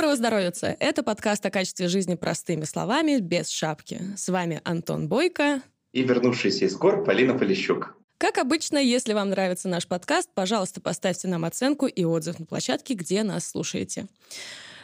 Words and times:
Доброго 0.00 0.16
здоровья! 0.16 0.50
Это 0.80 1.02
подкаст 1.02 1.44
о 1.44 1.50
качестве 1.50 1.86
жизни 1.86 2.14
простыми 2.14 2.64
словами, 2.64 3.18
без 3.18 3.50
шапки. 3.50 4.00
С 4.16 4.30
вами 4.30 4.62
Антон 4.64 5.08
Бойко. 5.08 5.60
И 5.92 6.02
вернувшийся 6.02 6.64
из 6.64 6.74
гор 6.74 7.04
Полина 7.04 7.36
Полищук. 7.36 7.94
Как 8.16 8.38
обычно, 8.38 8.78
если 8.78 9.12
вам 9.12 9.28
нравится 9.28 9.68
наш 9.68 9.86
подкаст, 9.86 10.30
пожалуйста, 10.32 10.80
поставьте 10.80 11.28
нам 11.28 11.44
оценку 11.44 11.86
и 11.86 12.02
отзыв 12.02 12.38
на 12.38 12.46
площадке, 12.46 12.94
где 12.94 13.22
нас 13.22 13.46
слушаете. 13.46 14.06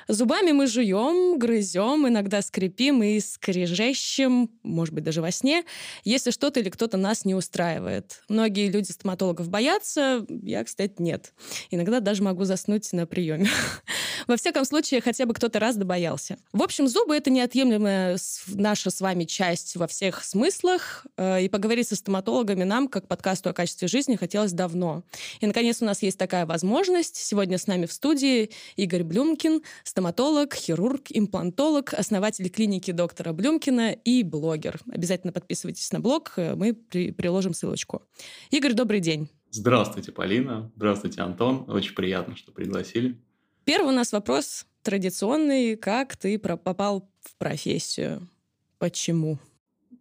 Зубами 0.08 0.52
мы 0.52 0.68
жуем, 0.68 1.36
грызем, 1.38 2.06
иногда 2.06 2.40
скрипим 2.40 3.02
и 3.02 3.18
скрежещем, 3.18 4.50
может 4.62 4.94
быть, 4.94 5.02
даже 5.02 5.20
во 5.20 5.32
сне, 5.32 5.64
если 6.04 6.30
что-то 6.30 6.60
или 6.60 6.70
кто-то 6.70 6.96
нас 6.96 7.24
не 7.24 7.34
устраивает. 7.34 8.22
Многие 8.28 8.68
люди 8.68 8.92
стоматологов 8.92 9.48
боятся, 9.48 10.24
я, 10.28 10.62
кстати, 10.62 10.94
нет. 10.98 11.32
Иногда 11.70 11.98
даже 11.98 12.22
могу 12.22 12.44
заснуть 12.44 12.92
на 12.92 13.06
приеме. 13.06 13.48
Во 14.28 14.36
всяком 14.36 14.64
случае, 14.64 15.00
хотя 15.00 15.26
бы 15.26 15.34
кто-то 15.34 15.58
раз 15.58 15.76
добоялся. 15.76 16.38
В 16.52 16.62
общем, 16.62 16.88
зубы— 16.88 17.16
это 17.16 17.30
неотъемлемая 17.30 18.16
наша 18.48 18.90
с 18.90 19.00
вами 19.00 19.24
часть 19.24 19.76
во 19.76 19.86
всех 19.86 20.24
смыслах, 20.24 21.06
э, 21.16 21.42
и 21.42 21.48
поговорить 21.48 21.88
со 21.88 21.96
стоматологами 21.96 22.64
нам, 22.64 22.88
как 22.88 23.08
подкасту 23.08 23.50
о 23.50 23.52
качестве 23.52 23.88
жизни, 23.88 24.16
хотелось 24.16 24.52
давно. 24.52 25.02
И, 25.40 25.46
наконец, 25.46 25.82
у 25.82 25.84
нас 25.84 26.02
есть 26.02 26.18
такая 26.18 26.46
возможность. 26.46 27.16
Сегодня 27.16 27.58
с 27.58 27.66
нами 27.66 27.86
в 27.86 27.92
студии 27.92 28.50
Игорь 28.76 29.02
Блюмкин, 29.02 29.62
стоматолог, 29.96 30.54
хирург, 30.54 31.06
имплантолог, 31.08 31.94
основатель 31.94 32.50
клиники 32.50 32.90
доктора 32.90 33.32
Блюмкина 33.32 33.92
и 33.92 34.22
блогер. 34.22 34.78
Обязательно 34.92 35.32
подписывайтесь 35.32 35.90
на 35.90 36.00
блог, 36.00 36.34
э, 36.36 36.54
мы 36.54 36.74
при 36.74 37.12
приложим 37.12 37.54
ссылочку. 37.54 38.02
Игорь, 38.50 38.74
добрый 38.74 39.00
день. 39.00 39.30
Здравствуйте, 39.50 40.12
Полина. 40.12 40.70
Здравствуйте, 40.76 41.22
Антон. 41.22 41.64
Очень 41.68 41.94
приятно, 41.94 42.36
что 42.36 42.52
пригласили. 42.52 43.16
Первый 43.64 43.94
у 43.94 43.96
нас 43.96 44.12
вопрос 44.12 44.66
традиционный. 44.82 45.76
Как 45.76 46.14
ты 46.14 46.38
попал 46.38 47.08
в 47.22 47.34
профессию? 47.36 48.28
Почему? 48.76 49.38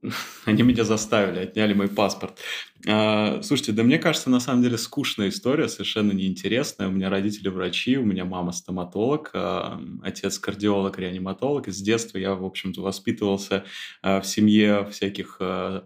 Они 0.46 0.64
меня 0.64 0.84
заставили, 0.84 1.40
отняли 1.40 1.74
мой 1.74 1.88
паспорт. 1.88 2.38
А, 2.88 3.42
слушайте, 3.42 3.72
да 3.72 3.84
мне 3.84 3.98
кажется, 3.98 4.30
на 4.30 4.40
самом 4.40 4.62
деле 4.62 4.78
скучная 4.78 5.30
история, 5.30 5.68
совершенно 5.70 6.12
неинтересная. 6.12 6.88
У 6.90 6.92
меня 6.92 7.10
родители 7.10 7.48
врачи, 7.48 7.98
у 7.98 8.04
меня 8.04 8.26
мама 8.26 8.52
стоматолог, 8.52 9.32
а, 9.34 9.82
отец 10.04 10.38
кардиолог, 10.38 11.00
реаниматолог. 11.00 11.68
С 11.68 11.82
детства 11.82 12.18
я, 12.18 12.36
в 12.36 12.44
общем-то, 12.44 12.82
воспитывался 12.82 13.64
а, 14.02 14.22
в 14.22 14.28
семье 14.28 14.88
всяких 14.92 15.40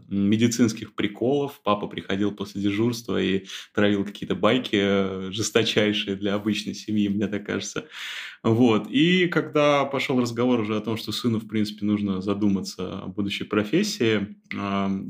медицинских 0.09 0.95
приколов. 0.95 1.61
Папа 1.63 1.87
приходил 1.87 2.31
после 2.31 2.61
дежурства 2.61 3.21
и 3.21 3.45
травил 3.73 4.03
какие-то 4.03 4.35
байки 4.35 4.77
а, 4.81 5.29
жесточайшие 5.31 6.15
для 6.17 6.33
обычной 6.33 6.73
семьи, 6.73 7.07
мне 7.07 7.27
так 7.27 7.45
кажется. 7.45 7.85
Вот. 8.41 8.89
И 8.89 9.27
когда 9.27 9.85
пошел 9.85 10.19
разговор 10.19 10.61
уже 10.61 10.75
о 10.75 10.81
том, 10.81 10.97
что 10.97 11.11
сыну, 11.11 11.39
в 11.39 11.47
принципе, 11.47 11.85
нужно 11.85 12.21
задуматься 12.21 12.99
о 12.99 13.07
будущей 13.07 13.43
профессии, 13.43 14.37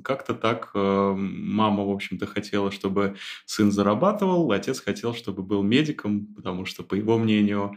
как-то 0.03 0.33
так 0.33 0.71
мама, 0.73 1.68
в 1.77 1.91
общем-то, 1.91 2.25
хотела, 2.25 2.71
чтобы 2.71 3.15
сын 3.45 3.71
зарабатывал, 3.71 4.51
отец 4.51 4.79
хотел, 4.79 5.13
чтобы 5.13 5.43
был 5.43 5.63
медиком, 5.63 6.25
потому 6.35 6.65
что, 6.65 6.83
по 6.83 6.95
его 6.95 7.17
мнению, 7.17 7.75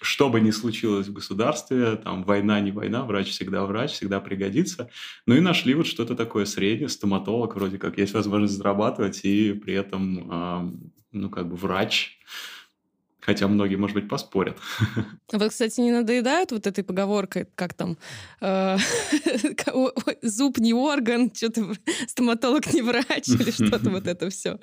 что 0.00 0.28
бы 0.28 0.40
ни 0.40 0.52
случилось 0.52 1.08
в 1.08 1.12
государстве, 1.12 1.96
там 1.96 2.22
война, 2.22 2.60
не 2.60 2.70
война, 2.70 3.04
врач 3.04 3.30
всегда 3.30 3.64
врач, 3.64 3.90
всегда 3.92 4.20
пригодится. 4.20 4.88
Ну 5.26 5.34
и 5.34 5.40
нашли 5.40 5.74
вот 5.74 5.86
что-то 5.86 6.14
такое 6.14 6.44
среднее, 6.44 6.88
стоматолог, 6.88 7.56
вроде 7.56 7.78
как 7.78 7.98
есть 7.98 8.14
возможность 8.14 8.54
зарабатывать, 8.54 9.24
и 9.24 9.52
при 9.52 9.74
этом, 9.74 10.92
ну, 11.10 11.30
как 11.30 11.48
бы 11.48 11.56
врач, 11.56 12.18
Хотя 13.26 13.48
многие, 13.48 13.76
может 13.76 13.94
быть, 13.94 14.08
поспорят. 14.08 14.58
Вы, 15.32 15.48
кстати, 15.48 15.80
не 15.80 15.92
надоедают 15.92 16.52
вот 16.52 16.66
этой 16.66 16.84
поговоркой, 16.84 17.46
как 17.54 17.72
там, 17.72 17.96
э, 18.40 18.76
зуб 20.22 20.58
не 20.58 20.74
орган, 20.74 21.30
что-то 21.34 21.74
стоматолог 22.06 22.72
не 22.72 22.82
врач 22.82 23.28
или 23.28 23.50
что-то 23.50 23.90
вот 23.90 24.06
это 24.06 24.28
все. 24.28 24.58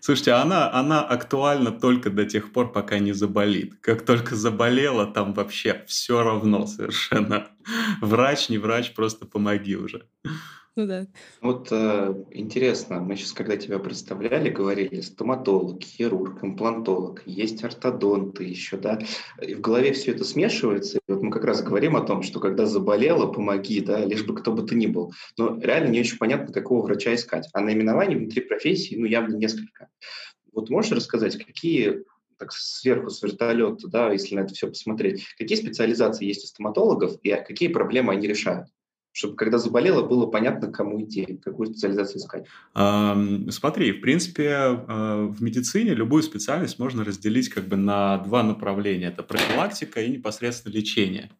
Слушайте, 0.00 0.32
она, 0.32 0.70
она 0.72 1.00
актуальна 1.00 1.72
только 1.72 2.10
до 2.10 2.26
тех 2.26 2.52
пор, 2.52 2.70
пока 2.70 2.98
не 2.98 3.12
заболит. 3.12 3.74
Как 3.80 4.04
только 4.04 4.36
заболела, 4.36 5.06
там 5.06 5.32
вообще 5.32 5.82
все 5.86 6.22
равно 6.22 6.66
совершенно. 6.66 7.48
Врач, 8.02 8.50
не 8.50 8.58
врач, 8.58 8.92
просто 8.94 9.26
помоги 9.26 9.74
уже. 9.76 10.06
Ну 10.76 10.86
да. 10.86 11.06
Вот 11.40 11.68
э, 11.70 12.14
интересно, 12.32 13.00
мы 13.00 13.16
сейчас, 13.16 13.32
когда 13.32 13.56
тебя 13.56 13.78
представляли, 13.78 14.50
говорили 14.50 15.00
стоматолог, 15.00 15.82
хирург, 15.82 16.44
имплантолог, 16.44 17.22
есть 17.24 17.64
ортодонты 17.64 18.44
еще, 18.44 18.76
да, 18.76 18.98
и 19.40 19.54
в 19.54 19.62
голове 19.62 19.94
все 19.94 20.12
это 20.12 20.24
смешивается. 20.24 20.98
И 20.98 21.12
вот 21.12 21.22
мы 21.22 21.30
как 21.30 21.44
раз 21.44 21.62
говорим 21.62 21.96
о 21.96 22.02
том, 22.02 22.22
что 22.22 22.40
когда 22.40 22.66
заболела, 22.66 23.26
помоги, 23.32 23.80
да, 23.80 24.04
лишь 24.04 24.26
бы 24.26 24.34
кто 24.34 24.52
бы 24.52 24.64
ты 24.64 24.74
ни 24.74 24.86
был. 24.86 25.14
Но 25.38 25.58
реально 25.58 25.88
не 25.88 26.00
очень 26.00 26.18
понятно, 26.18 26.52
какого 26.52 26.82
врача 26.84 27.14
искать. 27.14 27.48
А 27.54 27.62
наименований 27.62 28.16
внутри 28.16 28.42
профессии, 28.42 28.96
ну, 28.96 29.06
явно 29.06 29.34
несколько. 29.36 29.88
Вот 30.52 30.68
можешь 30.68 30.92
рассказать, 30.92 31.42
какие 31.42 32.04
так 32.36 32.52
сверху 32.52 33.08
с 33.08 33.22
вертолета, 33.22 33.88
да, 33.88 34.12
если 34.12 34.34
на 34.34 34.40
это 34.40 34.52
все 34.52 34.68
посмотреть, 34.68 35.24
какие 35.38 35.56
специализации 35.56 36.26
есть 36.26 36.44
у 36.44 36.46
стоматологов 36.48 37.16
и 37.22 37.30
какие 37.30 37.68
проблемы 37.68 38.12
они 38.12 38.26
решают? 38.26 38.68
Чтобы 39.16 39.34
когда 39.34 39.56
заболело, 39.56 40.06
было 40.06 40.26
понятно, 40.26 40.70
кому 40.70 41.02
идти, 41.02 41.38
какую 41.42 41.68
специализацию 41.68 42.18
искать? 42.18 42.46
Смотри, 43.50 43.92
в 43.92 44.02
принципе, 44.02 44.50
а, 44.52 45.26
в 45.26 45.42
медицине 45.42 45.94
любую 45.94 46.22
специальность 46.22 46.78
можно 46.78 47.02
разделить 47.02 47.48
как 47.48 47.64
бы 47.64 47.76
на 47.76 48.18
два 48.18 48.42
направления. 48.42 49.06
Это 49.06 49.22
профилактика 49.22 50.02
и 50.02 50.10
непосредственно 50.10 50.74
лечение. 50.74 51.30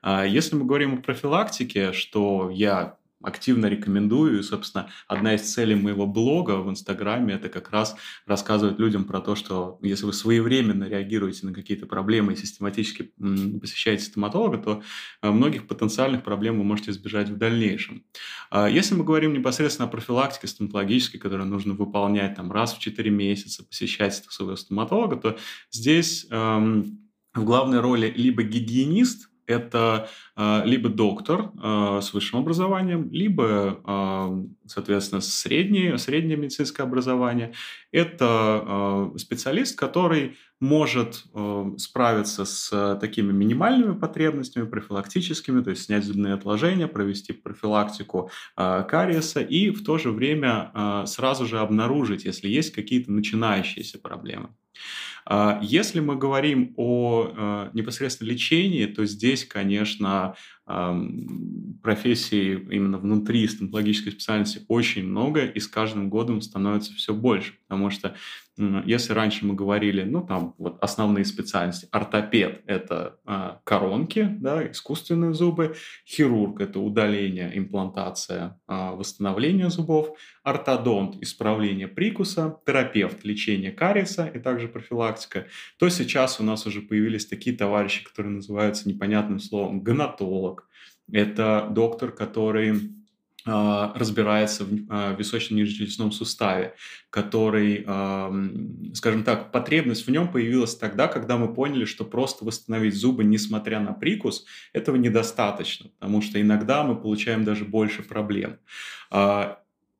А, 0.00 0.24
если 0.24 0.56
мы 0.56 0.64
говорим 0.64 0.94
о 0.94 1.02
профилактике, 1.02 1.92
что 1.92 2.48
я 2.50 2.96
активно 3.22 3.66
рекомендую. 3.66 4.38
И, 4.38 4.42
собственно, 4.42 4.90
одна 5.08 5.34
из 5.34 5.42
целей 5.42 5.74
моего 5.74 6.06
блога 6.06 6.60
в 6.60 6.70
Инстаграме– 6.70 7.34
это 7.36 7.48
как 7.48 7.70
раз 7.70 7.96
рассказывать 8.26 8.78
людям 8.78 9.04
про 9.04 9.20
то, 9.20 9.34
что 9.34 9.78
если 9.82 10.06
вы 10.06 10.12
своевременно 10.12 10.84
реагируете 10.84 11.46
на 11.46 11.54
какие-то 11.54 11.86
проблемы 11.86 12.32
и 12.32 12.36
систематически 12.36 13.12
посещаете 13.60 14.04
стоматолога, 14.04 14.58
то 14.58 14.82
э, 15.22 15.30
многих 15.30 15.66
потенциальных 15.66 16.22
проблем 16.22 16.58
вы 16.58 16.64
можете 16.64 16.90
избежать 16.90 17.28
в 17.28 17.36
дальнейшем. 17.36 18.04
А 18.50 18.68
если 18.68 18.94
мы 18.94 19.04
говорим 19.04 19.32
непосредственно 19.32 19.88
о 19.88 19.90
профилактике 19.90 20.46
стоматологической, 20.46 21.20
которую 21.20 21.48
нужно 21.48 21.74
выполнять 21.74 22.34
там, 22.34 22.52
раз 22.52 22.74
в 22.74 22.78
4 22.78 23.10
месяца, 23.10 23.64
посещать 23.64 24.14
своего 24.14 24.56
стоматолога, 24.56 25.16
то 25.16 25.38
здесь 25.70 26.26
эм, 26.30 27.06
в 27.34 27.44
главной 27.44 27.80
роли 27.80 28.12
либо 28.14 28.42
гигиенист, 28.42 29.28
это 29.46 30.08
э, 30.36 30.62
либо 30.64 30.88
доктор 30.88 31.52
э, 31.62 32.00
с 32.02 32.12
высшим 32.12 32.40
образованием, 32.40 33.08
либо, 33.10 33.80
э, 33.84 34.44
соответственно, 34.66 35.20
среднее, 35.20 35.98
среднее 35.98 36.36
медицинское 36.36 36.82
образование. 36.82 37.52
Это 37.92 39.10
специалист, 39.16 39.78
который 39.78 40.36
может 40.60 41.24
справиться 41.78 42.44
с 42.44 42.98
такими 43.00 43.32
минимальными 43.32 43.94
потребностями, 43.94 44.66
профилактическими, 44.66 45.62
то 45.62 45.70
есть 45.70 45.84
снять 45.84 46.04
зубные 46.04 46.34
отложения, 46.34 46.88
провести 46.88 47.32
профилактику 47.32 48.30
кариеса 48.54 49.40
и 49.40 49.70
в 49.70 49.84
то 49.84 49.96
же 49.98 50.10
время 50.10 51.04
сразу 51.06 51.46
же 51.46 51.58
обнаружить, 51.58 52.24
если 52.24 52.48
есть 52.48 52.72
какие-то 52.72 53.12
начинающиеся 53.12 53.98
проблемы. 53.98 54.50
А, 55.24 55.58
если 55.62 56.00
мы 56.00 56.16
говорим 56.16 56.72
о 56.76 57.32
а, 57.36 57.70
непосредственно 57.72 58.28
лечении, 58.28 58.86
то 58.86 59.04
здесь, 59.06 59.44
конечно, 59.44 60.36
профессий 60.66 62.54
именно 62.54 62.98
внутри 62.98 63.46
стоматологической 63.46 64.12
специальности 64.12 64.64
очень 64.66 65.04
много, 65.04 65.44
и 65.44 65.60
с 65.60 65.68
каждым 65.68 66.10
годом 66.10 66.40
становится 66.40 66.92
все 66.94 67.14
больше, 67.14 67.54
потому 67.68 67.90
что 67.90 68.16
если 68.86 69.12
раньше 69.12 69.44
мы 69.44 69.54
говорили, 69.54 70.02
ну, 70.02 70.22
там, 70.26 70.54
вот 70.56 70.78
основные 70.82 71.26
специальности, 71.26 71.88
ортопед– 71.90 72.62
это 72.66 73.18
э, 73.26 73.56
коронки, 73.64 74.34
да, 74.40 74.70
искусственные 74.70 75.34
зубы, 75.34 75.76
хирург– 76.06 76.60
это 76.62 76.80
удаление, 76.80 77.56
имплантация, 77.56 78.58
э, 78.66 78.90
восстановление 78.92 79.68
зубов, 79.68 80.16
ортодонт– 80.42 81.16
исправление 81.20 81.86
прикуса, 81.86 82.58
терапевт– 82.64 83.24
лечение 83.24 83.72
кариеса 83.72 84.26
и 84.26 84.38
также 84.38 84.68
профилактика, 84.68 85.48
то 85.78 85.90
сейчас 85.90 86.40
у 86.40 86.42
нас 86.42 86.66
уже 86.66 86.80
появились 86.80 87.26
такие 87.26 87.54
товарищи, 87.54 88.04
которые 88.04 88.36
называются 88.36 88.88
непонятным 88.88 89.38
словом 89.38 89.82
гонатолог. 89.82 90.55
Это 91.10 91.68
доктор, 91.70 92.10
который 92.12 92.92
а, 93.48 93.92
разбирается 93.94 94.64
в 94.64 94.70
а, 94.90 95.14
височно-нижнечелюстном 95.14 96.10
суставе, 96.10 96.74
который, 97.10 97.82
скажем 98.94 99.22
так, 99.24 99.52
потребность 99.52 100.06
в 100.06 100.10
нем 100.10 100.30
появилась 100.30 100.76
тогда, 100.76 101.06
когда 101.06 101.36
мы 101.36 101.54
поняли, 101.54 101.84
что 101.84 102.04
просто 102.04 102.44
восстановить 102.44 102.94
зубы, 102.94 103.24
несмотря 103.24 103.80
на 103.80 103.92
прикус, 103.92 104.44
этого 104.72 104.96
недостаточно, 104.96 105.90
потому 105.98 106.22
что 106.22 106.40
иногда 106.40 106.82
мы 106.82 106.96
получаем 106.96 107.44
даже 107.44 107.64
больше 107.64 108.02
проблем. 108.02 108.58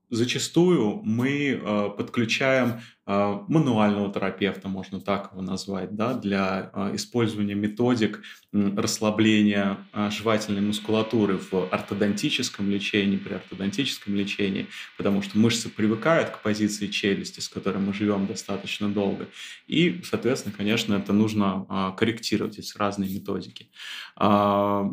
А, 0.09 0.15
зачастую 0.15 1.03
мы 1.05 1.51
э, 1.51 1.91
подключаем 1.97 2.81
э, 3.07 3.39
мануального 3.49 4.13
терапевта, 4.13 4.69
можно 4.69 5.01
так 5.01 5.33
его 5.33 5.43
назвать, 5.43 5.95
да, 5.95 6.15
для 6.15 6.71
э, 6.73 6.95
использования 6.95 7.55
методик 7.55 8.23
расслабления 8.53 9.79
жевательной 10.11 10.63
мускулатуры 10.63 11.39
в 11.39 11.69
ортодонтическом 11.71 12.71
лечении, 12.71 13.17
при 13.17 13.35
ортодонтическом 13.35 14.15
лечении, 14.15 14.69
потому 14.97 15.23
что 15.23 15.39
мышцы 15.39 15.69
привыкают 15.69 16.31
к 16.31 16.41
позиции 16.41 16.87
челюсти, 16.87 17.41
с 17.41 17.49
которой 17.49 17.79
мы 17.79 17.93
живем 17.93 18.27
достаточно 18.27 18.89
долго. 18.89 19.29
И, 19.67 20.01
соответственно, 20.05 20.55
конечно, 20.57 20.95
это 20.95 21.13
нужно 21.13 21.95
корректировать, 21.99 22.59
эти 22.59 22.77
разные 22.79 23.13
методики. 23.13 23.71
Э, 24.19 24.85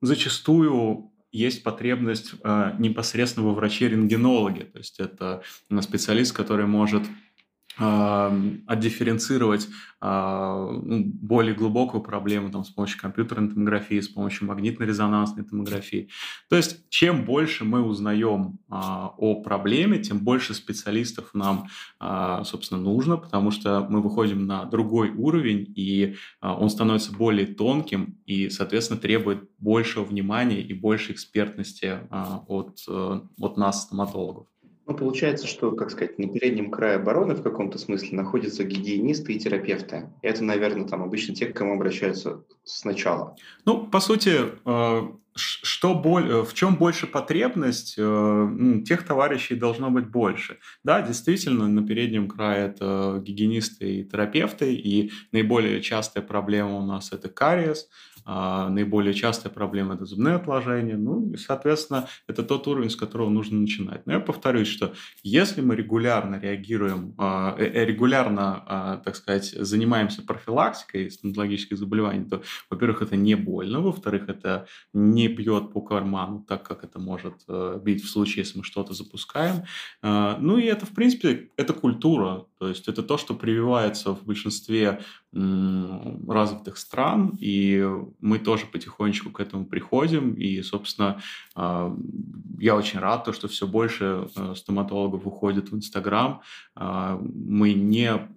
зачастую 0.00 1.09
есть 1.32 1.62
потребность 1.62 2.32
э, 2.42 2.72
непосредственно 2.78 3.46
во 3.46 3.54
враче-рентгенологе. 3.54 4.64
То 4.64 4.78
есть 4.78 5.00
это 5.00 5.42
специалист, 5.80 6.34
который 6.34 6.66
может 6.66 7.02
отдифференцировать 7.80 9.68
а, 10.02 10.70
ну, 10.82 11.04
более 11.04 11.54
глубокую 11.54 12.02
проблему 12.02 12.50
там, 12.50 12.64
с 12.64 12.70
помощью 12.70 12.98
компьютерной 12.98 13.50
томографии, 13.50 14.00
с 14.00 14.08
помощью 14.08 14.48
магнитно-резонансной 14.48 15.44
томографии. 15.44 16.08
То 16.48 16.56
есть 16.56 16.88
чем 16.88 17.26
больше 17.26 17.64
мы 17.64 17.82
узнаем 17.82 18.58
а, 18.70 19.12
о 19.18 19.42
проблеме, 19.42 19.98
тем 19.98 20.20
больше 20.20 20.54
специалистов 20.54 21.34
нам, 21.34 21.68
а, 21.98 22.44
собственно, 22.44 22.80
нужно, 22.80 23.18
потому 23.18 23.50
что 23.50 23.86
мы 23.90 24.00
выходим 24.00 24.46
на 24.46 24.64
другой 24.64 25.10
уровень, 25.10 25.70
и 25.76 26.16
он 26.40 26.70
становится 26.70 27.12
более 27.12 27.46
тонким 27.46 28.18
и, 28.24 28.48
соответственно, 28.48 28.98
требует 28.98 29.50
большего 29.58 30.04
внимания 30.04 30.62
и 30.62 30.72
большей 30.72 31.14
экспертности 31.14 31.98
от, 32.10 32.80
э, 32.88 33.20
от 33.38 33.56
нас, 33.56 33.82
стоматологов. 33.82 34.46
Ну, 34.90 34.96
получается, 34.96 35.46
что, 35.46 35.70
как 35.70 35.92
сказать, 35.92 36.18
на 36.18 36.26
переднем 36.26 36.72
крае 36.72 36.96
обороны 36.96 37.36
в 37.36 37.44
каком-то 37.44 37.78
смысле 37.78 38.16
находятся 38.16 38.64
гигиенисты 38.64 39.32
и 39.32 39.38
терапевты. 39.38 40.10
Это, 40.20 40.42
наверное, 40.42 40.88
там 40.88 41.04
обычно 41.04 41.32
те, 41.32 41.46
к 41.46 41.56
кому 41.56 41.74
обращаются 41.74 42.42
сначала. 42.64 43.36
Ну, 43.64 43.86
по 43.86 44.00
сути, 44.00 44.32
э, 44.66 45.08
что 45.36 45.94
боль, 45.94 46.28
э, 46.28 46.42
в 46.42 46.54
чем 46.54 46.74
больше 46.74 47.06
потребность, 47.06 47.94
э, 47.98 48.48
тех 48.84 49.06
товарищей 49.06 49.54
должно 49.54 49.90
быть 49.90 50.08
больше. 50.08 50.58
Да, 50.82 51.02
действительно, 51.02 51.68
на 51.68 51.86
переднем 51.86 52.26
крае 52.26 52.66
это 52.66 53.22
гигиенисты 53.24 54.00
и 54.00 54.04
терапевты, 54.04 54.74
и 54.74 55.12
наиболее 55.30 55.80
частая 55.82 56.24
проблема 56.24 56.78
у 56.78 56.84
нас 56.84 57.12
это 57.12 57.28
кариес, 57.28 57.88
наиболее 58.26 59.14
частая 59.14 59.52
проблема– 59.52 59.94
это 59.94 60.04
зубные 60.04 60.36
отложения. 60.36 60.96
Ну, 60.96 61.32
и, 61.32 61.36
соответственно, 61.36 62.08
это 62.26 62.42
тот 62.42 62.66
уровень, 62.68 62.90
с 62.90 62.96
которого 62.96 63.30
нужно 63.30 63.60
начинать. 63.60 64.06
Но 64.06 64.12
я 64.12 64.20
повторюсь, 64.20 64.68
что 64.68 64.94
если 65.22 65.60
мы 65.60 65.76
регулярно 65.76 66.40
реагируем, 66.40 67.14
а, 67.18 67.54
э, 67.58 67.64
э, 67.64 67.84
регулярно, 67.84 68.62
а, 68.66 68.96
так 68.98 69.16
сказать, 69.16 69.46
занимаемся 69.46 70.22
профилактикой 70.22 71.10
стоматологических 71.10 71.76
заболеваний, 71.76 72.24
то, 72.28 72.42
во-первых, 72.70 73.02
это 73.02 73.16
не 73.16 73.34
больно, 73.34 73.80
во-вторых, 73.80 74.28
это 74.28 74.66
не 74.92 75.28
бьет 75.28 75.72
по 75.72 75.80
карману, 75.80 76.44
так 76.48 76.62
как 76.66 76.84
это 76.84 76.98
может 76.98 77.34
э, 77.48 77.80
бить 77.82 78.04
в 78.04 78.08
случае, 78.08 78.44
если 78.44 78.58
мы 78.58 78.64
что-то 78.64 78.94
запускаем. 78.94 79.64
Ну 80.02 80.58
и 80.58 80.64
это, 80.64 80.86
в 80.86 80.90
принципе, 80.90 81.50
это 81.56 81.72
культура, 81.72 82.46
то 82.60 82.68
есть 82.68 82.88
это 82.88 83.02
то, 83.02 83.16
что 83.16 83.34
прививается 83.34 84.14
в 84.14 84.26
большинстве 84.26 85.00
развитых 85.32 86.76
стран, 86.76 87.38
и 87.40 87.82
мы 88.20 88.38
тоже 88.38 88.66
потихонечку 88.66 89.30
к 89.30 89.40
этому 89.40 89.64
приходим. 89.64 90.34
И, 90.34 90.60
собственно, 90.60 91.22
а, 91.54 91.96
я 92.58 92.76
очень 92.76 92.98
рад, 92.98 93.24
то, 93.24 93.32
что 93.32 93.48
все 93.48 93.66
больше 93.66 94.28
э, 94.36 94.54
стоматологов 94.56 95.26
уходит 95.26 95.70
в 95.70 95.76
Инстаграм. 95.76 96.42
А, 96.74 97.18
мы 97.22 97.72
не 97.72 98.28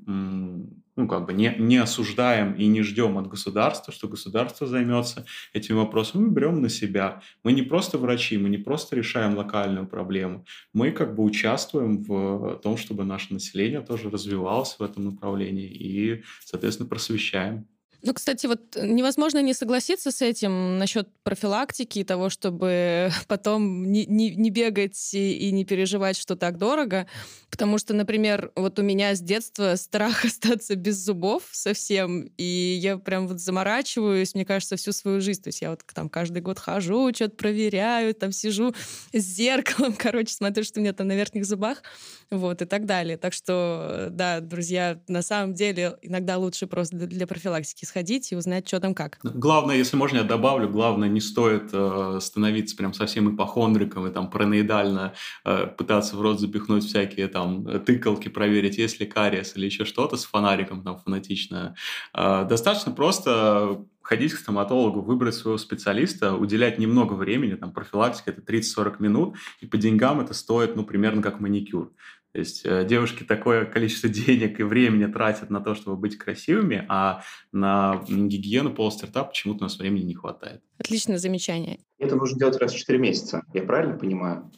ну, 0.95 1.07
как 1.07 1.25
бы 1.25 1.34
не, 1.34 1.56
не 1.57 1.78
осуждаем 1.78 2.54
и 2.54 2.68
не 2.68 2.81
ждем 2.84 3.18
от 3.18 3.28
государства, 3.28 3.94
что 3.94 4.07
государство 4.07 4.68
займется 4.68 5.25
этим 5.54 5.78
вопросом. 5.78 6.24
Мы 6.24 6.30
берем 6.30 6.62
на 6.62 6.69
себя. 6.69 7.22
Мы 7.44 7.54
не 7.54 7.63
просто 7.63 7.98
врачи, 7.98 8.38
мы 8.38 8.50
не 8.50 8.57
просто 8.57 8.95
решаем 8.95 9.36
локальную 9.36 9.88
проблему. 9.88 10.45
Мы 10.74 10.92
как 10.92 11.16
бы 11.16 11.24
участвуем 11.24 12.04
в 12.04 12.60
том, 12.62 12.78
чтобы 12.78 13.04
наше 13.04 13.34
население 13.34 13.81
тоже 13.81 14.10
развивалось 14.10 14.75
в 14.78 14.84
этом 14.84 15.06
направлении 15.06 15.68
и, 15.68 16.24
соответственно, 16.44 16.90
просвещаем. 16.90 17.68
Ну, 18.05 18.13
кстати, 18.13 18.47
вот 18.47 18.75
невозможно 18.75 19.41
не 19.41 19.53
согласиться 19.53 20.11
с 20.11 20.21
этим 20.21 20.77
насчет 20.77 21.07
профилактики 21.23 22.00
и 22.00 22.03
того, 22.03 22.29
чтобы 22.29 23.09
потом 23.27 23.89
не, 23.91 24.05
не, 24.05 24.35
не 24.35 24.50
бегать 24.50 25.13
и, 25.13 25.38
и 25.38 25.51
не 25.51 25.63
переживать, 25.63 26.17
что 26.17 26.35
так 26.35 26.57
дорого. 26.57 27.07
Потому 27.50 27.77
что, 27.77 27.94
например, 27.94 28.51
вот 28.55 28.77
у 28.79 28.81
меня 28.81 29.15
с 29.15 29.21
детства 29.21 29.75
страх 29.75 30.25
остаться 30.25 30.75
без 30.75 30.97
зубов 30.97 31.44
совсем, 31.53 32.29
и 32.35 32.77
я 32.81 32.97
прям 32.97 33.27
вот 33.27 33.39
заморачиваюсь, 33.39 34.35
мне 34.35 34.44
кажется, 34.44 34.75
всю 34.75 34.91
свою 34.91 35.21
жизнь. 35.21 35.41
То 35.41 35.47
есть 35.47 35.61
я 35.61 35.69
вот 35.69 35.83
там 35.94 36.09
каждый 36.09 36.41
год 36.41 36.59
хожу, 36.59 37.13
что-то 37.13 37.38
проверяю, 37.38 38.13
там 38.15 38.33
сижу 38.33 38.73
с 39.13 39.23
зеркалом, 39.23 39.94
короче, 39.94 40.33
смотрю, 40.33 40.65
что 40.65 40.81
у 40.81 40.83
меня 40.83 40.91
там 40.91 41.07
на 41.07 41.15
верхних 41.15 41.45
зубах, 41.45 41.83
вот, 42.29 42.61
и 42.61 42.65
так 42.65 42.85
далее. 42.85 43.15
Так 43.15 43.31
что, 43.31 44.09
да, 44.11 44.41
друзья, 44.41 45.00
на 45.07 45.21
самом 45.21 45.53
деле 45.53 45.97
иногда 46.01 46.38
лучше 46.38 46.67
просто 46.67 46.97
для 46.97 47.27
профилактики 47.27 47.85
сходить 47.94 48.31
и 48.31 48.36
узнать, 48.36 48.68
что 48.68 48.80
там 48.80 48.95
как. 48.95 49.19
Главное, 49.22 49.78
если 49.78 49.95
можно, 49.98 50.18
я 50.18 50.24
добавлю, 50.24 50.68
главное, 50.68 51.10
не 51.10 51.22
стоит 51.22 51.69
э, 51.72 52.18
становиться 52.22 52.75
прям 52.75 52.92
совсем 52.92 53.36
ипохондриком 53.36 54.07
и 54.07 54.12
там 54.12 54.31
параноидально 54.31 55.13
э, 55.45 55.68
пытаться 55.68 56.16
в 56.16 56.22
рот 56.22 56.40
запихнуть 56.40 56.86
всякие 56.86 57.28
там 57.28 57.63
тыкалки, 57.86 58.30
проверить, 58.30 58.80
есть 58.80 59.00
ли 59.00 59.06
кариес 59.06 59.56
или 59.56 59.68
еще 59.68 59.86
что-то 59.86 60.18
с 60.18 60.25
фонариком 60.25 60.84
там 60.84 60.98
фанатично. 60.98 61.75
Э, 62.16 62.48
достаточно 62.50 62.92
просто 62.92 63.86
ходить 64.01 64.34
к 64.34 64.39
стоматологу, 64.39 65.01
выбрать 65.01 65.36
своего 65.36 65.60
специалиста, 65.60 66.36
уделять 66.36 66.80
немного 66.80 67.13
времени, 67.13 67.54
там 67.54 67.72
профилактика 67.72 68.31
это 68.31 68.42
30-40 68.42 68.96
минут, 69.00 69.36
и 69.62 69.68
по 69.68 69.78
деньгам 69.78 70.19
это 70.19 70.34
стоит, 70.34 70.75
ну, 70.75 70.84
примерно 70.84 71.22
как 71.22 71.39
маникюр. 71.39 71.92
То 72.33 72.39
есть 72.39 72.65
э, 72.65 72.83
девушки 72.83 73.24
такое 73.24 73.65
количество 73.65 74.09
денег 74.09 74.59
и 74.59 74.63
времени 74.63 75.12
тратят 75.12 75.50
на 75.50 75.62
то, 75.62 75.75
чтобы 75.75 75.97
быть 75.97 76.18
красивыми, 76.18 76.85
а 76.89 77.24
на 77.51 78.03
гигиену 78.07 78.74
полости 78.74 79.06
рта 79.06 79.24
почему-то 79.24 79.59
у 79.59 79.63
нас 79.63 79.77
времени 79.77 80.03
не 80.03 80.15
хватает. 80.15 80.62
Отличное 80.80 81.19
замечание. 81.19 81.80
Это 82.00 82.15
нужно 82.15 82.39
делать 82.39 82.57
раз 82.57 82.74
в 82.74 82.77
4 82.77 82.97
месяца, 83.00 83.44
я 83.53 83.62
правильно 83.63 83.97
понимаю? 83.97 84.51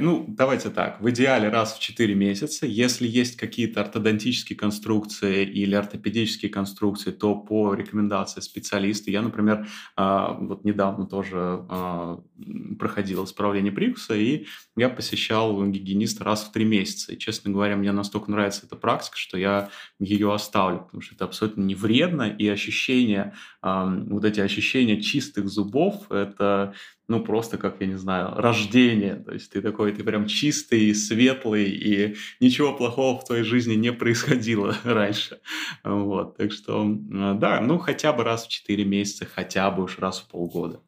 Ну, 0.00 0.26
давайте 0.28 0.68
так, 0.68 1.00
в 1.00 1.08
идеале 1.10 1.48
раз 1.48 1.74
в 1.74 1.80
4 1.80 2.14
месяца. 2.14 2.66
Если 2.66 3.08
есть 3.08 3.36
какие-то 3.36 3.80
ортодонтические 3.80 4.58
конструкции 4.58 5.44
или 5.44 5.74
ортопедические 5.74 6.50
конструкции, 6.50 7.10
то 7.10 7.34
по 7.36 7.72
рекомендации 7.72 8.40
специалиста. 8.40 9.10
Я, 9.10 9.22
например, 9.22 9.66
а, 9.96 10.34
вот 10.34 10.64
недавно 10.64 11.06
тоже 11.06 11.64
а, 11.70 12.20
проходил 12.78 13.24
исправление 13.24 13.72
прикуса, 13.72 14.14
и 14.14 14.46
я 14.76 14.90
посещал 14.90 15.64
гигиениста 15.66 16.22
раз 16.22 16.44
в 16.44 16.52
3 16.52 16.64
месяца. 16.66 17.12
И, 17.12 17.18
честно 17.18 17.50
говоря, 17.50 17.76
мне 17.76 17.92
настолько 17.92 18.30
нравится 18.30 18.66
эта 18.66 18.76
практика, 18.76 19.16
что 19.16 19.38
я 19.38 19.70
ее 19.98 20.34
оставлю, 20.34 20.80
потому 20.80 21.00
что 21.00 21.14
это 21.14 21.24
абсолютно 21.24 21.62
не 21.62 21.74
вредно, 21.74 22.24
и 22.24 22.46
ощущение, 22.48 23.34
вот 23.62 24.24
эти 24.24 24.40
ощущения 24.40 25.00
чистых 25.00 25.48
зубов, 25.48 26.10
это 26.10 26.74
ну, 27.08 27.22
просто 27.22 27.58
как, 27.58 27.80
я 27.80 27.86
не 27.86 27.98
знаю, 27.98 28.34
рождение. 28.36 29.16
То 29.16 29.32
есть 29.32 29.52
ты 29.52 29.60
такой, 29.60 29.92
ты 29.92 30.04
прям 30.04 30.26
чистый, 30.26 30.94
светлый, 30.94 31.70
и 31.70 32.16
ничего 32.40 32.72
плохого 32.72 33.18
в 33.18 33.24
твоей 33.24 33.44
жизни 33.44 33.74
не 33.74 33.92
происходило 33.92 34.76
раньше. 34.84 35.40
Вот, 35.84 36.36
так 36.36 36.52
что, 36.52 36.84
да, 36.86 37.60
ну, 37.60 37.78
хотя 37.78 38.12
бы 38.12 38.24
раз 38.24 38.46
в 38.46 38.48
4 38.48 38.84
месяца, 38.84 39.26
хотя 39.26 39.70
бы 39.70 39.84
уж 39.84 39.98
раз 39.98 40.20
в 40.20 40.28
полгода 40.28 40.80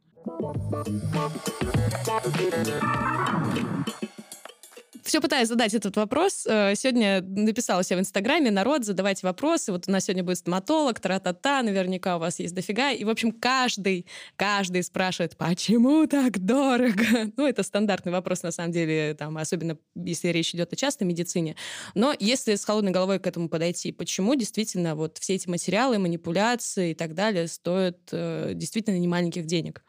все 5.05 5.21
пытаюсь 5.21 5.49
задать 5.49 5.75
этот 5.75 5.97
вопрос. 5.97 6.47
Э, 6.47 6.75
сегодня 6.75 7.21
написала 7.21 7.85
себе 7.85 7.99
в 7.99 8.01
Инстаграме, 8.01 8.51
народ, 8.51 8.85
задавайте 8.85 9.27
вопросы. 9.27 9.71
Вот 9.71 9.87
у 9.87 9.91
нас 9.91 10.05
сегодня 10.05 10.25
будет 10.25 10.39
стоматолог, 10.39 10.99
тра-та-та, 10.99 11.63
наверняка 11.63 12.17
у 12.17 12.21
вас 12.21 12.39
есть 12.41 12.55
дофига. 12.55 12.91
И, 12.91 13.05
в 13.05 13.11
общем, 13.11 13.31
каждый, 13.31 14.07
каждый 14.37 14.83
спрашивает, 14.83 15.37
почему 15.37 16.07
так 16.07 16.39
дорого? 16.39 17.05
Ну, 17.37 17.47
это 17.47 17.63
стандартный 17.63 18.13
вопрос, 18.13 18.43
на 18.43 18.51
самом 18.51 18.73
деле, 18.73 19.15
там, 19.15 19.37
особенно 19.37 19.77
если 19.95 20.29
речь 20.29 20.55
идет 20.55 20.73
о 20.73 20.77
частной 20.77 21.07
медицине. 21.07 21.57
Но 21.95 22.15
если 22.19 22.55
с 22.55 22.65
холодной 22.65 22.93
головой 22.93 23.19
к 23.19 23.27
этому 23.27 23.49
подойти, 23.49 23.93
почему 23.93 24.35
действительно 24.35 24.95
вот 24.95 25.19
все 25.19 25.35
эти 25.35 25.49
материалы, 25.49 25.99
манипуляции 25.99 26.93
и 26.93 26.95
так 26.95 27.15
далее 27.15 27.49
стоят 27.49 27.99
э, 28.13 28.53
действительно 28.55 28.99
немаленьких 28.99 29.47
денег? 29.47 29.85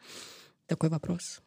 Такой 0.66 0.90
вопрос. 0.90 1.40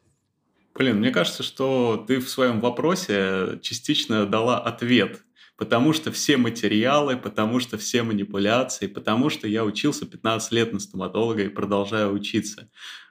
Блин, 0.79 0.99
мне 0.99 1.11
кажется, 1.11 1.43
что 1.43 2.05
ты 2.07 2.19
в 2.21 2.29
своем 2.29 2.61
вопросе 2.61 3.59
частично 3.61 4.25
дала 4.25 4.57
ответ. 4.59 5.21
Потому 5.57 5.91
что 5.91 6.09
все 6.09 6.37
материалы, 6.37 7.17
потому 7.17 7.59
что 7.59 7.77
все 7.77 8.01
манипуляции, 8.01 8.87
потому 8.87 9.29
что 9.29 9.45
я 9.45 9.65
учился 9.65 10.05
15 10.05 10.53
лет 10.53 10.71
на 10.71 10.79
стоматолога 10.79 11.43
и 11.43 11.49
продолжаю 11.49 12.13
учиться. 12.13 12.69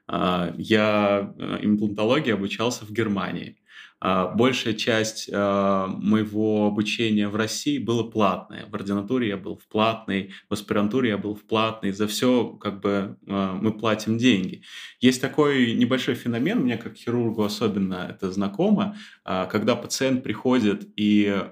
А, 0.08 0.54
я 0.56 1.34
э, 1.38 1.58
имплантологии 1.62 2.32
обучался 2.32 2.86
в 2.86 2.92
Германии. 2.92 3.58
А, 4.00 4.28
большая 4.28 4.74
часть 4.74 5.28
а, 5.30 5.86
моего 5.86 6.66
обучения 6.66 7.28
в 7.28 7.36
России 7.36 7.78
было 7.78 8.04
платное. 8.04 8.64
В 8.66 8.74
ординатуре 8.74 9.28
я 9.28 9.36
был 9.36 9.58
в 9.58 9.66
платной, 9.68 10.32
в 10.48 10.54
аспирантуре 10.54 11.10
я 11.10 11.18
был 11.18 11.34
в 11.34 11.42
платной. 11.42 11.92
За 11.92 12.06
все 12.06 12.46
как 12.46 12.80
бы 12.80 13.18
мы 13.26 13.72
платим 13.72 14.16
деньги. 14.16 14.62
Есть 15.00 15.20
такой 15.20 15.74
небольшой 15.74 16.14
феномен, 16.14 16.60
мне 16.60 16.78
как 16.78 16.96
хирургу 16.96 17.42
особенно 17.42 18.08
это 18.10 18.30
знакомо, 18.32 18.96
когда 19.24 19.76
пациент 19.76 20.22
приходит 20.22 20.88
и 20.96 21.44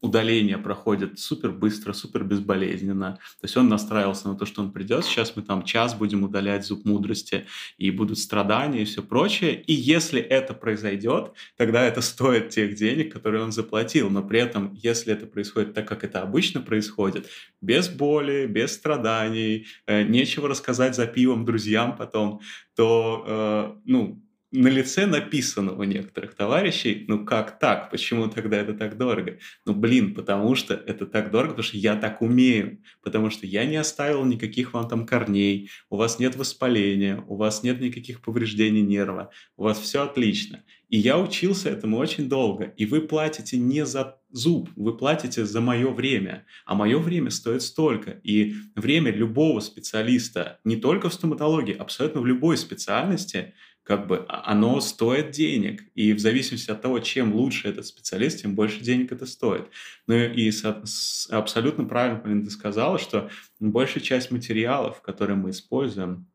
удаление 0.00 0.58
проходит 0.58 1.18
супер 1.18 1.50
быстро, 1.50 1.92
супер 1.92 2.24
безболезненно. 2.24 3.18
То 3.40 3.44
есть 3.44 3.56
он 3.56 3.68
настраивался 3.68 4.28
на 4.28 4.36
то, 4.36 4.46
что 4.46 4.62
он 4.62 4.72
придет, 4.72 5.04
сейчас 5.04 5.34
мы 5.34 5.42
там 5.42 5.64
час 5.64 5.94
будем 5.94 6.22
удалять 6.22 6.64
зуб 6.64 6.84
мудрости, 6.84 7.46
и 7.78 7.90
будут 7.90 8.18
страдания 8.18 8.82
и 8.82 8.84
все 8.84 9.02
прочее. 9.02 9.60
И 9.62 9.72
если 9.72 10.20
это 10.20 10.54
произойдет, 10.54 11.32
тогда 11.56 11.82
это 11.82 12.00
стоит 12.00 12.50
тех 12.50 12.74
денег, 12.74 13.12
которые 13.12 13.42
он 13.42 13.52
заплатил. 13.52 14.10
Но 14.10 14.22
при 14.22 14.40
этом, 14.40 14.72
если 14.74 15.12
это 15.12 15.26
происходит 15.26 15.74
так, 15.74 15.88
как 15.88 16.04
это 16.04 16.22
обычно 16.22 16.60
происходит, 16.60 17.28
без 17.60 17.88
боли, 17.88 18.46
без 18.46 18.74
страданий, 18.74 19.66
э, 19.86 20.04
нечего 20.04 20.48
рассказать 20.48 20.94
за 20.94 21.06
пивом 21.06 21.44
друзьям 21.44 21.96
потом, 21.96 22.40
то, 22.76 23.24
э, 23.26 23.80
ну, 23.84 24.22
на 24.50 24.68
лице 24.68 25.06
написано 25.06 25.72
у 25.72 25.82
некоторых 25.82 26.34
товарищей, 26.34 27.04
ну 27.06 27.24
как 27.24 27.58
так, 27.58 27.90
почему 27.90 28.28
тогда 28.28 28.56
это 28.56 28.72
так 28.72 28.96
дорого? 28.96 29.38
Ну 29.66 29.74
блин, 29.74 30.14
потому 30.14 30.54
что 30.54 30.74
это 30.74 31.06
так 31.06 31.30
дорого, 31.30 31.50
потому 31.50 31.64
что 31.64 31.76
я 31.76 31.96
так 31.96 32.22
умею, 32.22 32.82
потому 33.02 33.28
что 33.28 33.46
я 33.46 33.66
не 33.66 33.76
оставил 33.76 34.24
никаких 34.24 34.72
вам 34.72 34.88
там 34.88 35.06
корней, 35.06 35.70
у 35.90 35.96
вас 35.96 36.18
нет 36.18 36.36
воспаления, 36.36 37.22
у 37.28 37.36
вас 37.36 37.62
нет 37.62 37.80
никаких 37.80 38.22
повреждений 38.22 38.82
нерва, 38.82 39.30
у 39.56 39.64
вас 39.64 39.78
все 39.78 40.02
отлично. 40.02 40.64
И 40.88 40.96
я 40.96 41.18
учился 41.18 41.68
этому 41.68 41.98
очень 41.98 42.30
долго, 42.30 42.64
и 42.64 42.86
вы 42.86 43.02
платите 43.02 43.58
не 43.58 43.84
за 43.84 44.18
зуб, 44.30 44.70
вы 44.74 44.96
платите 44.96 45.44
за 45.44 45.60
мое 45.60 45.90
время, 45.90 46.46
а 46.64 46.74
мое 46.74 46.98
время 46.98 47.30
стоит 47.30 47.60
столько. 47.60 48.12
И 48.22 48.54
время 48.74 49.12
любого 49.12 49.60
специалиста, 49.60 50.60
не 50.64 50.76
только 50.76 51.10
в 51.10 51.14
стоматологии, 51.14 51.74
абсолютно 51.74 52.22
в 52.22 52.26
любой 52.26 52.56
специальности– 52.56 53.52
как 53.88 54.06
бы 54.06 54.26
а, 54.28 54.52
оно 54.52 54.82
стоит 54.82 55.30
денег. 55.30 55.82
И 55.94 56.12
в 56.12 56.18
зависимости 56.18 56.70
от 56.70 56.82
того, 56.82 56.98
чем 57.00 57.34
лучше 57.34 57.68
этот 57.68 57.86
специалист, 57.86 58.42
тем 58.42 58.54
больше 58.54 58.80
денег 58.80 59.12
это 59.12 59.24
стоит. 59.24 59.70
Ну 60.06 60.14
и 60.14 60.50
с, 60.50 60.62
с, 60.84 61.26
абсолютно 61.30 61.84
правильно, 61.84 62.20
Полина, 62.20 62.44
ты 62.44 62.50
сказала, 62.50 62.98
что 62.98 63.30
большая 63.60 64.02
часть 64.02 64.30
материалов, 64.30 65.00
которые 65.00 65.38
мы 65.38 65.50
используем, 65.50 66.26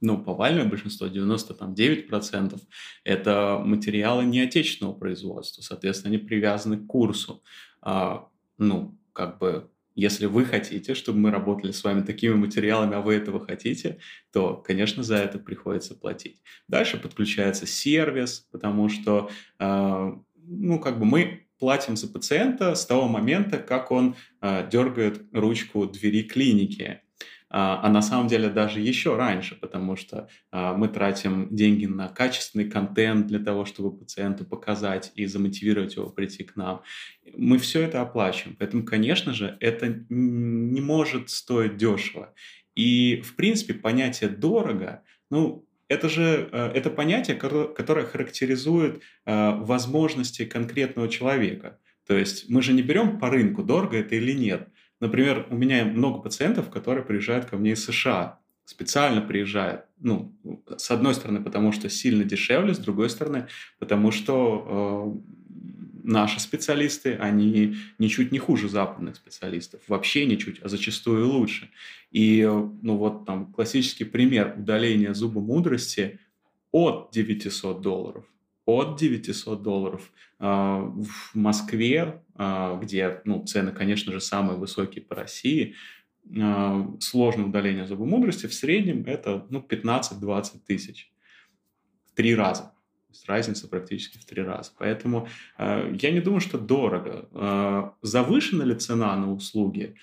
ну, 0.00 0.22
повальное 0.22 0.64
большинство, 0.64 1.08
99%, 1.08 2.60
это 3.02 3.60
материалы 3.64 4.22
не 4.24 4.38
отечественного 4.38 4.94
производства, 4.94 5.60
соответственно, 5.60 6.14
они 6.14 6.24
привязаны 6.24 6.76
к 6.76 6.86
курсу. 6.86 7.42
А, 7.80 8.28
ну, 8.58 8.96
как 9.12 9.38
бы 9.38 9.71
если 9.94 10.26
вы 10.26 10.44
хотите, 10.44 10.94
чтобы 10.94 11.18
мы 11.18 11.30
работали 11.30 11.72
с 11.72 11.84
вами 11.84 12.02
такими 12.02 12.34
материалами, 12.34 12.96
а 12.96 13.00
вы 13.00 13.14
этого 13.14 13.44
хотите, 13.44 13.98
то, 14.32 14.56
конечно, 14.56 15.02
за 15.02 15.16
это 15.16 15.38
приходится 15.38 15.94
платить. 15.94 16.42
Дальше 16.68 16.98
подключается 16.98 17.66
сервис, 17.66 18.48
потому 18.50 18.88
что, 18.88 19.30
э, 19.58 20.12
ну, 20.46 20.78
как 20.80 20.98
бы 20.98 21.04
мы 21.04 21.46
платим 21.58 21.96
за 21.96 22.08
пациента 22.08 22.74
с 22.74 22.84
того 22.86 23.06
момента, 23.06 23.58
как 23.58 23.92
он 23.92 24.16
э, 24.40 24.68
дергает 24.68 25.22
ручку 25.32 25.86
двери 25.86 26.24
клиники. 26.24 27.01
А, 27.54 27.80
а 27.82 27.90
на 27.90 28.00
самом 28.00 28.28
деле 28.28 28.48
даже 28.48 28.80
еще 28.80 29.14
раньше, 29.14 29.56
потому 29.60 29.94
что 29.94 30.26
а, 30.50 30.74
мы 30.74 30.88
тратим 30.88 31.54
деньги 31.54 31.84
на 31.84 32.08
качественный 32.08 32.64
контент 32.64 33.26
для 33.26 33.40
того, 33.40 33.66
чтобы 33.66 33.94
пациенту 33.94 34.46
показать 34.46 35.12
и 35.16 35.26
замотивировать 35.26 35.96
его 35.96 36.08
прийти 36.08 36.44
к 36.44 36.56
нам. 36.56 36.80
Мы 37.36 37.58
все 37.58 37.82
это 37.82 38.00
оплачиваем, 38.00 38.56
поэтому, 38.58 38.84
конечно 38.84 39.34
же, 39.34 39.58
это 39.60 40.02
не 40.08 40.80
может 40.80 41.28
стоить 41.28 41.76
дешево. 41.76 42.32
И, 42.74 43.20
в 43.20 43.36
принципе, 43.36 43.74
понятие 43.74 44.30
«дорого», 44.30 45.02
ну, 45.30 45.66
это 45.88 46.08
же 46.08 46.48
э, 46.50 46.70
это 46.74 46.88
понятие, 46.88 47.36
которое 47.36 48.06
характеризует 48.06 49.02
э, 49.26 49.50
возможности 49.56 50.46
конкретного 50.46 51.10
человека. 51.10 51.78
То 52.06 52.16
есть 52.16 52.48
мы 52.48 52.62
же 52.62 52.72
не 52.72 52.80
берем 52.80 53.18
по 53.18 53.28
рынку, 53.28 53.62
дорого 53.62 53.98
это 53.98 54.14
или 54.14 54.32
нет. 54.32 54.68
Например, 55.02 55.48
у 55.50 55.56
меня 55.56 55.84
много 55.84 56.20
пациентов, 56.20 56.70
которые 56.70 57.04
приезжают 57.04 57.46
ко 57.46 57.56
мне 57.56 57.72
из 57.72 57.84
США, 57.84 58.38
специально 58.64 59.20
приезжают. 59.20 59.84
Ну, 59.98 60.32
с 60.76 60.92
одной 60.92 61.14
стороны, 61.14 61.42
потому 61.42 61.72
что 61.72 61.90
сильно 61.90 62.22
дешевле, 62.22 62.72
с 62.72 62.78
другой 62.78 63.10
стороны, 63.10 63.48
потому 63.80 64.12
что 64.12 65.20
э, 65.26 66.04
наши 66.04 66.38
специалисты, 66.38 67.16
они 67.16 67.74
ничуть 67.98 68.30
не 68.30 68.38
хуже 68.38 68.68
западных 68.68 69.16
специалистов, 69.16 69.80
вообще 69.88 70.24
ничуть, 70.24 70.60
а 70.62 70.68
зачастую 70.68 71.28
лучше. 71.28 71.68
И, 72.12 72.48
ну 72.82 72.96
вот 72.96 73.26
там 73.26 73.52
классический 73.52 74.04
пример 74.04 74.54
удаления 74.56 75.14
зуба 75.14 75.40
мудрости 75.40 76.20
от 76.70 77.10
900 77.10 77.80
долларов 77.80 78.24
от 78.64 78.98
900 78.98 79.62
долларов. 79.62 80.12
А, 80.38 80.80
в 80.80 81.34
Москве, 81.34 82.22
а, 82.34 82.76
где 82.76 83.20
ну, 83.24 83.44
цены, 83.44 83.72
конечно 83.72 84.12
же, 84.12 84.20
самые 84.20 84.58
высокие 84.58 85.04
по 85.04 85.14
России, 85.14 85.74
а, 86.38 86.88
сложное 87.00 87.46
удаление 87.46 87.86
зубы 87.86 88.06
мудрости 88.06 88.46
в 88.46 88.54
среднем 88.54 89.04
это 89.06 89.46
ну, 89.50 89.60
15-20 89.60 90.60
тысяч. 90.66 91.12
В 92.06 92.14
три 92.14 92.34
раза. 92.34 92.72
Разница 93.26 93.68
практически 93.68 94.18
в 94.18 94.24
три 94.24 94.42
раза. 94.42 94.72
Поэтому 94.78 95.28
я 95.58 96.10
не 96.10 96.20
думаю, 96.20 96.40
что 96.40 96.58
дорого. 96.58 97.94
Завышена 98.00 98.64
ли 98.64 98.74
цена 98.74 99.14
на 99.16 99.30
услуги? 99.32 99.96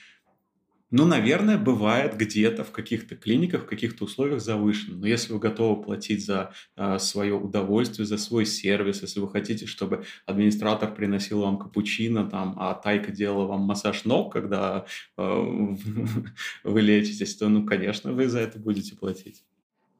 Ну, 0.91 1.05
наверное, 1.05 1.57
бывает 1.57 2.17
где-то 2.17 2.63
в 2.63 2.71
каких-то 2.71 3.15
клиниках, 3.15 3.63
в 3.63 3.67
каких-то 3.67 4.05
условиях 4.05 4.41
завышено. 4.41 4.97
Но 4.97 5.07
если 5.07 5.33
вы 5.33 5.39
готовы 5.39 5.83
платить 5.83 6.25
за 6.25 6.51
э, 6.75 6.97
свое 6.97 7.35
удовольствие, 7.35 8.07
за 8.07 8.17
свой 8.17 8.45
сервис, 8.47 9.03
если 9.03 9.19
вы 9.19 9.29
хотите, 9.29 9.67
чтобы 9.67 10.03
администратор 10.25 10.93
приносил 10.93 11.41
вам 11.41 11.59
капучино, 11.59 12.27
там, 12.27 12.55
а 12.57 12.73
Тайка 12.73 13.11
делала 13.11 13.45
вам 13.45 13.61
массаж 13.61 14.03
ног, 14.05 14.33
когда 14.33 14.85
э, 15.17 15.23
вы 16.63 16.81
лечитесь, 16.81 17.35
то, 17.35 17.49
ну, 17.49 17.65
конечно, 17.65 18.11
вы 18.11 18.27
за 18.27 18.39
это 18.39 18.57
будете 18.57 18.95
платить. 18.95 19.43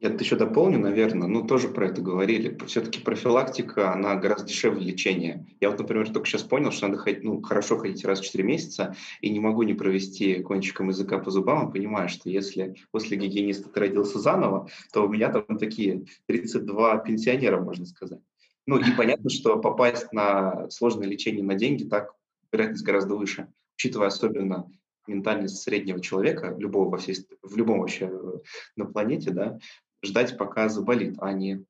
Я 0.01 0.11
еще 0.11 0.37
дополню, 0.37 0.79
наверное, 0.79 1.27
ну 1.27 1.45
тоже 1.45 1.67
про 1.67 1.87
это 1.87 2.01
говорили. 2.01 2.57
Все-таки 2.67 3.01
профилактика, 3.01 3.91
она 3.91 4.15
гораздо 4.15 4.47
дешевле 4.47 4.81
лечения. 4.81 5.45
Я 5.59 5.69
вот, 5.69 5.79
например, 5.79 6.09
только 6.09 6.25
сейчас 6.25 6.43
понял, 6.43 6.71
что 6.71 6.87
надо 6.87 6.99
ходить, 6.99 7.21
ну, 7.25 7.41
хорошо 7.41 7.77
ходить 7.77 8.05
раз 8.05 8.21
в 8.21 8.23
4 8.23 8.41
месяца, 8.45 8.95
и 9.19 9.29
не 9.29 9.41
могу 9.41 9.63
не 9.63 9.73
провести 9.73 10.41
кончиком 10.41 10.87
языка 10.87 11.19
по 11.19 11.31
зубам, 11.31 11.67
и 11.67 11.73
понимаю, 11.73 12.07
что 12.07 12.29
если 12.29 12.75
после 12.91 13.17
гигиениста 13.17 13.67
ты 13.67 13.77
родился 13.81 14.19
заново, 14.19 14.69
то 14.93 15.05
у 15.05 15.09
меня 15.09 15.33
там 15.33 15.57
такие 15.57 16.05
32 16.27 16.99
пенсионера, 16.99 17.59
можно 17.59 17.85
сказать. 17.85 18.21
Ну 18.67 18.77
и 18.77 18.91
понятно, 18.95 19.29
что 19.29 19.59
попасть 19.59 20.13
на 20.13 20.69
сложное 20.69 21.09
лечение 21.09 21.43
на 21.43 21.55
деньги, 21.55 21.83
так 21.83 22.13
вероятность 22.53 22.85
гораздо 22.85 23.15
выше, 23.15 23.51
учитывая 23.75 24.07
особенно 24.07 24.71
ментальность 25.07 25.57
среднего 25.57 25.99
человека, 25.99 26.55
любого 26.57 26.89
во 26.89 26.97
всей, 26.97 27.17
в 27.41 27.57
любом 27.57 27.79
вообще 27.79 28.09
э, 28.11 28.31
на 28.75 28.85
планете, 28.85 29.31
да, 29.31 29.59
ждать, 30.03 30.37
пока 30.37 30.69
заболит, 30.69 31.15
а 31.19 31.33
не 31.33 31.65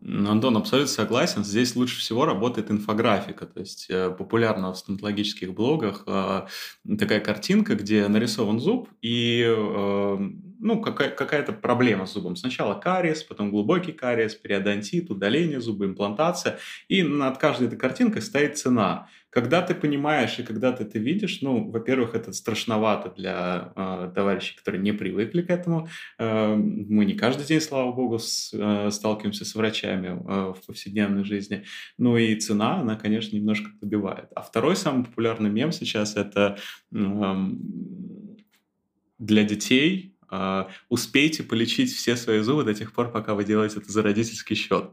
ну, 0.00 0.30
Антон, 0.30 0.56
абсолютно 0.56 0.92
согласен. 0.92 1.44
Здесь 1.44 1.76
лучше 1.76 1.98
всего 1.98 2.24
работает 2.24 2.70
инфографика. 2.70 3.46
То 3.46 3.60
есть 3.60 3.86
э, 3.88 4.10
популярна 4.10 4.72
в 4.72 4.76
стоматологических 4.76 5.54
блогах 5.54 6.04
э, 6.06 6.46
такая 6.98 7.20
картинка, 7.20 7.74
где 7.74 8.06
нарисован 8.08 8.60
зуб 8.60 8.88
и 9.02 9.44
э, 9.46 10.16
ну, 10.60 10.80
какая- 10.80 11.10
какая-то 11.10 11.52
проблема 11.52 12.06
с 12.06 12.14
зубом. 12.14 12.36
Сначала 12.36 12.74
кариес, 12.74 13.22
потом 13.22 13.50
глубокий 13.50 13.92
кариес, 13.92 14.34
периодонтит, 14.34 15.10
удаление 15.10 15.60
зуба, 15.60 15.86
имплантация. 15.86 16.58
И 16.88 17.02
над 17.02 17.38
каждой 17.38 17.68
этой 17.68 17.78
картинкой 17.78 18.22
стоит 18.22 18.58
цена. 18.58 19.08
Когда 19.34 19.62
ты 19.62 19.74
понимаешь 19.74 20.38
и 20.38 20.44
когда 20.44 20.70
ты 20.70 20.84
это 20.84 21.00
видишь, 21.00 21.42
ну, 21.42 21.68
во-первых, 21.68 22.14
это 22.14 22.32
страшновато 22.32 23.10
для 23.10 23.72
э, 23.74 24.12
товарищей, 24.14 24.56
которые 24.56 24.80
не 24.80 24.92
привыкли 24.92 25.42
к 25.42 25.50
этому. 25.50 25.88
Э, 26.20 26.54
мы 26.54 27.04
не 27.04 27.14
каждый 27.14 27.44
день, 27.44 27.60
слава 27.60 27.90
богу, 27.90 28.20
с, 28.20 28.54
э, 28.54 28.90
сталкиваемся 28.92 29.44
с 29.44 29.56
врачами 29.56 30.06
э, 30.06 30.52
в 30.52 30.64
повседневной 30.64 31.24
жизни. 31.24 31.64
Ну 31.98 32.16
и 32.16 32.36
цена, 32.36 32.80
она, 32.80 32.94
конечно, 32.94 33.34
немножко 33.34 33.70
добивает. 33.80 34.28
А 34.36 34.42
второй 34.42 34.76
самый 34.76 35.04
популярный 35.04 35.50
мем 35.50 35.72
сейчас 35.72 36.14
это 36.14 36.56
э, 36.94 37.34
для 39.18 39.42
детей 39.42 40.16
э, 40.30 40.64
успейте 40.88 41.42
полечить 41.42 41.92
все 41.92 42.14
свои 42.14 42.38
зубы 42.38 42.62
до 42.62 42.72
тех 42.72 42.92
пор, 42.92 43.10
пока 43.10 43.34
вы 43.34 43.42
делаете 43.42 43.80
это 43.80 43.90
за 43.90 44.02
родительский 44.02 44.54
счет. 44.54 44.92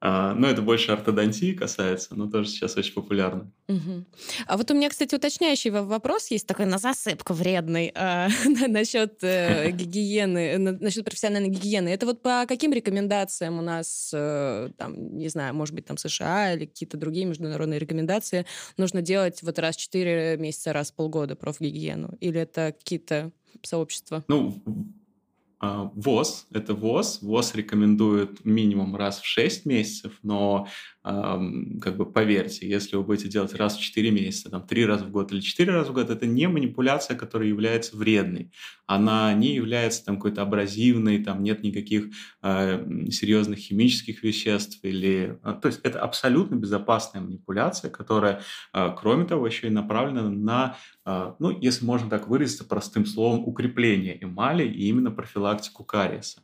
А, 0.00 0.34
но 0.34 0.48
это 0.48 0.60
больше 0.60 0.92
ортодонтии 0.92 1.52
касается, 1.52 2.14
но 2.14 2.26
тоже 2.30 2.48
сейчас 2.48 2.76
очень 2.76 2.92
популярно. 2.92 3.50
Угу. 3.68 4.04
А 4.46 4.56
вот 4.56 4.70
у 4.70 4.74
меня, 4.74 4.90
кстати, 4.90 5.14
уточняющий 5.14 5.70
вопрос 5.70 6.30
есть 6.30 6.46
такой 6.46 6.66
на 6.66 6.78
засыпку 6.78 7.32
вредный 7.32 7.92
а, 7.94 8.28
насчет 8.68 9.24
э, 9.24 9.70
гигиены, 9.72 10.58
насчет 10.58 11.04
профессиональной 11.04 11.48
гигиены. 11.48 11.88
Это 11.88 12.04
вот 12.04 12.20
по 12.20 12.44
каким 12.46 12.72
рекомендациям 12.72 13.58
у 13.58 13.62
нас, 13.62 14.10
э, 14.12 14.70
там, 14.76 15.16
не 15.16 15.28
знаю, 15.28 15.54
может 15.54 15.74
быть, 15.74 15.86
там 15.86 15.96
США 15.96 16.52
или 16.52 16.66
какие-то 16.66 16.98
другие 16.98 17.24
международные 17.24 17.78
рекомендации 17.78 18.44
нужно 18.76 19.00
делать 19.00 19.42
вот 19.42 19.58
раз 19.58 19.76
в 19.76 19.80
4 19.80 20.36
месяца, 20.36 20.74
раз 20.74 20.90
в 20.90 20.94
полгода 20.94 21.36
профгигиену? 21.36 22.16
Или 22.20 22.40
это 22.40 22.74
какие-то 22.78 23.32
сообщества? 23.62 24.24
Ну, 24.28 24.62
ВОЗ, 25.60 26.46
это 26.52 26.74
ВОЗ. 26.74 27.20
ВОЗ 27.22 27.54
рекомендует 27.54 28.44
минимум 28.44 28.94
раз 28.96 29.20
в 29.20 29.26
6 29.26 29.66
месяцев, 29.66 30.18
но 30.22 30.68
как 31.06 31.96
бы 31.96 32.10
поверьте, 32.10 32.68
если 32.68 32.96
вы 32.96 33.04
будете 33.04 33.28
делать 33.28 33.54
раз 33.54 33.76
в 33.76 33.80
4 33.80 34.10
месяца, 34.10 34.50
там, 34.50 34.66
3 34.66 34.86
раза 34.86 35.04
в 35.04 35.10
год 35.12 35.30
или 35.30 35.40
4 35.40 35.72
раза 35.72 35.92
в 35.92 35.94
год, 35.94 36.10
это 36.10 36.26
не 36.26 36.48
манипуляция, 36.48 37.16
которая 37.16 37.48
является 37.48 37.96
вредной. 37.96 38.50
Она 38.86 39.32
не 39.34 39.54
является 39.54 40.04
там 40.04 40.16
какой-то 40.16 40.42
абразивной, 40.42 41.22
там 41.22 41.44
нет 41.44 41.62
никаких 41.62 42.08
э, 42.42 43.10
серьезных 43.10 43.60
химических 43.60 44.24
веществ. 44.24 44.80
Или... 44.82 45.38
А, 45.42 45.52
то 45.52 45.68
есть 45.68 45.80
это 45.84 46.00
абсолютно 46.00 46.56
безопасная 46.56 47.22
манипуляция, 47.22 47.88
которая, 47.88 48.42
э, 48.72 48.90
кроме 48.98 49.26
того, 49.26 49.46
еще 49.46 49.68
и 49.68 49.70
направлена 49.70 50.28
на, 50.28 50.76
э, 51.04 51.32
ну, 51.38 51.56
если 51.60 51.84
можно 51.84 52.10
так 52.10 52.26
выразиться 52.26 52.64
простым 52.64 53.06
словом, 53.06 53.46
укрепление 53.46 54.18
эмали 54.20 54.66
и 54.66 54.88
именно 54.88 55.12
профилактику 55.12 55.84
кариеса. 55.84 56.42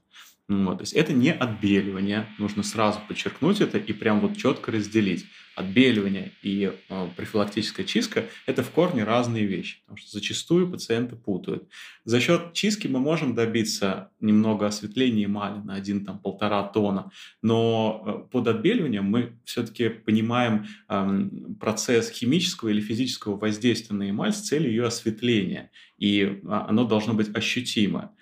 Вот, 0.52 0.78
то 0.78 0.82
есть 0.82 0.92
это 0.92 1.12
не 1.12 1.32
отбеливание, 1.32 2.26
нужно 2.38 2.62
сразу 2.62 2.99
подчеркнуть 3.06 3.61
это 3.61 3.78
и 3.78 3.92
прям 3.92 4.21
вот 4.21 4.37
четко 4.37 4.73
разделить. 4.73 5.25
Отбеливание 5.54 6.32
и 6.42 6.73
э, 6.88 7.09
профилактическая 7.14 7.85
чистка– 7.85 8.25
это 8.47 8.62
в 8.62 8.71
корне 8.71 9.04
разные 9.04 9.44
вещи, 9.44 9.80
потому 9.82 9.99
что 9.99 10.11
зачастую 10.11 10.71
пациенты 10.71 11.14
путают. 11.14 11.68
За 12.04 12.21
счет 12.21 12.54
чистки 12.54 12.87
мы 12.88 13.00
можем 13.00 13.35
добиться 13.35 14.11
немного 14.18 14.66
осветления 14.66 15.26
эмали 15.26 15.61
на 15.61 15.75
один 15.75 16.04
там 16.04 16.18
полтора 16.18 16.62
тона, 16.64 17.11
но 17.42 18.26
под 18.32 18.49
отбеливанием 18.49 19.04
мы 19.04 19.38
все-таки 19.44 19.90
понимаем 19.90 20.66
э, 20.88 21.28
процесс 21.61 22.11
химического 22.11 22.71
или 22.71 22.80
физического 22.80 23.37
воздействия 23.37 23.94
на 23.94 24.11
эмаль 24.11 24.32
с 24.32 24.40
целью 24.40 24.71
ее 24.71 24.87
осветления, 24.87 25.71
и 25.99 26.40
оно 26.49 26.85
должно 26.85 27.14
быть 27.14 27.35
ощутимо 27.37 28.12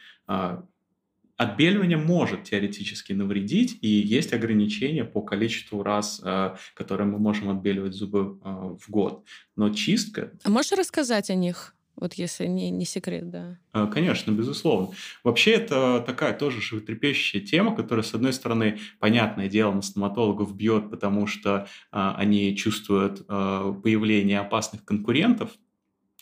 Отбеливание 1.40 1.96
может 1.96 2.44
теоретически 2.44 3.14
навредить, 3.14 3.78
и 3.80 3.88
есть 3.88 4.34
ограничения 4.34 5.06
по 5.06 5.22
количеству 5.22 5.82
раз, 5.82 6.20
э, 6.22 6.54
которые 6.74 7.06
мы 7.06 7.18
можем 7.18 7.48
отбеливать 7.48 7.94
зубы 7.94 8.38
э, 8.44 8.76
в 8.78 8.90
год. 8.90 9.24
Но 9.56 9.70
чистка... 9.70 10.32
А 10.44 10.50
можешь 10.50 10.72
рассказать 10.72 11.30
о 11.30 11.34
них? 11.34 11.74
Вот 11.96 12.12
если 12.12 12.44
не, 12.44 12.68
не 12.68 12.84
секрет, 12.84 13.30
да. 13.30 13.56
Э, 13.72 13.86
конечно, 13.90 14.32
безусловно. 14.32 14.90
Вообще 15.24 15.52
это 15.52 16.04
такая 16.06 16.34
тоже 16.34 16.60
животрепещущая 16.60 17.40
тема, 17.40 17.74
которая, 17.74 18.04
с 18.04 18.12
одной 18.12 18.34
стороны, 18.34 18.78
понятное 18.98 19.48
дело, 19.48 19.72
на 19.72 19.80
стоматологов 19.80 20.54
бьет, 20.54 20.90
потому 20.90 21.26
что 21.26 21.66
а, 21.90 22.16
они 22.16 22.54
чувствуют 22.54 23.24
а, 23.28 23.72
появление 23.72 24.40
опасных 24.40 24.84
конкурентов, 24.84 25.52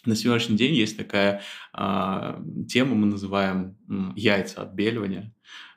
на 0.05 0.15
сегодняшний 0.15 0.57
день 0.57 0.75
есть 0.75 0.97
такая 0.97 1.43
а, 1.73 2.41
тема, 2.69 2.95
мы 2.95 3.07
называем 3.07 3.77
яйца 4.17 4.63
отбеливания. 4.63 5.35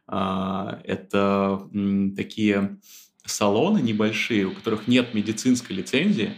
А, 0.08 0.80
это 0.84 1.68
м, 1.74 2.16
такие 2.16 2.80
салоны 3.26 3.80
небольшие, 3.80 4.46
у 4.46 4.52
которых 4.52 4.88
нет 4.88 5.14
медицинской 5.14 5.76
лицензии, 5.76 6.34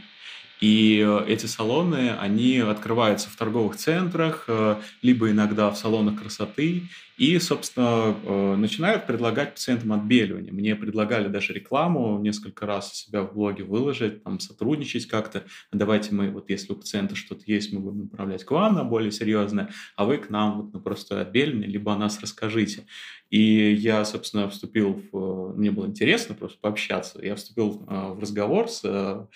и 0.64 1.06
эти 1.28 1.46
салоны, 1.46 2.12
они 2.12 2.60
открываются 2.60 3.30
в 3.30 3.36
торговых 3.36 3.76
центрах, 3.76 4.46
э, 4.48 4.78
либо 5.02 5.30
иногда 5.30 5.70
в 5.70 5.78
салонах 5.78 6.22
красоты, 6.22 6.84
и, 7.18 7.38
собственно, 7.40 8.16
э, 8.24 8.56
начинают 8.56 9.06
предлагать 9.06 9.54
пациентам 9.54 9.94
отбеливание. 9.94 10.52
Мне 10.52 10.76
предлагали 10.76 11.28
даже 11.28 11.54
рекламу 11.54 12.20
несколько 12.20 12.66
раз 12.66 12.94
себя 12.94 13.22
в 13.22 13.34
блоге 13.34 13.64
выложить, 13.64 14.24
там, 14.24 14.40
сотрудничать 14.40 15.06
как-то. 15.06 15.44
Давайте 15.72 16.14
мы, 16.16 16.32
вот 16.32 16.50
если 16.50 16.74
у 16.74 16.76
пациента 16.76 17.16
что-то 17.16 17.44
есть, 17.46 17.72
мы 17.72 17.82
будем 17.82 18.04
направлять 18.04 18.44
к 18.44 18.52
вам 18.52 18.76
на 18.76 18.84
более 18.84 19.12
серьезное, 19.12 19.70
а 19.96 20.06
вы 20.06 20.18
к 20.18 20.30
нам 20.30 20.62
вот 20.62 20.74
на 20.74 20.80
простое 20.80 21.22
отбеливание, 21.22 21.68
либо 21.68 21.94
о 21.94 21.98
нас 21.98 22.20
расскажите. 22.20 22.86
И 23.30 23.74
я, 23.74 24.06
собственно, 24.06 24.50
вступил 24.50 25.02
в... 25.12 25.54
Мне 25.58 25.72
было 25.72 25.88
интересно 25.88 26.36
просто 26.36 26.60
пообщаться. 26.60 27.20
Я 27.24 27.36
вступил 27.36 27.86
э, 27.88 28.14
в 28.14 28.20
разговор 28.20 28.70
с... 28.70 29.28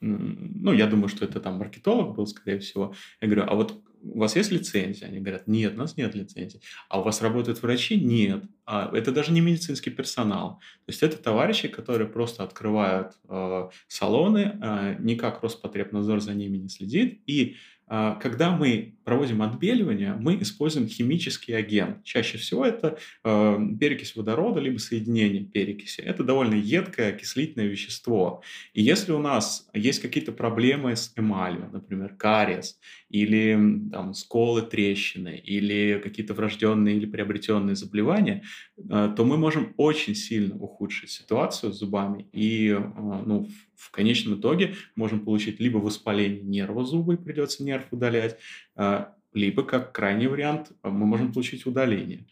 Ну, 0.00 0.72
я 0.72 0.86
думаю, 0.86 1.08
что 1.08 1.24
это 1.24 1.40
там 1.40 1.54
маркетолог 1.54 2.14
был, 2.14 2.26
скорее 2.26 2.58
всего. 2.58 2.94
Я 3.20 3.28
говорю, 3.28 3.46
а 3.48 3.54
вот 3.54 3.82
у 4.02 4.18
вас 4.18 4.36
есть 4.36 4.50
лицензия? 4.50 5.08
Они 5.08 5.20
говорят, 5.20 5.46
нет, 5.46 5.74
у 5.74 5.78
нас 5.78 5.96
нет 5.96 6.14
лицензии. 6.14 6.60
А 6.88 7.00
у 7.00 7.02
вас 7.02 7.22
работают 7.22 7.62
врачи? 7.62 8.00
Нет. 8.00 8.44
А 8.64 8.90
это 8.92 9.12
даже 9.12 9.32
не 9.32 9.40
медицинский 9.40 9.90
персонал. 9.90 10.60
То 10.86 10.92
есть 10.92 11.02
это 11.02 11.16
товарищи, 11.16 11.68
которые 11.68 12.08
просто 12.08 12.42
открывают 12.42 13.12
э, 13.28 13.68
салоны, 13.88 14.58
э, 14.62 14.96
никак 15.00 15.42
Роспотребнадзор 15.42 16.20
за 16.20 16.34
ними 16.34 16.56
не 16.56 16.68
следит, 16.68 17.20
и 17.26 17.56
когда 17.90 18.56
мы 18.56 18.94
проводим 19.10 19.42
отбеливание, 19.42 20.14
мы 20.14 20.40
используем 20.40 20.86
химический 20.86 21.56
агент. 21.56 22.04
Чаще 22.04 22.38
всего 22.38 22.64
это 22.64 22.96
э, 23.24 23.58
перекись 23.80 24.14
водорода, 24.14 24.60
либо 24.60 24.78
соединение 24.78 25.42
перекиси. 25.42 26.00
Это 26.00 26.22
довольно 26.22 26.54
едкое 26.54 27.12
окислительное 27.12 27.66
вещество. 27.66 28.42
И 28.72 28.82
если 28.82 29.10
у 29.10 29.18
нас 29.18 29.68
есть 29.74 30.00
какие-то 30.00 30.30
проблемы 30.30 30.94
с 30.94 31.12
эмалью, 31.16 31.68
например, 31.72 32.14
кариес, 32.14 32.78
или 33.08 33.58
там, 33.90 34.14
сколы, 34.14 34.62
трещины, 34.62 35.42
или 35.44 36.00
какие-то 36.00 36.34
врожденные 36.34 36.96
или 36.96 37.06
приобретенные 37.06 37.74
заболевания, 37.74 38.44
э, 38.78 39.12
то 39.16 39.24
мы 39.24 39.36
можем 39.38 39.74
очень 39.76 40.14
сильно 40.14 40.54
ухудшить 40.54 41.10
ситуацию 41.10 41.72
с 41.72 41.78
зубами 41.78 42.28
и 42.32 42.78
ну, 43.26 43.48
в 43.80 43.90
конечном 43.90 44.38
итоге 44.38 44.74
можем 44.94 45.20
получить 45.24 45.58
либо 45.58 45.78
воспаление 45.78 46.42
нерва 46.42 46.84
зуба 46.84 47.14
и 47.14 47.16
придется 47.16 47.64
нерв 47.64 47.79
удалять, 47.90 48.36
а, 48.76 49.14
либо, 49.32 49.62
как 49.62 49.92
крайний 49.92 50.26
вариант, 50.26 50.72
мы 50.82 51.06
можем 51.06 51.32
получить 51.32 51.66
удаление. 51.66 52.26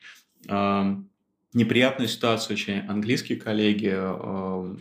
Неприятную 1.55 2.09
ситуацию 2.09 2.55
очень 2.57 2.81
английские 2.81 3.39
коллеги 3.39 3.91
а, 3.91 4.77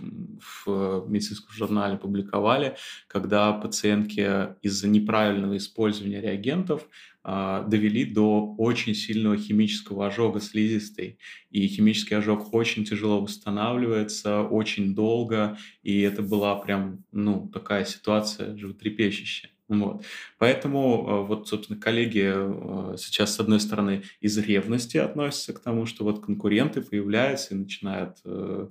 в 0.66 1.06
медицинском 1.08 1.56
журнале 1.56 1.98
публиковали, 1.98 2.76
когда 3.08 3.54
пациентки 3.54 4.54
из-за 4.62 4.90
неправильного 4.90 5.56
использования 5.56 6.20
реагентов 6.20 6.86
а, 7.24 7.64
довели 7.64 8.04
до 8.04 8.54
очень 8.58 8.96
сильного 8.96 9.38
химического 9.38 10.08
ожога 10.08 10.42
слизистой. 10.42 11.20
И 11.52 11.68
химический 11.68 12.18
ожог 12.18 12.54
очень 12.54 12.84
тяжело 12.84 13.22
восстанавливается, 13.22 14.42
очень 14.42 14.94
долго, 14.94 15.58
и 15.84 16.02
это 16.02 16.22
была 16.22 16.56
прям, 16.58 17.06
ну, 17.14 17.50
такая 17.54 17.86
ситуация 17.86 18.58
животрепещущая. 18.58 19.52
Вот. 19.70 20.06
Поэтому 20.40 21.06
э, 21.08 21.28
вот, 21.28 21.48
собственно, 21.48 21.80
коллеги 21.80 22.32
э, 22.34 22.96
сейчас, 22.98 23.34
с 23.34 23.40
одной 23.40 23.60
стороны, 23.60 24.04
из 24.22 24.38
ревности 24.38 24.98
относятся 24.98 25.54
к 25.54 25.60
тому, 25.60 25.86
что 25.86 26.04
вот 26.04 26.24
конкуренты 26.24 26.82
появляются 26.82 27.56
и 27.56 27.58
начинают, 27.58 28.18
э, 28.24 28.68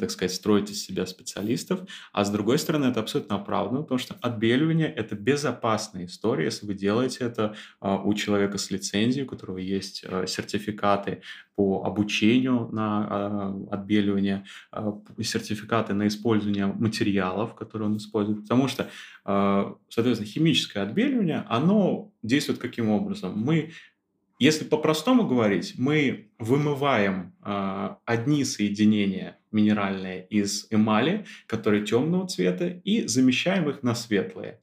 так 0.00 0.10
сказать, 0.10 0.34
строить 0.34 0.70
из 0.70 0.84
себя 0.84 1.06
специалистов, 1.06 1.80
а 2.12 2.24
с 2.24 2.30
другой 2.30 2.58
стороны, 2.58 2.86
это 2.86 3.00
абсолютно 3.00 3.36
оправданно, 3.36 3.82
потому 3.82 3.98
что 3.98 4.16
отбеливание– 4.20 4.92
это 4.96 5.14
безопасная 5.14 6.06
история, 6.06 6.46
если 6.46 6.66
вы 6.66 6.74
делаете 6.74 7.18
это 7.24 7.54
у 7.80 8.12
человека 8.14 8.58
с 8.58 8.70
лицензией, 8.70 9.24
у 9.24 9.28
которого 9.28 9.58
есть 9.58 10.04
сертификаты 10.26 11.22
по 11.54 11.84
обучению 11.84 12.68
на 12.72 13.54
отбеливание, 13.70 14.44
сертификаты 15.20 15.94
на 15.94 16.06
использование 16.06 16.66
материалов, 16.66 17.54
которые 17.54 17.88
он 17.88 17.96
использует, 17.98 18.42
потому 18.42 18.68
что, 18.68 18.88
соответственно, 19.24 20.30
химическое 20.30 20.79
отбеливание, 20.82 21.44
оно 21.48 22.12
действует 22.22 22.58
каким 22.58 22.90
образом? 22.90 23.38
Мы, 23.38 23.72
если 24.38 24.64
по-простому 24.64 25.26
говорить, 25.26 25.74
мы 25.78 26.30
вымываем 26.38 27.34
э, 27.44 27.90
одни 28.04 28.44
соединения 28.44 29.38
минеральные 29.52 30.26
из 30.28 30.66
эмали, 30.70 31.26
которые 31.46 31.84
темного 31.84 32.26
цвета, 32.28 32.68
и 32.68 33.06
замещаем 33.06 33.68
их 33.68 33.82
на 33.82 33.94
светлые. 33.94 34.60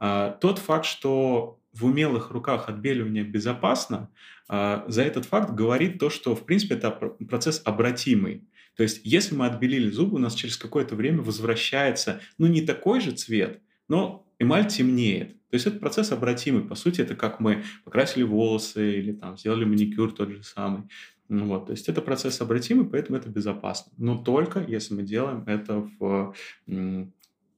Э, 0.00 0.34
тот 0.40 0.58
факт, 0.58 0.84
что 0.84 1.60
в 1.72 1.84
умелых 1.84 2.30
руках 2.30 2.68
отбеливание 2.68 3.24
безопасно, 3.24 4.10
э, 4.48 4.82
за 4.86 5.02
этот 5.02 5.26
факт 5.26 5.50
говорит 5.50 5.98
то, 5.98 6.10
что, 6.10 6.34
в 6.34 6.44
принципе, 6.44 6.74
это 6.74 6.90
процесс 6.90 7.60
обратимый. 7.64 8.44
То 8.76 8.82
есть, 8.82 9.00
если 9.04 9.34
мы 9.34 9.46
отбелили 9.46 9.90
зубы, 9.90 10.16
у 10.16 10.20
нас 10.20 10.34
через 10.34 10.56
какое-то 10.56 10.96
время 10.96 11.22
возвращается, 11.22 12.20
ну, 12.38 12.46
не 12.46 12.62
такой 12.62 13.00
же 13.00 13.12
цвет, 13.12 13.60
но 13.88 14.26
эмаль 14.38 14.66
темнеет. 14.66 15.36
То 15.54 15.56
есть 15.56 15.68
это 15.68 15.78
процесс 15.78 16.10
обратимый. 16.10 16.64
По 16.64 16.74
сути, 16.74 17.00
это 17.00 17.14
как 17.14 17.38
мы 17.38 17.62
покрасили 17.84 18.24
волосы 18.24 18.98
или 18.98 19.12
там 19.12 19.38
сделали 19.38 19.64
маникюр 19.64 20.10
тот 20.10 20.30
же 20.30 20.42
самый. 20.42 20.88
Ну 21.28 21.46
вот, 21.46 21.66
то 21.66 21.70
есть 21.70 21.88
это 21.88 22.02
процесс 22.02 22.40
обратимый, 22.40 22.84
поэтому 22.86 23.18
это 23.18 23.28
безопасно. 23.28 23.92
Но 23.96 24.18
только 24.18 24.58
если 24.58 24.94
мы 24.94 25.04
делаем 25.04 25.44
это 25.46 25.88
в, 26.00 26.34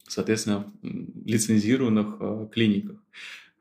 соответственно, 0.06 0.70
лицензированных 0.82 2.16
э, 2.20 2.48
клиниках. 2.52 3.02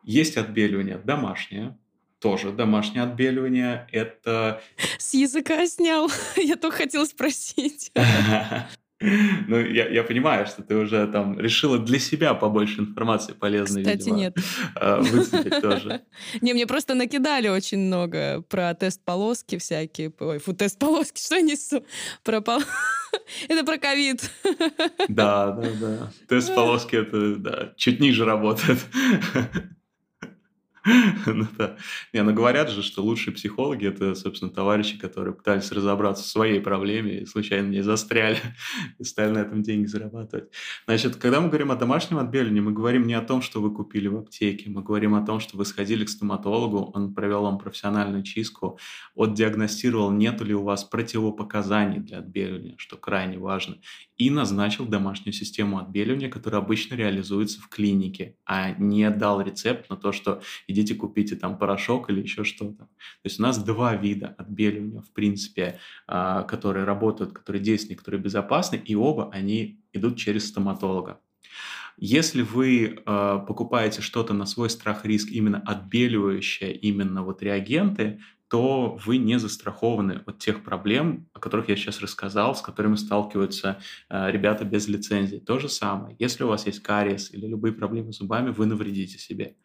Есть 0.04 0.36
отбеливание 0.36 0.98
домашнее, 0.98 1.78
тоже 2.20 2.52
домашнее 2.52 3.04
отбеливание. 3.04 3.88
Это... 3.94 4.62
С 4.98 5.14
языка 5.14 5.66
снял. 5.66 6.12
Я 6.36 6.58
только 6.58 6.80
хотела 6.80 7.06
спросить. 7.06 7.90
Ну, 9.02 9.60
я, 9.60 9.90
я 9.90 10.04
понимаю, 10.04 10.48
что 10.48 10.64
ты 10.64 10.76
уже 10.76 11.06
там 11.08 11.38
решила 11.38 11.78
для 11.78 12.00
себя 12.00 12.34
побольше 12.34 12.80
информации 12.80 13.34
полезной, 13.34 13.84
Кстати, 13.84 13.98
видимо, 13.98 14.18
нет. 14.18 14.38
э, 14.76 15.00
выцепить 15.02 15.62
тоже. 15.62 16.02
Не, 16.42 16.54
мне 16.54 16.66
просто 16.66 16.94
накидали 16.94 17.50
очень 17.50 17.80
много 17.80 18.42
про 18.44 18.74
тест-полоски 18.74 19.58
всякие. 19.58 20.14
Ой, 20.20 20.40
фу, 20.40 20.54
тест-полоски, 20.54 21.20
что 21.26 21.36
я 21.36 21.42
несу? 21.42 21.86
Про 22.24 22.40
пол... 22.40 22.62
Это 23.50 23.66
про 23.66 23.78
ковид. 23.78 24.30
Да, 25.10 25.52
да, 25.52 25.68
да. 25.82 26.12
Тест 26.28 26.54
полоски 26.54 26.96
это 26.96 27.36
да, 27.36 27.74
чуть 27.78 28.00
ниже 28.00 28.26
работает. 28.26 28.80
Ну 31.26 31.48
да. 31.58 31.78
Не, 32.14 32.24
ну 32.24 32.34
говорят 32.34 32.70
же, 32.70 32.84
что 32.84 33.04
лучшие 33.04 33.34
психологи 33.34 33.88
это, 33.88 34.14
собственно, 34.16 34.52
товарищи, 34.52 34.98
которые 34.98 35.34
пытались 35.34 35.72
разобраться 35.72 36.24
в 36.24 36.28
своей 36.28 36.60
проблеме 36.60 37.22
и 37.22 37.26
случайно 37.26 37.68
не 37.70 37.82
застряли 37.82 38.38
и 39.00 39.04
стали 39.04 39.32
на 39.32 39.40
этом 39.40 39.64
деньги 39.64 39.88
зарабатывать. 39.88 40.50
Значит, 40.86 41.16
когда 41.16 41.42
мы 41.42 41.50
говорим 41.50 41.72
о 41.72 41.76
домашнем 41.76 42.20
отбеливании, 42.20 42.62
мы 42.62 42.72
говорим 42.72 43.08
не 43.08 43.14
о 43.14 43.22
том, 43.22 43.42
что 43.42 43.62
вы 43.62 43.74
купили 43.74 44.08
в 44.08 44.18
аптеке, 44.18 44.70
мы 44.70 44.84
говорим 44.84 45.16
о 45.16 45.26
том, 45.26 45.40
что 45.40 45.58
вы 45.58 45.66
сходили 45.66 46.06
к 46.06 46.10
стоматологу, 46.10 46.92
он 46.94 47.14
провел 47.14 47.44
вам 47.44 47.58
профессиональную 47.58 48.24
чистку, 48.24 48.80
отдиагностировал, 49.16 50.12
нет 50.12 50.42
ли 50.42 50.54
у 50.54 50.64
вас 50.64 50.84
противопоказаний 50.84 52.00
для 52.00 52.20
отбеливания, 52.20 52.76
что 52.78 52.98
крайне 52.98 53.40
важно, 53.40 53.78
и 54.18 54.30
назначил 54.30 54.86
домашнюю 54.86 55.34
систему 55.34 55.80
отбеливания, 55.80 56.30
которая 56.30 56.62
обычно 56.62 56.96
реализуется 56.96 57.62
в 57.62 57.68
клинике, 57.68 58.38
а 58.46 58.72
не 58.72 59.10
дал 59.10 59.42
рецепт 59.42 59.90
на 59.90 59.98
то, 59.98 60.12
что 60.12 60.42
идите 60.68 60.96
купите 60.96 61.36
там 61.36 61.58
порошок 61.58 62.10
или 62.10 62.22
еще 62.22 62.44
что-то. 62.44 62.86
То 62.86 63.26
есть 63.26 63.40
у 63.40 63.44
нас 63.44 63.62
два 63.62 63.96
вида 63.96 64.36
отбеливания, 64.38 65.02
в 65.02 65.12
принципе, 65.12 65.80
а, 66.08 66.44
которые 66.44 66.86
работают, 66.86 67.34
которые 67.34 67.62
действенны, 67.62 67.96
которые 67.96 68.22
безопасны, 68.22 68.78
и 68.78 68.96
оба 68.96 69.30
они 69.32 69.82
идут 69.94 70.18
через 70.18 70.48
стоматолога. 70.48 71.20
Если 71.98 72.42
вы 72.42 72.88
э, 72.88 73.40
покупаете 73.48 74.02
что-то 74.02 74.34
на 74.34 74.46
свой 74.46 74.70
страх 74.70 75.06
риск, 75.06 75.30
именно 75.32 75.62
отбеливающее, 75.66 76.74
именно 76.74 77.24
вот 77.24 77.42
реагенты, 77.42 78.20
то 78.56 78.98
вы 79.06 79.18
не 79.18 79.38
застрахованы 79.38 80.22
от 80.26 80.40
тех 80.40 80.64
проблем, 80.64 81.28
о 81.34 81.42
которых 81.42 81.68
я 81.68 81.76
сейчас 81.76 82.00
рассказал, 82.00 82.56
с 82.56 82.62
которыми 82.62 82.96
сталкиваются 82.96 83.82
э, 84.10 84.32
ребята 84.32 84.64
без 84.64 84.88
лицензии. 84.88 85.40
То 85.40 85.60
же 85.60 85.68
самое. 85.68 86.16
Если 86.20 86.46
у 86.46 86.48
вас 86.48 86.66
есть 86.66 86.82
кариес 86.82 87.34
или 87.34 87.48
любые 87.48 87.74
проблемы 87.74 88.14
с 88.14 88.20
зубами, 88.20 88.52
вы 88.52 88.66
навредите 88.66 89.18
себе. 89.18 89.58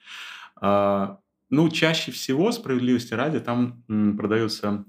Э, 0.60 1.14
ну, 1.50 1.68
чаще 1.68 2.10
всего, 2.10 2.50
справедливости 2.50 3.14
ради, 3.14 3.38
там 3.38 3.84
м, 3.88 4.16
продаются 4.16 4.84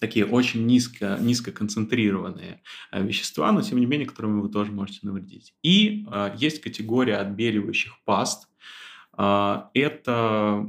такие 0.00 0.24
очень 0.24 0.64
низко, 0.64 1.18
низкоконцентрированные 1.20 2.62
э, 2.90 3.04
вещества, 3.04 3.52
но 3.52 3.60
тем 3.60 3.80
не 3.80 3.84
менее, 3.84 4.08
которыми 4.08 4.40
вы 4.40 4.48
тоже 4.48 4.72
можете 4.72 5.00
навредить. 5.02 5.52
И 5.62 6.06
э, 6.10 6.34
есть 6.38 6.62
категория 6.62 7.16
отбеливающих 7.16 8.02
паст. 8.06 8.48
Э, 9.18 9.64
это 9.74 10.64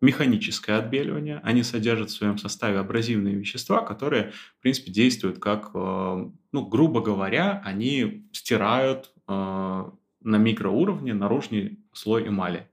механическое 0.00 0.78
отбеливание. 0.78 1.40
Они 1.42 1.62
содержат 1.62 2.10
в 2.10 2.16
своем 2.16 2.38
составе 2.38 2.78
абразивные 2.78 3.34
вещества, 3.34 3.82
которые, 3.82 4.32
в 4.58 4.62
принципе, 4.62 4.90
действуют 4.90 5.38
как, 5.38 5.70
э, 5.74 6.30
ну, 6.52 6.66
грубо 6.66 7.02
говоря, 7.02 7.60
они 7.64 8.26
стирают 8.32 9.12
э, 9.28 9.32
на 9.32 10.36
микроуровне 10.36 11.14
наружный 11.14 11.78
слой 11.92 12.28
эмали. 12.28 12.68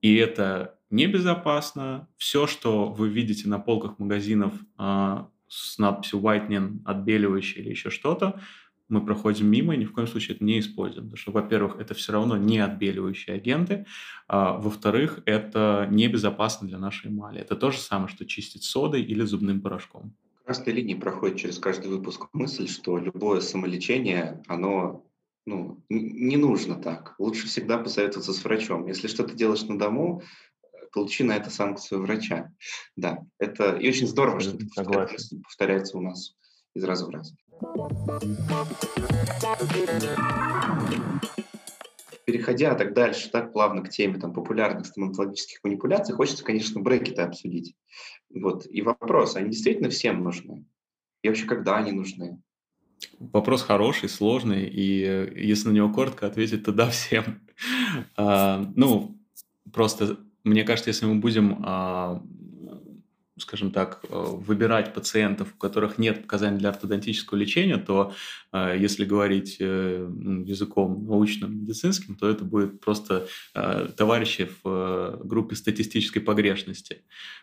И 0.00 0.14
это 0.16 0.78
небезопасно. 0.90 2.08
Все, 2.16 2.46
что 2.46 2.88
вы 2.88 3.08
видите 3.08 3.48
на 3.48 3.58
полках 3.58 3.98
магазинов 3.98 4.54
э, 4.78 5.24
с 5.48 5.78
надписью 5.78 6.20
whitening, 6.20 6.80
отбеливающий 6.84 7.60
или 7.60 7.70
еще 7.70 7.90
что-то, 7.90 8.40
мы 8.88 9.04
проходим 9.04 9.48
мимо 9.48 9.74
и 9.74 9.78
ни 9.78 9.84
в 9.84 9.92
коем 9.92 10.06
случае 10.06 10.36
это 10.36 10.44
не 10.44 10.60
используем. 10.60 11.06
Потому 11.06 11.16
что, 11.16 11.32
во-первых, 11.32 11.80
это 11.80 11.94
все 11.94 12.12
равно 12.12 12.36
не 12.36 12.58
отбеливающие 12.58 13.36
агенты, 13.36 13.86
а, 14.28 14.58
во-вторых, 14.58 15.20
это 15.26 15.88
небезопасно 15.90 16.68
для 16.68 16.78
нашей 16.78 17.10
эмали. 17.10 17.40
Это 17.40 17.56
то 17.56 17.70
же 17.70 17.78
самое, 17.78 18.08
что 18.08 18.26
чистить 18.26 18.64
содой 18.64 19.02
или 19.02 19.22
зубным 19.22 19.60
порошком. 19.60 20.14
Красной 20.44 20.74
линии 20.74 20.94
проходит 20.94 21.38
через 21.38 21.58
каждый 21.58 21.90
выпуск 21.90 22.28
мысль, 22.32 22.68
что 22.68 22.98
любое 22.98 23.40
самолечение, 23.40 24.42
оно 24.46 25.04
ну, 25.46 25.80
не 25.88 26.36
нужно 26.36 26.74
так. 26.74 27.14
Лучше 27.18 27.46
всегда 27.46 27.78
посоветоваться 27.78 28.32
с 28.32 28.44
врачом. 28.44 28.86
Если 28.86 29.06
что-то 29.06 29.34
делаешь 29.34 29.62
на 29.62 29.78
дому, 29.78 30.22
получи 30.92 31.24
на 31.24 31.36
это 31.36 31.50
санкцию 31.50 32.02
врача. 32.02 32.52
Да, 32.96 33.18
это 33.38 33.76
и 33.76 33.88
очень 33.88 34.06
здорово, 34.06 34.40
что 34.40 34.56
это 34.56 34.66
повторяется, 34.74 35.36
повторяется 35.42 35.98
у 35.98 36.00
нас 36.00 36.34
из 36.74 36.84
раза 36.84 37.06
в 37.06 37.10
раз. 37.10 37.32
Переходя 42.24 42.74
так 42.74 42.92
дальше, 42.92 43.30
так 43.30 43.52
плавно 43.52 43.82
к 43.82 43.88
теме 43.88 44.18
там, 44.18 44.32
популярных 44.32 44.86
стоматологических 44.86 45.62
манипуляций, 45.64 46.14
хочется, 46.14 46.44
конечно, 46.44 46.80
брекеты 46.80 47.22
обсудить. 47.22 47.74
Вот. 48.30 48.66
И 48.68 48.82
вопрос, 48.82 49.36
они 49.36 49.50
действительно 49.50 49.88
всем 49.88 50.22
нужны? 50.22 50.66
И 51.22 51.28
вообще, 51.28 51.46
когда 51.46 51.76
они 51.76 51.92
нужны? 51.92 52.40
Вопрос 53.18 53.62
хороший, 53.62 54.08
сложный, 54.08 54.68
и 54.68 55.04
э, 55.04 55.32
если 55.36 55.68
на 55.68 55.72
него 55.72 55.92
коротко 55.92 56.26
ответить, 56.26 56.64
то 56.64 56.72
да, 56.72 56.90
всем. 56.90 57.40
а, 58.16 58.70
ну, 58.74 59.18
просто, 59.72 60.18
мне 60.44 60.64
кажется, 60.64 60.90
если 60.90 61.06
мы 61.06 61.16
будем 61.16 61.62
а, 61.64 62.22
скажем 63.38 63.70
так, 63.70 64.00
э, 64.08 64.08
выбирать 64.14 64.94
пациентов, 64.94 65.52
у 65.54 65.58
которых 65.58 65.98
нет 65.98 66.22
показаний 66.22 66.58
для 66.58 66.70
ортодонтического 66.70 67.36
лечения, 67.36 67.76
то 67.76 68.14
э, 68.52 68.76
если 68.78 69.04
говорить 69.04 69.58
э, 69.60 70.08
языком 70.46 71.06
научным, 71.06 71.60
медицинским, 71.60 72.14
то 72.16 72.28
это 72.28 72.44
будет 72.44 72.80
просто 72.80 73.28
товарищи 73.96 74.50
в 74.62 75.20
группе 75.24 75.56
статистической 75.56 76.22
погрешности. 76.22 77.02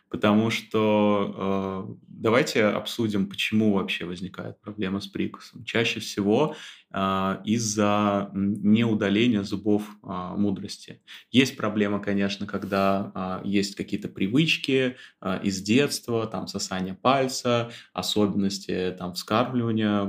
Потому 0.09 0.49
что 0.51 1.97
давайте 2.07 2.65
обсудим, 2.65 3.27
почему 3.27 3.73
вообще 3.73 4.05
возникает 4.05 4.59
проблема 4.61 4.99
с 4.99 5.07
прикусом. 5.07 5.63
Чаще 5.63 5.99
всего 5.99 6.55
из-за 6.93 8.29
неудаления 8.33 9.43
зубов 9.43 9.83
а, 10.03 10.35
мудрости. 10.35 11.01
Есть 11.31 11.57
проблема, 11.57 11.99
конечно, 11.99 12.45
когда 12.45 13.11
а, 13.15 13.41
есть 13.43 13.75
какие-то 13.75 14.07
привычки 14.09 14.95
из 15.41 15.61
детства, 15.61 16.27
там 16.27 16.47
сосание 16.47 16.93
пальца, 16.93 17.71
особенности 17.93 18.95
там 18.97 19.13
вскармливания 19.13 20.03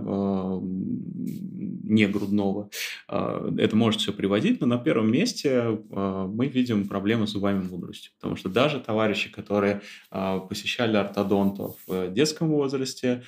не 1.86 2.06
грудного. 2.06 2.70
Это 3.08 3.76
может 3.76 4.00
все 4.00 4.12
приводить, 4.12 4.60
но 4.60 4.66
на 4.66 4.78
первом 4.78 5.10
месте 5.10 5.78
мы 5.90 6.48
видим 6.48 6.88
проблемы 6.88 7.26
с 7.26 7.30
зубами 7.30 7.62
мудрости, 7.62 8.10
потому 8.18 8.36
что 8.36 8.48
даже 8.48 8.80
товарищи, 8.80 9.30
которые 9.30 9.82
посещали 10.10 10.96
ортодонтов 10.96 11.76
в 11.86 12.10
детском 12.10 12.48
возрасте, 12.48 13.22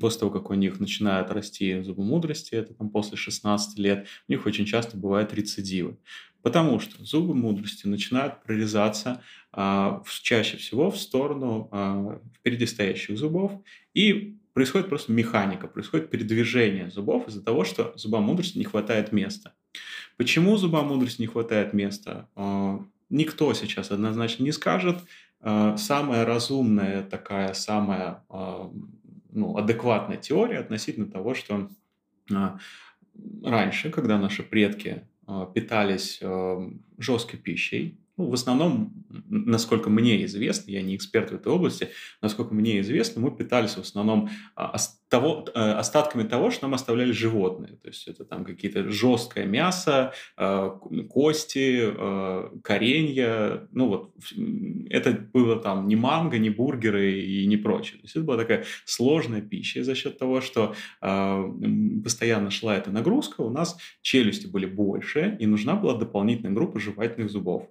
после 0.00 0.20
того, 0.20 0.32
как 0.32 0.50
у 0.50 0.54
них 0.54 0.80
начинают 0.80 1.30
расти 1.30 1.82
зубы 1.82 2.02
мудрости, 2.02 2.54
это 2.54 2.74
там 2.74 2.90
после 2.96 3.18
16 3.18 3.78
лет, 3.78 4.06
у 4.26 4.32
них 4.32 4.46
очень 4.46 4.64
часто 4.64 4.96
бывают 4.96 5.34
рецидивы. 5.34 5.98
Потому 6.40 6.80
что 6.80 7.04
зубы 7.04 7.34
мудрости 7.34 7.86
начинают 7.86 8.42
прорезаться 8.42 9.20
а, 9.52 10.02
чаще 10.22 10.56
всего 10.56 10.90
в 10.90 10.96
сторону 10.96 11.68
а, 11.72 12.18
впереди 12.38 12.64
стоящих 12.64 13.18
зубов, 13.18 13.52
и 13.92 14.38
происходит 14.54 14.88
просто 14.88 15.12
механика, 15.12 15.66
происходит 15.66 16.08
передвижение 16.08 16.90
зубов 16.90 17.28
из-за 17.28 17.44
того, 17.44 17.64
что 17.64 17.92
зубам 17.96 18.22
мудрости 18.22 18.56
не 18.56 18.64
хватает 18.64 19.12
места. 19.12 19.52
Почему 20.16 20.56
зубам 20.56 20.86
мудрости 20.86 21.20
не 21.20 21.26
хватает 21.26 21.74
места? 21.74 22.30
А, 22.34 22.82
никто 23.10 23.52
сейчас 23.52 23.90
однозначно 23.90 24.42
не 24.42 24.52
скажет. 24.52 24.96
А, 25.42 25.76
самая 25.76 26.24
разумная 26.24 27.02
такая, 27.02 27.52
самая 27.52 28.24
а, 28.30 28.72
ну, 29.32 29.58
адекватная 29.58 30.16
теория 30.16 30.60
относительно 30.60 31.10
того, 31.10 31.34
что 31.34 31.68
а, 32.34 32.58
раньше, 33.42 33.90
когда 33.90 34.18
наши 34.18 34.42
предки 34.42 35.06
а, 35.26 35.46
питались 35.46 36.20
а, 36.22 36.70
жесткой 36.98 37.38
пищей, 37.38 37.98
Ну, 38.16 38.30
в 38.30 38.34
основном, 38.34 39.04
насколько 39.28 39.90
мне 39.90 40.24
известно, 40.24 40.70
я 40.70 40.80
не 40.80 40.96
эксперт 40.96 41.30
в 41.30 41.34
этой 41.34 41.52
области, 41.52 41.90
насколько 42.22 42.54
мне 42.54 42.80
известно, 42.80 43.20
мы 43.20 43.30
питались 43.30 43.76
в 43.76 43.80
основном 43.80 44.30
а, 44.54 44.78
того, 45.08 45.44
э, 45.54 45.60
остатками 45.60 46.22
того, 46.22 46.50
что 46.50 46.64
нам 46.64 46.74
оставляли 46.74 47.12
животные. 47.12 47.76
То 47.76 47.88
есть 47.88 48.08
это 48.08 48.24
там 48.24 48.44
какие-то 48.44 48.90
жесткое 48.90 49.44
мясо, 49.44 50.12
э, 50.38 50.70
кости, 51.10 51.92
э, 51.94 52.50
коренья. 52.62 53.68
Ну 53.72 53.88
вот 53.88 54.14
это 54.88 55.12
было 55.12 55.56
там 55.56 55.86
не 55.86 55.96
манго, 55.96 56.38
не 56.38 56.50
бургеры 56.50 57.20
и 57.20 57.46
не 57.46 57.58
прочее. 57.58 57.98
То 57.98 58.04
есть 58.04 58.16
это 58.16 58.24
была 58.24 58.38
такая 58.38 58.64
сложная 58.86 59.42
пища. 59.42 59.80
И 59.80 59.82
за 59.82 59.94
счет 59.94 60.18
того, 60.18 60.40
что 60.40 60.74
постоянно 61.00 62.50
шла 62.50 62.76
эта 62.76 62.90
нагрузка, 62.90 63.42
у 63.42 63.50
нас 63.50 63.76
челюсти 64.02 64.46
были 64.46 64.66
больше, 64.66 65.36
и 65.38 65.46
нужна 65.46 65.76
была 65.76 65.94
дополнительная 65.94 66.52
группа 66.52 66.80
жевательных 66.80 67.30
зубов 67.30 67.68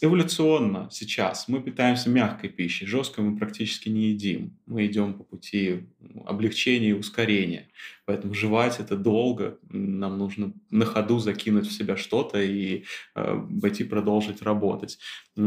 эволюционно 0.00 0.88
сейчас 0.90 1.48
мы 1.48 1.60
питаемся 1.62 2.10
мягкой 2.10 2.50
пищей, 2.50 2.86
жесткой 2.86 3.24
мы 3.24 3.36
практически 3.36 3.88
не 3.88 4.08
едим. 4.10 4.58
Мы 4.66 4.86
идем 4.86 5.14
по 5.14 5.24
пути 5.24 5.86
облегчения 6.26 6.90
и 6.90 6.92
ускорения. 6.92 7.68
Поэтому 8.04 8.34
жевать 8.34 8.78
это 8.80 8.96
долго. 8.96 9.58
Нам 9.70 10.18
нужно 10.18 10.52
на 10.70 10.84
ходу 10.84 11.18
закинуть 11.18 11.66
в 11.66 11.72
себя 11.72 11.96
что-то 11.96 12.42
и 12.42 12.84
э, 13.14 13.46
пойти 13.60 13.84
продолжить 13.84 14.42
работать. 14.42 14.98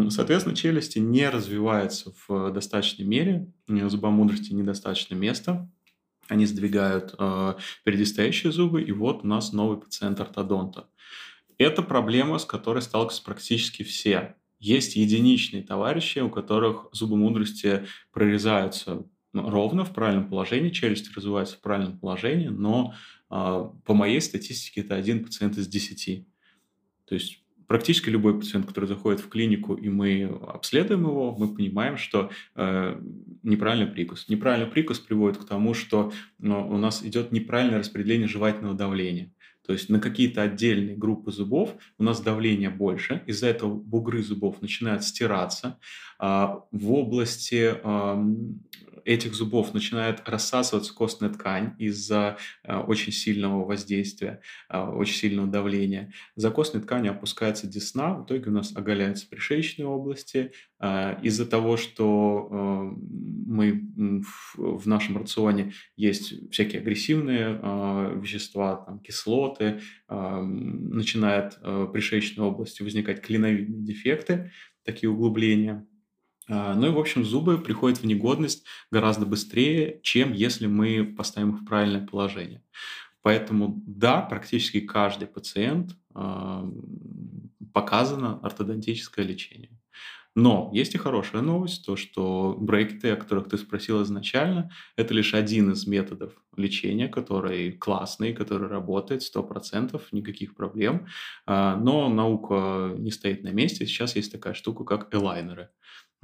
Соответственно, 0.10 0.56
челюсти 0.56 1.00
не 1.00 1.30
развиваются 1.30 2.14
в 2.28 2.52
достаточной 2.52 3.06
мере, 3.06 3.52
зубомудрости 3.68 4.54
недостаточно 4.54 5.16
места. 5.16 5.70
Они 6.28 6.46
сдвигают 6.46 7.16
э, 7.18 7.54
передостоящие 7.84 8.52
зубы, 8.52 8.82
и 8.82 8.92
вот 8.92 9.24
у 9.24 9.28
нас 9.28 9.54
новый 9.54 9.80
пациент 9.80 10.20
ортодонта. 10.20 10.88
Это 11.58 11.82
проблема, 11.82 12.38
с 12.38 12.46
которой 12.46 12.82
сталкиваются 12.82 13.24
практически 13.24 13.84
все. 13.84 14.36
Есть 14.60 14.96
единичные 14.96 15.64
товарищи, 15.64 16.20
у 16.20 16.30
которых 16.30 16.88
зубы 16.92 17.16
мудрости 17.16 17.86
прорезаются 18.12 19.06
ну, 19.34 19.50
ровно 19.50 19.86
в 19.86 19.94
правильном 19.94 20.30
положении, 20.30 20.70
челюсть 20.70 21.16
развивается 21.16 21.58
в 21.58 21.62
правильном 21.62 22.00
положении, 22.00 22.48
но 22.48 22.94
э, 23.30 23.70
по 23.86 23.94
моей 23.94 24.22
статистике 24.22 24.82
это 24.82 24.96
один 24.96 25.24
пациент 25.24 25.58
из 25.58 25.68
десяти. 25.68 26.28
То 27.06 27.16
есть 27.16 27.44
практически 27.68 28.10
любой 28.10 28.40
пациент, 28.40 28.66
который 28.66 28.86
заходит 28.86 29.20
в 29.20 29.30
клинику, 29.30 29.76
и 29.76 29.90
мы 29.90 30.24
обследуем 30.48 31.02
его, 31.02 31.36
мы 31.36 31.54
понимаем, 31.54 31.98
что 31.98 32.32
э, 32.56 33.00
неправильный 33.44 33.88
прикус. 33.88 34.28
Неправильный 34.30 34.68
прикус 34.68 35.00
приводит 35.00 35.38
к 35.38 35.46
тому, 35.46 35.74
что 35.74 36.12
ну, 36.40 36.68
у 36.68 36.78
нас 36.78 37.04
идет 37.06 37.32
неправильное 37.32 37.80
распределение 37.80 38.28
жевательного 38.28 38.76
давления. 38.76 39.34
То 39.68 39.74
есть 39.74 39.90
на 39.90 40.00
какие-то 40.00 40.42
отдельные 40.42 40.96
группы 40.96 41.32
зубов 41.32 41.76
у 41.98 42.04
нас 42.04 42.22
давление 42.22 42.70
больше, 42.70 43.22
из-за 43.28 43.48
этого 43.48 43.74
бугры 43.74 44.24
зубов 44.24 44.62
начинают 44.62 45.04
стираться. 45.04 45.78
А, 46.20 46.64
в 46.72 46.92
области 46.94 47.76
этих 49.08 49.34
зубов 49.34 49.74
начинает 49.74 50.28
рассасываться 50.28 50.94
костная 50.94 51.30
ткань 51.30 51.74
из-за 51.80 52.38
а, 52.64 52.82
очень 52.82 53.14
сильного 53.14 53.64
воздействия, 53.64 54.42
а, 54.68 54.92
очень 54.92 55.16
сильного 55.16 55.48
давления. 55.48 56.14
За 56.36 56.52
костной 56.52 56.84
тканью 56.84 57.14
опускается 57.14 57.68
десна, 57.68 58.14
в 58.14 58.26
итоге 58.26 58.50
у 58.50 58.54
нас 58.54 58.76
оголяются 58.76 59.28
пришеечные 59.28 59.88
области. 59.88 60.52
Из-за 61.24 61.48
того, 61.48 61.78
что 61.78 62.48
мы 62.52 63.88
в 63.96 64.88
нашем 64.88 65.18
рационе 65.18 65.74
есть 65.96 66.52
всякие 66.52 66.82
агрессивные 66.82 67.60
вещества, 68.20 68.84
там, 68.86 69.00
кислоты, 69.00 69.80
начинает 70.08 71.60
пришеечной 71.62 72.46
области 72.46 72.84
возникать 72.84 73.22
клиновидные 73.22 73.82
дефекты, 73.82 74.52
такие 74.84 75.10
углубления– 75.10 75.88
ну 76.48 76.88
и, 76.88 76.92
в 76.92 77.00
общем, 77.00 77.26
зубы 77.26 77.58
приходят 77.58 78.00
в 78.00 78.06
негодность 78.06 78.66
гораздо 78.92 79.26
быстрее, 79.26 80.00
чем 80.04 80.32
если 80.34 80.68
мы 80.68 81.04
поставим 81.04 81.56
их 81.56 81.62
в 81.62 81.66
правильное 81.66 82.06
положение. 82.06 82.64
Поэтому, 83.22 83.84
да, 83.86 84.22
практически 84.22 84.80
каждый 84.80 85.28
пациент 85.28 85.98
а, 86.14 86.66
показано 87.74 88.40
ортодонтическое 88.42 89.26
лечение. 89.26 89.78
Но 90.34 90.70
есть 90.72 90.94
и 90.94 91.00
хорошая 91.00 91.42
новость, 91.42 91.86
то 91.86 91.96
что 91.96 92.56
брекеты, 92.60 93.10
о 93.10 93.16
которых 93.16 93.50
ты 93.50 93.58
спросил 93.58 94.04
изначально, 94.04 94.70
это 94.96 95.14
лишь 95.14 95.34
один 95.34 95.72
из 95.72 95.88
методов 95.88 96.32
лечения, 96.56 97.08
который 97.08 97.72
классный, 97.72 98.34
который 98.34 98.70
работает 98.70 99.24
100%, 99.24 100.00
никаких 100.12 100.56
проблем. 100.56 101.08
А, 101.46 101.76
но 101.76 102.08
наука 102.08 102.94
не 102.98 103.12
стоит 103.12 103.44
на 103.44 103.50
месте. 103.50 103.88
Сейчас 103.88 104.16
есть 104.16 104.32
такая 104.32 104.54
штука, 104.54 104.84
как 104.84 105.14
элайнеры. 105.14 105.70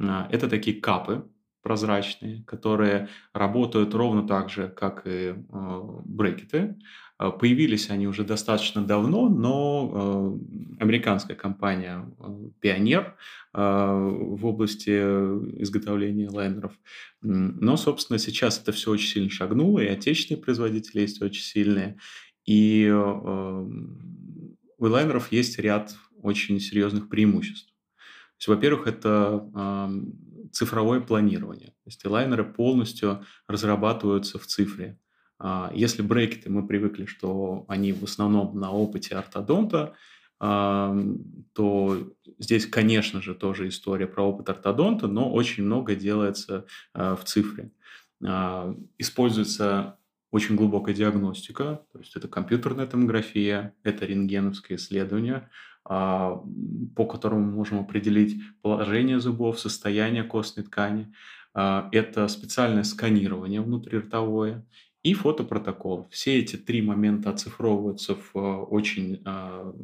А, 0.10 0.28
это 0.32 0.50
такие 0.50 0.80
капы 0.80 1.26
прозрачные, 1.64 2.44
которые 2.44 3.08
работают 3.34 3.96
ровно 3.96 4.28
так 4.28 4.50
же, 4.50 4.68
как 4.68 5.08
и 5.08 5.34
э, 5.34 5.34
брекеты. 6.04 6.76
А, 7.18 7.32
появились 7.32 7.90
они 7.90 8.06
уже 8.06 8.26
достаточно 8.26 8.84
давно, 8.84 9.30
но 9.30 10.38
э, 10.78 10.84
американская 10.84 11.38
компания 11.38 12.06
Пионер 12.60 13.16
э, 13.54 13.58
в 13.62 14.46
области 14.46 14.92
изготовления 15.62 16.30
лайнеров. 16.30 16.74
Но, 17.22 17.78
собственно, 17.78 18.20
сейчас 18.20 18.60
это 18.60 18.74
все 18.74 18.92
очень 18.92 19.08
сильно 19.08 19.30
шагнуло, 19.30 19.80
и 19.80 19.88
отечественные 19.88 20.44
производители 20.44 21.00
есть 21.00 21.22
очень 21.22 21.44
сильные. 21.44 21.98
И 22.46 22.92
у 22.92 24.86
лайнеров 24.86 25.32
есть 25.32 25.58
ряд 25.60 25.96
очень 26.22 26.60
серьезных 26.60 27.08
преимуществ 27.08 27.73
есть, 28.44 28.48
во-первых, 28.48 28.88
это 28.88 29.50
э, 29.56 30.50
цифровое 30.52 31.00
планирование. 31.00 31.68
То 31.68 31.88
есть 31.88 32.06
лайнеры 32.06 32.44
полностью 32.44 33.24
разрабатываются 33.48 34.38
в 34.38 34.46
цифре. 34.46 35.00
Э, 35.40 35.70
если 35.74 36.02
брекеты 36.02 36.50
мы 36.50 36.68
привыкли, 36.68 37.06
что 37.06 37.66
они 37.68 37.94
в 37.94 38.04
основном 38.04 38.60
на 38.60 38.72
опыте 38.72 39.16
ортодонта, 39.16 39.94
э, 40.42 41.16
то 41.54 42.14
здесь, 42.40 42.66
конечно 42.66 43.22
же, 43.22 43.34
тоже 43.34 43.70
история 43.70 44.08
про 44.08 44.24
опыт 44.24 44.50
ортодонта, 44.50 45.08
но 45.08 45.32
очень 45.32 45.64
много 45.64 45.96
делается 45.96 46.66
э, 46.94 47.16
в 47.16 47.24
цифре. 47.24 47.72
Э, 48.26 48.76
используется 48.98 49.98
очень 50.32 50.56
глубокая 50.56 50.96
диагностика, 50.96 51.86
то 51.92 52.00
есть 52.00 52.16
это 52.16 52.28
компьютерная 52.28 52.88
томография, 52.88 53.76
это 53.84 54.06
рентгеновское 54.08 54.78
исследование, 54.80 55.36
а, 55.36 55.50
по 55.86 57.06
которому 57.10 57.46
мы 57.46 57.52
можем 57.52 57.80
определить 57.80 58.42
положение 58.62 59.20
зубов, 59.20 59.60
состояние 59.60 60.24
костной 60.24 60.66
ткани. 60.66 61.14
А, 61.54 61.90
это 61.92 62.28
специальное 62.28 62.84
сканирование 62.84 63.62
внутриртовое 63.62 64.66
и 65.04 65.14
фотопротокол. 65.14 66.08
Все 66.10 66.40
эти 66.40 66.56
три 66.56 66.82
момента 66.82 67.30
оцифровываются 67.30 68.16
в 68.16 68.32
а, 68.36 68.64
очень 68.64 69.24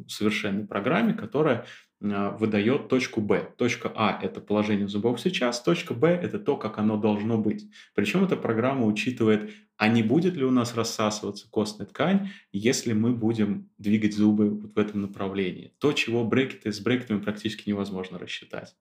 совершенной 0.08 0.66
программе, 0.66 1.14
которая 1.14 1.66
выдает 2.00 2.88
точку 2.88 3.20
Б. 3.20 3.52
Точка 3.56 3.92
А– 3.94 4.18
это 4.22 4.40
положение 4.40 4.88
зубов 4.88 5.20
сейчас, 5.20 5.62
точка 5.62 5.94
Б– 5.94 6.08
это 6.22 6.38
то, 6.38 6.56
как 6.56 6.78
оно 6.78 6.96
должно 6.96 7.36
быть. 7.36 7.68
Причем 7.94 8.24
эта 8.24 8.36
программа 8.36 8.86
учитывает 8.86 9.50
а 9.80 9.88
не 9.88 10.02
будет 10.02 10.36
ли 10.36 10.44
у 10.44 10.50
нас 10.50 10.74
рассасываться 10.74 11.48
костная 11.48 11.86
ткань, 11.86 12.28
если 12.52 12.92
мы 12.92 13.14
будем 13.14 13.70
двигать 13.78 14.14
зубы 14.14 14.50
вот 14.50 14.74
в 14.74 14.78
этом 14.78 15.00
направлении. 15.00 15.72
То, 15.78 15.94
чего 15.94 16.22
брекеты 16.22 16.70
с 16.70 16.80
брекетами 16.80 17.18
практически 17.18 17.66
невозможно 17.66 18.18
рассчитать. 18.18 18.76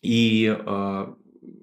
И 0.00 0.56
э, 0.58 1.14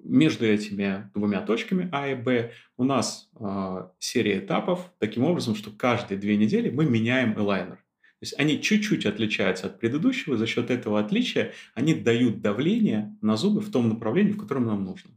между 0.03 0.45
этими 0.45 1.09
двумя 1.15 1.41
точками 1.41 1.89
А 1.91 2.09
и 2.09 2.13
Б 2.13 2.51
у 2.77 2.83
нас 2.83 3.27
э, 3.39 3.87
серия 3.97 4.37
этапов 4.37 4.93
таким 4.99 5.23
образом, 5.23 5.55
что 5.55 5.71
каждые 5.71 6.19
две 6.19 6.37
недели 6.37 6.69
мы 6.69 6.85
меняем 6.85 7.33
элайнер. 7.39 7.80
То 8.21 8.25
есть 8.25 8.39
они 8.39 8.61
чуть-чуть 8.61 9.07
отличаются 9.07 9.65
от 9.65 9.79
предыдущего, 9.79 10.37
за 10.37 10.45
счет 10.45 10.69
этого 10.69 10.99
отличия 10.99 11.53
они 11.73 11.95
дают 11.95 12.39
давление 12.39 13.17
на 13.19 13.35
зубы 13.35 13.61
в 13.61 13.71
том 13.71 13.89
направлении, 13.89 14.33
в 14.33 14.37
котором 14.37 14.67
нам 14.67 14.83
нужно. 14.83 15.09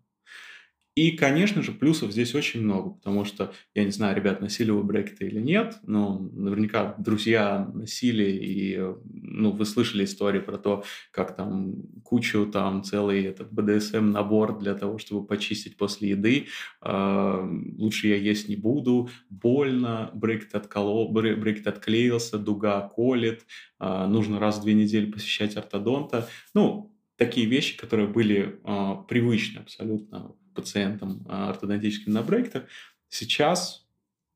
И, 0.95 1.11
конечно 1.13 1.61
же, 1.61 1.73
плюсов 1.73 2.13
здесь 2.13 2.37
очень 2.37 2.63
много, 2.63 2.91
потому 2.91 3.25
что, 3.25 3.53
я 3.75 3.85
не 3.85 3.91
знаю, 3.91 4.15
ребят, 4.15 4.41
носили 4.41 4.71
вы 4.71 4.85
брекеты 4.85 5.27
или 5.27 5.41
нет, 5.41 5.79
но 5.83 6.21
наверняка 6.33 6.95
друзья 6.99 7.69
носили, 7.75 8.31
и 8.31 8.81
ну, 9.05 9.51
вы 9.51 9.65
слышали 9.67 10.05
истории 10.05 10.39
про 10.39 10.57
то, 10.57 10.85
как 11.11 11.35
там 11.35 11.83
кучу, 12.05 12.47
там 12.47 12.85
целый 12.85 13.25
этот 13.25 13.53
БДСМ-набор 13.53 14.57
для 14.61 14.75
того, 14.75 14.99
чтобы 14.99 15.27
почистить 15.27 15.77
после 15.77 16.11
еды, 16.11 16.47
э, 16.81 17.49
лучше 17.77 18.07
я 18.07 18.17
есть 18.17 18.49
не 18.49 18.55
буду, 18.55 19.11
больно, 19.31 20.13
брекет, 20.15 20.55
отколол, 20.55 21.11
брекет 21.11 21.67
отклеился, 21.67 22.39
дуга 22.39 22.89
колет, 22.89 23.45
э, 23.81 24.07
нужно 24.07 24.39
раз 24.39 24.59
в 24.59 24.63
две 24.63 24.75
недели 24.75 25.11
посещать 25.11 25.57
ортодонта. 25.57 26.29
Ну, 26.55 26.95
такие 27.17 27.49
вещи, 27.49 27.77
которые 27.77 28.07
были 28.07 28.61
э, 28.63 28.95
привычны 29.09 29.59
абсолютно 29.59 30.37
пациентам 30.55 31.25
а, 31.29 31.51
ортодонтическим 31.51 32.13
на 32.13 32.23
брекетах. 32.23 32.65
Сейчас 33.09 33.87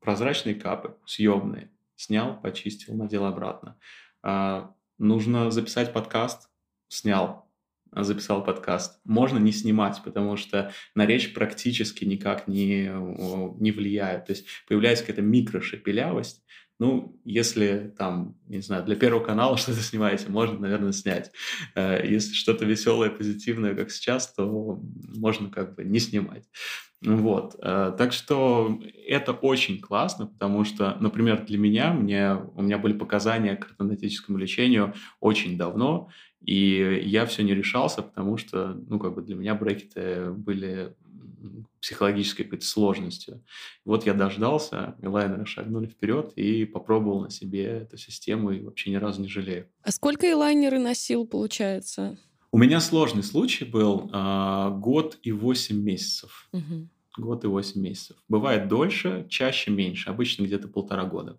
прозрачные 0.00 0.54
капы, 0.54 0.96
съемные, 1.07 1.70
снял, 1.96 2.40
почистил, 2.40 2.94
надел 2.94 3.24
обратно. 3.24 3.78
А, 4.22 4.74
нужно 4.98 5.50
записать 5.50 5.92
подкаст, 5.92 6.50
снял, 6.88 7.50
записал 7.92 8.44
подкаст. 8.44 9.00
Можно 9.04 9.38
не 9.38 9.52
снимать, 9.52 10.02
потому 10.04 10.37
что 10.37 10.72
на 10.94 11.07
речь 11.07 11.35
практически 11.35 12.04
никак 12.04 12.48
не, 12.48 12.90
не 13.61 13.72
влияет. 13.72 14.26
То 14.26 14.33
есть 14.33 14.46
появляется 14.66 15.04
какая-то 15.04 15.22
микрошепелявость, 15.22 16.44
ну, 16.79 17.21
если 17.25 17.93
там, 17.99 18.37
не 18.47 18.61
знаю, 18.61 18.85
для 18.85 18.97
Первого 18.97 19.23
канала 19.23 19.57
что-то 19.59 19.81
снимаете, 19.81 20.29
можно, 20.29 20.59
наверное, 20.59 20.93
снять. 20.93 21.31
Э, 21.75 22.01
если 22.07 22.35
что-то 22.35 22.64
веселое, 22.64 23.11
позитивное, 23.11 23.75
как 23.75 23.91
сейчас, 23.91 24.33
то 24.33 24.81
можно 25.17 25.51
как 25.51 25.75
бы 25.75 25.85
не 25.85 25.99
снимать. 25.99 26.45
Вот. 27.01 27.57
Э, 27.62 27.93
так 27.97 28.12
что 28.12 28.81
это 29.07 29.33
очень 29.33 29.81
классно, 29.81 30.27
потому 30.27 30.64
что, 30.64 30.97
например, 31.01 31.45
для 31.45 31.59
меня, 31.59 31.93
мне, 31.93 32.35
у 32.55 32.62
меня 32.62 32.79
были 32.79 32.93
показания 32.93 33.57
к 33.57 33.67
ортодонтическому 33.67 34.38
лечению 34.38 34.95
очень 35.21 35.57
давно, 35.57 36.09
и 36.41 37.03
я 37.05 37.27
все 37.27 37.43
не 37.43 37.55
решался, 37.55 38.03
потому 38.03 38.37
что, 38.37 38.81
ну, 38.88 38.99
как 38.99 39.14
бы 39.14 39.23
для 39.23 39.35
меня 39.35 39.55
брекеты 39.55 40.31
были 40.31 40.95
психологической 41.81 42.44
какой-то 42.44 42.66
сложностью. 42.66 43.44
Вот 43.85 44.07
я 44.07 44.14
дождался, 44.14 44.96
элайнеры 45.03 45.46
шагнули 45.46 45.87
вперед 45.87 46.33
и 46.37 46.64
попробовал 46.64 47.22
на 47.22 47.31
себе 47.31 47.64
эту 47.64 47.96
систему 47.96 48.51
и 48.51 48.61
вообще 48.61 48.90
ни 48.90 48.96
разу 48.96 49.20
не 49.20 49.29
жалею. 49.29 49.68
А 49.83 49.90
сколько 49.90 50.31
элайнеры 50.31 50.79
носил, 50.79 51.27
получается? 51.27 52.18
У 52.51 52.59
меня 52.59 52.81
сложный 52.81 53.22
случай 53.22 53.64
был 53.64 54.11
э, 54.12 54.70
год 54.79 55.18
и 55.22 55.33
восемь 55.33 55.83
месяцев. 55.83 56.48
Угу. 56.53 56.88
Год 57.18 57.44
и 57.44 57.46
восемь 57.46 57.83
месяцев. 57.83 58.16
Бывает 58.29 58.68
дольше, 58.68 59.27
чаще 59.29 59.70
меньше. 59.70 60.09
Обычно 60.09 60.44
где-то 60.44 60.68
полтора 60.68 61.05
года. 61.05 61.38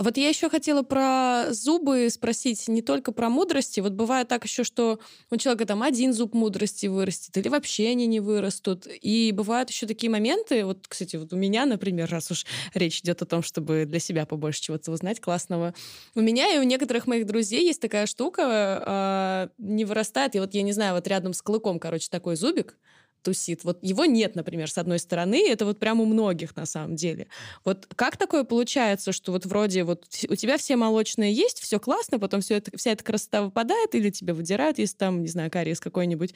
А 0.00 0.02
вот 0.02 0.16
я 0.16 0.30
еще 0.30 0.48
хотела 0.48 0.82
про 0.82 1.48
зубы 1.50 2.08
спросить, 2.08 2.68
не 2.68 2.80
только 2.80 3.12
про 3.12 3.28
мудрости. 3.28 3.80
Вот 3.80 3.92
бывает 3.92 4.28
так 4.28 4.44
еще, 4.44 4.64
что 4.64 4.98
у 5.30 5.36
человека 5.36 5.66
там 5.66 5.82
один 5.82 6.14
зуб 6.14 6.32
мудрости 6.32 6.86
вырастет, 6.86 7.36
или 7.36 7.50
вообще 7.50 7.88
они 7.88 8.06
не 8.06 8.18
вырастут. 8.20 8.86
И 8.86 9.30
бывают 9.32 9.68
еще 9.68 9.86
такие 9.86 10.08
моменты, 10.08 10.64
вот, 10.64 10.88
кстати, 10.88 11.16
вот 11.16 11.34
у 11.34 11.36
меня, 11.36 11.66
например, 11.66 12.08
раз 12.10 12.30
уж 12.30 12.46
речь 12.72 13.00
идет 13.00 13.20
о 13.20 13.26
том, 13.26 13.42
чтобы 13.42 13.84
для 13.84 13.98
себя 13.98 14.24
побольше 14.24 14.62
чего-то 14.62 14.90
узнать 14.90 15.20
классного, 15.20 15.74
у 16.14 16.22
меня 16.22 16.50
и 16.54 16.58
у 16.58 16.62
некоторых 16.62 17.06
моих 17.06 17.26
друзей 17.26 17.66
есть 17.66 17.82
такая 17.82 18.06
штука, 18.06 19.50
э, 19.58 19.62
не 19.62 19.84
вырастает, 19.84 20.34
и 20.34 20.40
вот 20.40 20.54
я 20.54 20.62
не 20.62 20.72
знаю, 20.72 20.94
вот 20.94 21.06
рядом 21.08 21.34
с 21.34 21.42
клыком, 21.42 21.78
короче, 21.78 22.08
такой 22.10 22.36
зубик, 22.36 22.78
тусит. 23.22 23.64
Вот 23.64 23.78
его 23.82 24.04
нет, 24.04 24.34
например, 24.34 24.70
с 24.70 24.78
одной 24.78 24.98
стороны, 24.98 25.48
это 25.48 25.64
вот 25.64 25.78
прям 25.78 26.00
у 26.00 26.04
многих 26.04 26.56
на 26.56 26.66
самом 26.66 26.96
деле. 26.96 27.26
Вот 27.64 27.86
как 27.96 28.16
такое 28.16 28.44
получается, 28.44 29.12
что 29.12 29.32
вот 29.32 29.46
вроде 29.46 29.84
вот 29.84 30.06
у 30.28 30.34
тебя 30.34 30.58
все 30.58 30.76
молочные 30.76 31.32
есть, 31.32 31.60
все 31.60 31.78
классно, 31.78 32.18
потом 32.18 32.40
все 32.40 32.56
это, 32.56 32.76
вся 32.76 32.92
эта 32.92 33.04
красота 33.04 33.42
выпадает 33.42 33.94
или 33.94 34.10
тебя 34.10 34.34
выдирают, 34.34 34.78
если 34.78 34.96
там, 34.96 35.22
не 35.22 35.28
знаю, 35.28 35.50
кариес 35.50 35.80
какой-нибудь, 35.80 36.34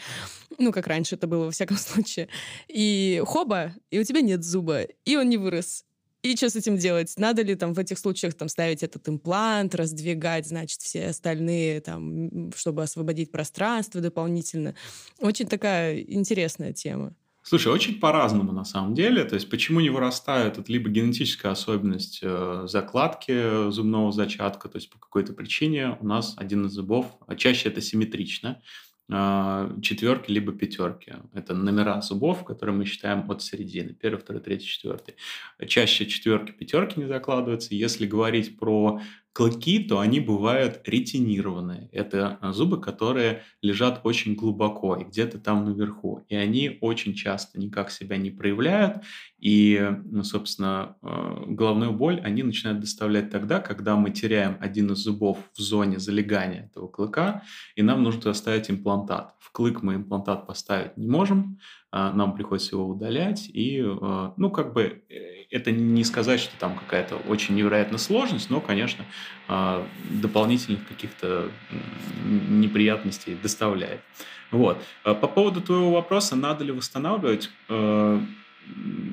ну, 0.59 0.73
как 0.73 0.87
раньше 0.87 1.14
это 1.14 1.27
было 1.27 1.47
во 1.47 1.51
всяком 1.51 1.77
случае, 1.79 2.29
и 2.68 3.23
хоба, 3.27 3.75
и 3.90 3.99
у 3.99 4.05
тебя 4.05 4.20
нет 4.20 4.44
зуба, 4.44 4.83
и 4.83 5.16
он 5.16 5.29
не 5.29 5.37
вырос. 5.37 5.85
И 6.25 6.37
что 6.37 6.49
с 6.49 6.57
этим 6.57 6.79
делать? 6.79 7.13
Надо 7.19 7.43
ли 7.43 7.55
там 7.55 7.75
в 7.75 7.79
этих 7.79 7.99
случаях 7.99 8.33
там 8.33 8.49
ставить 8.49 8.83
этот 8.83 9.07
имплант, 9.11 9.75
раздвигать, 9.75 10.49
значит, 10.49 10.81
все 10.81 11.09
остальные 11.09 11.83
там, 11.83 12.51
чтобы 12.57 12.83
освободить 12.83 13.31
пространство 13.31 14.01
дополнительно? 14.01 14.75
Очень 15.19 15.47
такая 15.47 16.01
интересная 16.01 16.73
тема. 16.73 17.15
Слушай, 17.43 17.75
очень 17.75 18.01
по-разному 18.01 18.53
на 18.53 18.65
самом 18.65 18.95
деле. 18.95 19.23
То 19.25 19.35
есть 19.35 19.51
почему 19.51 19.81
не 19.81 19.91
вырастают? 19.91 20.57
Это 20.57 20.73
либо 20.73 20.89
генетическая 20.89 21.51
особенность 21.51 22.21
э, 22.23 22.65
закладки 22.69 23.71
зубного 23.71 24.11
зачатка, 24.11 24.71
то 24.71 24.77
есть 24.77 24.89
по 24.89 24.99
какой-то 24.99 25.35
причине 25.35 25.99
у 26.01 26.07
нас 26.07 26.37
один 26.39 26.65
из 26.65 26.73
зубов, 26.73 27.05
а 27.27 27.37
чаще 27.37 27.69
это 27.69 27.83
симметрично, 27.83 28.63
четверки 29.09 30.31
либо 30.31 30.53
пятерки. 30.53 31.12
Это 31.35 31.55
номера 31.55 32.01
зубов, 32.01 32.45
которые 32.45 32.75
мы 32.75 32.85
считаем 32.87 33.31
от 33.31 33.43
середины. 33.43 33.93
Первый, 33.93 34.19
второй, 34.19 34.40
третий, 34.43 34.67
четвертый. 34.67 35.17
Чаще 35.67 36.07
четверки, 36.07 36.53
пятерки 36.53 37.01
не 37.01 37.07
закладываются. 37.07 37.75
Если 37.75 38.07
говорить 38.07 38.59
про 38.59 39.01
Клыки, 39.35 39.81
то 39.81 39.99
они 39.99 40.20
бывают 40.20 40.81
ретинированные. 40.85 41.88
Это 41.90 42.38
а, 42.40 42.53
зубы, 42.53 42.81
которые 42.81 43.42
лежат 43.62 44.01
очень 44.05 44.37
глубоко 44.37 44.94
и 44.94 45.03
где-то 45.03 45.40
там 45.40 45.64
наверху. 45.64 46.25
И 46.29 46.37
они 46.37 46.79
очень 46.81 47.14
часто 47.14 47.59
никак 47.59 47.90
себя 47.90 48.16
не 48.16 48.31
проявляют. 48.31 49.03
И, 49.40 49.90
ну, 50.05 50.23
собственно, 50.23 50.97
а, 51.03 51.47
головную 51.49 51.90
боль 51.90 52.20
они 52.23 52.44
начинают 52.44 52.79
доставлять 52.79 53.31
тогда, 53.31 53.59
когда 53.59 53.97
мы 53.97 54.11
теряем 54.11 54.57
один 54.61 54.92
из 54.92 54.99
зубов 54.99 55.38
в 55.53 55.61
зоне 55.61 55.99
залегания 55.99 56.66
этого 56.66 56.87
клыка, 56.87 57.42
и 57.75 57.83
нам 57.83 58.05
нужно 58.05 58.31
оставить 58.31 58.70
имплантат. 58.70 59.35
В 59.40 59.51
клык 59.51 59.83
мы 59.83 59.97
имплантат 59.97 60.47
поставить 60.47 60.97
не 60.97 61.09
можем, 61.09 61.59
нам 61.94 62.35
приходится 62.35 62.74
его 62.74 62.88
удалять. 62.88 63.48
И, 63.52 63.80
ну, 64.37 64.50
как 64.50 64.72
бы 64.72 65.04
э, 65.09 65.44
это 65.50 65.70
не 65.70 66.02
сказать, 66.02 66.40
что 66.40 66.59
там 66.59 66.76
какая-то 66.76 67.16
очень 67.28 67.54
невероятная 67.54 67.98
сложность, 67.98 68.50
но, 68.50 68.61
конечно, 68.61 69.04
а, 69.46 69.87
дополнительных 70.11 70.88
каких-то 70.88 71.48
неприятностей 72.24 73.37
доставляет. 73.40 74.00
Вот. 74.50 74.83
А 75.04 75.14
по 75.14 75.28
поводу 75.28 75.61
твоего 75.61 75.92
вопроса, 75.92 76.35
надо 76.35 76.64
ли 76.64 76.72
восстанавливать, 76.72 77.50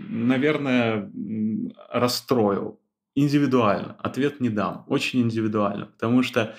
наверное, 0.10 1.12
расстрою. 1.90 2.80
Индивидуально. 3.14 3.98
Ответ 4.00 4.40
не 4.40 4.50
дам. 4.50 4.86
Очень 4.88 5.22
индивидуально. 5.22 5.88
Потому 5.88 6.24
что 6.24 6.56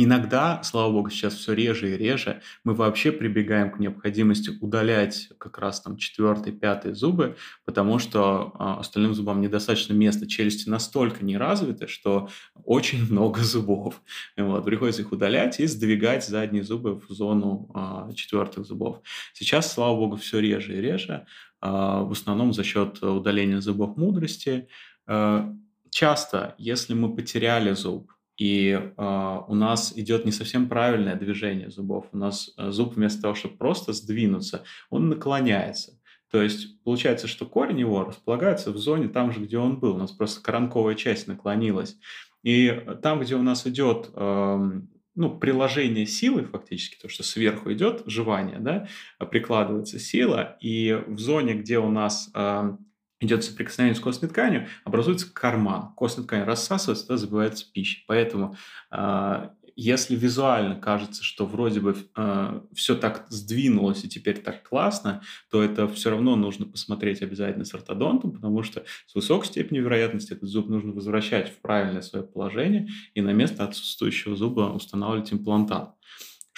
Иногда, 0.00 0.62
слава 0.62 0.92
богу, 0.92 1.10
сейчас 1.10 1.34
все 1.34 1.54
реже 1.54 1.92
и 1.92 1.96
реже, 1.96 2.40
мы 2.62 2.74
вообще 2.74 3.10
прибегаем 3.10 3.72
к 3.72 3.80
необходимости 3.80 4.52
удалять 4.60 5.28
как 5.38 5.58
раз 5.58 5.80
там 5.80 5.96
четвертый, 5.96 6.52
пятый 6.52 6.94
зубы, 6.94 7.36
потому 7.64 7.98
что 7.98 8.52
э, 8.54 8.78
остальным 8.78 9.12
зубам 9.12 9.40
недостаточно 9.40 9.94
места. 9.94 10.28
Челюсти 10.28 10.68
настолько 10.68 11.24
не 11.24 11.36
развиты, 11.36 11.88
что 11.88 12.28
очень 12.62 13.06
много 13.10 13.40
зубов. 13.40 14.00
И 14.36 14.40
вот, 14.40 14.64
приходится 14.64 15.02
их 15.02 15.10
удалять 15.10 15.58
и 15.58 15.66
сдвигать 15.66 16.24
задние 16.24 16.62
зубы 16.62 16.94
в 16.94 17.10
зону 17.10 17.68
э, 17.74 18.14
четвертых 18.14 18.66
зубов. 18.66 19.00
Сейчас, 19.32 19.72
слава 19.72 19.96
богу, 19.96 20.14
все 20.14 20.38
реже 20.38 20.78
и 20.78 20.80
реже, 20.80 21.26
э, 21.60 21.66
в 21.68 22.12
основном 22.12 22.52
за 22.52 22.62
счет 22.62 23.02
удаления 23.02 23.60
зубов 23.60 23.96
мудрости. 23.96 24.68
Э, 25.08 25.52
часто, 25.90 26.54
если 26.56 26.94
мы 26.94 27.16
потеряли 27.16 27.72
зуб, 27.72 28.12
и 28.38 28.70
э, 28.70 29.38
у 29.48 29.54
нас 29.54 29.92
идет 29.96 30.24
не 30.24 30.30
совсем 30.30 30.68
правильное 30.68 31.16
движение 31.16 31.70
зубов. 31.70 32.06
У 32.12 32.16
нас 32.16 32.54
э, 32.56 32.70
зуб 32.70 32.94
вместо 32.94 33.20
того, 33.20 33.34
чтобы 33.34 33.56
просто 33.56 33.92
сдвинуться, 33.92 34.62
он 34.90 35.08
наклоняется. 35.08 35.98
То 36.30 36.40
есть 36.40 36.80
получается, 36.84 37.26
что 37.26 37.46
корень 37.46 37.80
его 37.80 38.04
располагается 38.04 38.70
в 38.70 38.78
зоне 38.78 39.08
там 39.08 39.32
же, 39.32 39.40
где 39.40 39.58
он 39.58 39.80
был. 39.80 39.96
У 39.96 39.98
нас 39.98 40.12
просто 40.12 40.40
коронковая 40.40 40.94
часть 40.94 41.26
наклонилась. 41.26 41.98
И 42.44 42.80
там, 43.02 43.20
где 43.20 43.34
у 43.34 43.42
нас 43.42 43.66
идет 43.66 44.10
э, 44.14 44.70
ну, 45.16 45.38
приложение 45.38 46.06
силы 46.06 46.44
фактически, 46.44 46.96
то, 47.02 47.08
что 47.08 47.24
сверху 47.24 47.72
идет 47.72 48.04
жевание, 48.06 48.60
да, 48.60 48.86
прикладывается 49.18 49.98
сила, 49.98 50.56
и 50.60 51.02
в 51.08 51.18
зоне, 51.18 51.54
где 51.54 51.80
у 51.80 51.90
нас 51.90 52.30
э, 52.34 52.76
идет 53.20 53.44
соприкосновение 53.44 53.96
с 53.96 54.00
костной 54.00 54.30
тканью, 54.30 54.68
образуется 54.84 55.32
карман. 55.32 55.92
Костная 55.96 56.24
ткань 56.24 56.44
рассасывается, 56.44 57.06
тогда 57.06 57.18
забывается 57.18 57.66
пища. 57.72 58.02
Поэтому 58.06 58.56
э, 58.90 59.48
если 59.80 60.16
визуально 60.16 60.74
кажется, 60.74 61.22
что 61.22 61.46
вроде 61.46 61.78
бы 61.78 61.96
э, 62.16 62.60
все 62.74 62.96
так 62.96 63.26
сдвинулось 63.28 64.04
и 64.04 64.08
теперь 64.08 64.38
так 64.38 64.68
классно, 64.68 65.22
то 65.52 65.62
это 65.62 65.86
все 65.86 66.10
равно 66.10 66.34
нужно 66.34 66.66
посмотреть 66.66 67.22
обязательно 67.22 67.64
с 67.64 67.72
ортодонтом, 67.74 68.32
потому 68.32 68.64
что 68.64 68.84
с 69.06 69.14
высокой 69.14 69.46
степенью 69.46 69.84
вероятности 69.84 70.32
этот 70.32 70.48
зуб 70.48 70.68
нужно 70.68 70.92
возвращать 70.92 71.52
в 71.52 71.60
правильное 71.60 72.02
свое 72.02 72.24
положение 72.24 72.88
и 73.14 73.20
на 73.20 73.32
место 73.32 73.62
отсутствующего 73.62 74.34
зуба 74.34 74.72
устанавливать 74.72 75.32
имплантат 75.32 75.94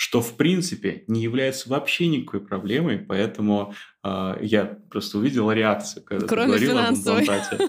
что 0.01 0.23
в 0.23 0.39
принципе 0.39 1.05
не 1.09 1.21
является 1.21 1.69
вообще 1.69 2.07
никакой 2.07 2.41
проблемой, 2.41 2.97
поэтому 2.97 3.75
э, 4.03 4.39
я 4.41 4.65
просто 4.89 5.19
увидел 5.19 5.53
реакцию, 5.53 6.03
когда 6.03 6.27
Кроме 6.27 6.45
ты 6.45 6.49
говорила 6.49 6.81
финансовой. 6.87 7.19
об 7.19 7.23
имплантате. 7.23 7.69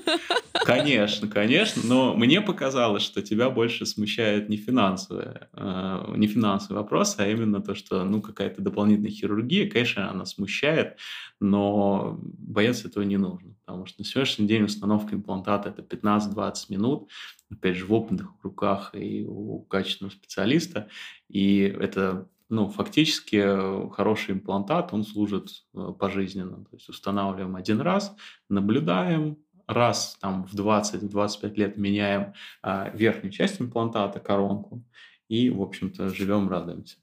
Конечно, 0.63 1.28
конечно, 1.28 1.82
но 1.86 2.13
мне 2.13 2.39
показалось, 2.39 3.02
что 3.02 3.22
тебя 3.24 3.50
больше 3.50 3.86
смущает 3.86 4.48
не 4.48 4.58
финансовый, 4.58 5.26
э, 5.54 6.13
не 6.15 6.28
финансовый 6.28 6.78
вопрос, 6.78 7.15
а 7.17 7.28
именно 7.28 7.62
то, 7.62 7.76
что 7.76 8.04
ну 8.06 8.22
какая-то 8.22 8.62
дополнительная 8.62 9.12
хирургия, 9.12 9.70
конечно, 9.70 10.10
она 10.10 10.26
смущает, 10.26 10.98
но 11.41 12.17
бояться 12.22 12.88
этого 12.88 13.04
не 13.04 13.17
нужно, 13.17 13.51
потому 13.72 13.86
что 13.86 14.02
на 14.02 14.06
сегодняшний 14.06 14.48
день 14.48 14.64
установка 14.64 15.16
имплантата 15.16 15.70
это 15.70 15.82
15-20 15.82 16.54
минут, 16.70 17.10
опять 17.50 17.78
же 17.78 17.86
в 17.86 17.94
опытных 17.94 18.28
руках 18.44 18.94
и 18.94 19.26
у 19.26 19.62
качественного 19.62 20.14
специалиста, 20.14 20.90
и 21.30 21.62
это 21.62 22.28
ну, 22.50 22.70
фактически 22.70 23.38
э, 23.38 23.89
хороший 23.91 24.34
имплантат, 24.36 24.91
он 24.91 25.06
служит 25.06 25.64
э, 25.74 25.93
пожизненно. 25.98 26.66
То 26.66 26.76
есть 26.76 26.89
устанавливаем 26.89 27.56
один 27.56 27.80
раз, 27.80 28.14
наблюдаем, 28.50 29.38
раз 29.68 30.18
там 30.20 30.43
в 30.43 30.54
20-25 30.54 31.56
лет 31.56 31.78
меняем 31.78 32.34
а, 32.62 32.89
верхнюю 32.89 33.32
часть 33.32 33.62
имплантата, 33.62 34.20
коронку, 34.20 34.84
и, 35.30 35.50
в 35.50 35.62
общем-то, 35.62 36.10
живем, 36.10 36.50
радуемся. 36.50 36.98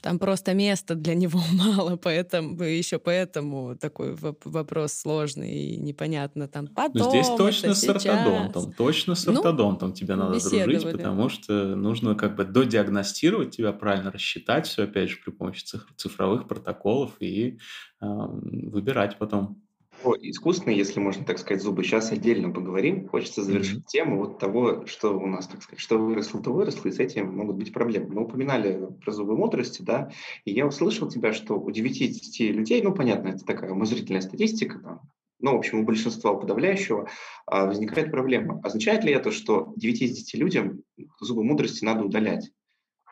Там 0.00 0.18
просто 0.18 0.54
места 0.54 0.94
для 0.94 1.14
него 1.14 1.40
мало, 1.52 1.96
поэтому 1.96 2.62
еще 2.62 2.98
поэтому 2.98 3.76
такой 3.76 4.16
вопрос 4.44 4.92
сложный 4.92 5.50
и 5.50 5.76
непонятно 5.76 6.48
там 6.48 6.66
потом. 6.68 7.02
Ну, 7.02 7.10
здесь 7.10 7.28
точно 7.28 7.74
с 7.74 7.88
ортодонтом, 7.88 8.72
точно 8.72 9.14
с 9.14 9.26
ну, 9.26 9.32
ортодонтом 9.32 9.88
ну, 9.90 9.94
тебе 9.94 10.14
надо 10.14 10.38
дружить, 10.38 10.84
потому 10.84 11.28
что 11.28 11.52
нужно 11.74 12.14
как 12.14 12.36
бы 12.36 12.44
додиагностировать 12.44 13.56
тебя 13.56 13.72
правильно, 13.72 14.10
рассчитать 14.10 14.66
все 14.66 14.84
опять 14.84 15.10
же 15.10 15.18
при 15.24 15.30
помощи 15.30 15.64
цифровых 15.96 16.46
протоколов 16.48 17.12
и 17.20 17.58
э, 18.00 18.06
выбирать 18.06 19.18
потом. 19.18 19.62
О, 20.04 20.14
искусственные, 20.14 20.78
если 20.78 21.00
можно 21.00 21.24
так 21.24 21.38
сказать, 21.38 21.62
зубы. 21.62 21.82
Сейчас 21.82 22.12
отдельно 22.12 22.50
поговорим. 22.50 23.08
Хочется 23.08 23.42
завершить 23.42 23.80
mm-hmm. 23.80 23.88
тему 23.88 24.18
вот 24.18 24.38
того, 24.38 24.86
что 24.86 25.18
у 25.18 25.26
нас, 25.26 25.48
так 25.48 25.62
сказать, 25.62 25.80
что 25.80 25.98
выросло, 25.98 26.40
то 26.40 26.52
выросло, 26.52 26.88
и 26.88 26.92
с 26.92 27.00
этим 27.00 27.36
могут 27.36 27.56
быть 27.56 27.72
проблемы. 27.72 28.14
Мы 28.14 28.22
упоминали 28.22 28.88
про 29.04 29.10
зубы 29.10 29.36
мудрости, 29.36 29.82
да, 29.82 30.12
и 30.44 30.52
я 30.52 30.66
услышал 30.66 31.08
тебя, 31.08 31.32
что 31.32 31.58
у 31.58 31.70
9 31.70 32.40
людей, 32.40 32.80
ну, 32.82 32.94
понятно, 32.94 33.28
это 33.28 33.44
такая 33.44 33.72
умозрительная 33.72 34.20
статистика, 34.20 34.78
там, 34.78 35.00
ну, 35.40 35.54
в 35.54 35.58
общем, 35.58 35.80
у 35.80 35.84
большинства, 35.84 36.32
у 36.32 36.40
подавляющего, 36.40 37.08
а, 37.46 37.66
возникает 37.66 38.10
проблема. 38.10 38.60
Означает 38.62 39.04
ли 39.04 39.12
это, 39.12 39.32
что 39.32 39.72
9 39.76 40.02
из 40.02 40.12
10 40.12 40.34
людям 40.34 40.82
зубы 41.20 41.42
мудрости 41.42 41.84
надо 41.84 42.04
удалять? 42.04 42.50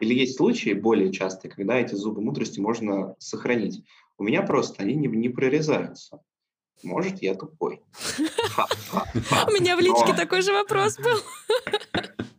Или 0.00 0.14
есть 0.14 0.36
случаи 0.36 0.72
более 0.72 1.10
частые, 1.10 1.50
когда 1.50 1.78
эти 1.80 1.94
зубы 1.94 2.20
мудрости 2.20 2.60
можно 2.60 3.14
сохранить? 3.18 3.82
У 4.18 4.24
меня 4.24 4.42
просто 4.42 4.82
они 4.82 4.94
не, 4.94 5.08
не 5.08 5.28
прорезаются. 5.28 6.20
Может, 6.82 7.22
я 7.22 7.34
тупой. 7.34 7.80
У 8.92 9.50
меня 9.52 9.76
в 9.76 9.80
личке 9.80 10.12
такой 10.14 10.42
же 10.42 10.52
вопрос 10.52 10.98
был. 10.98 11.18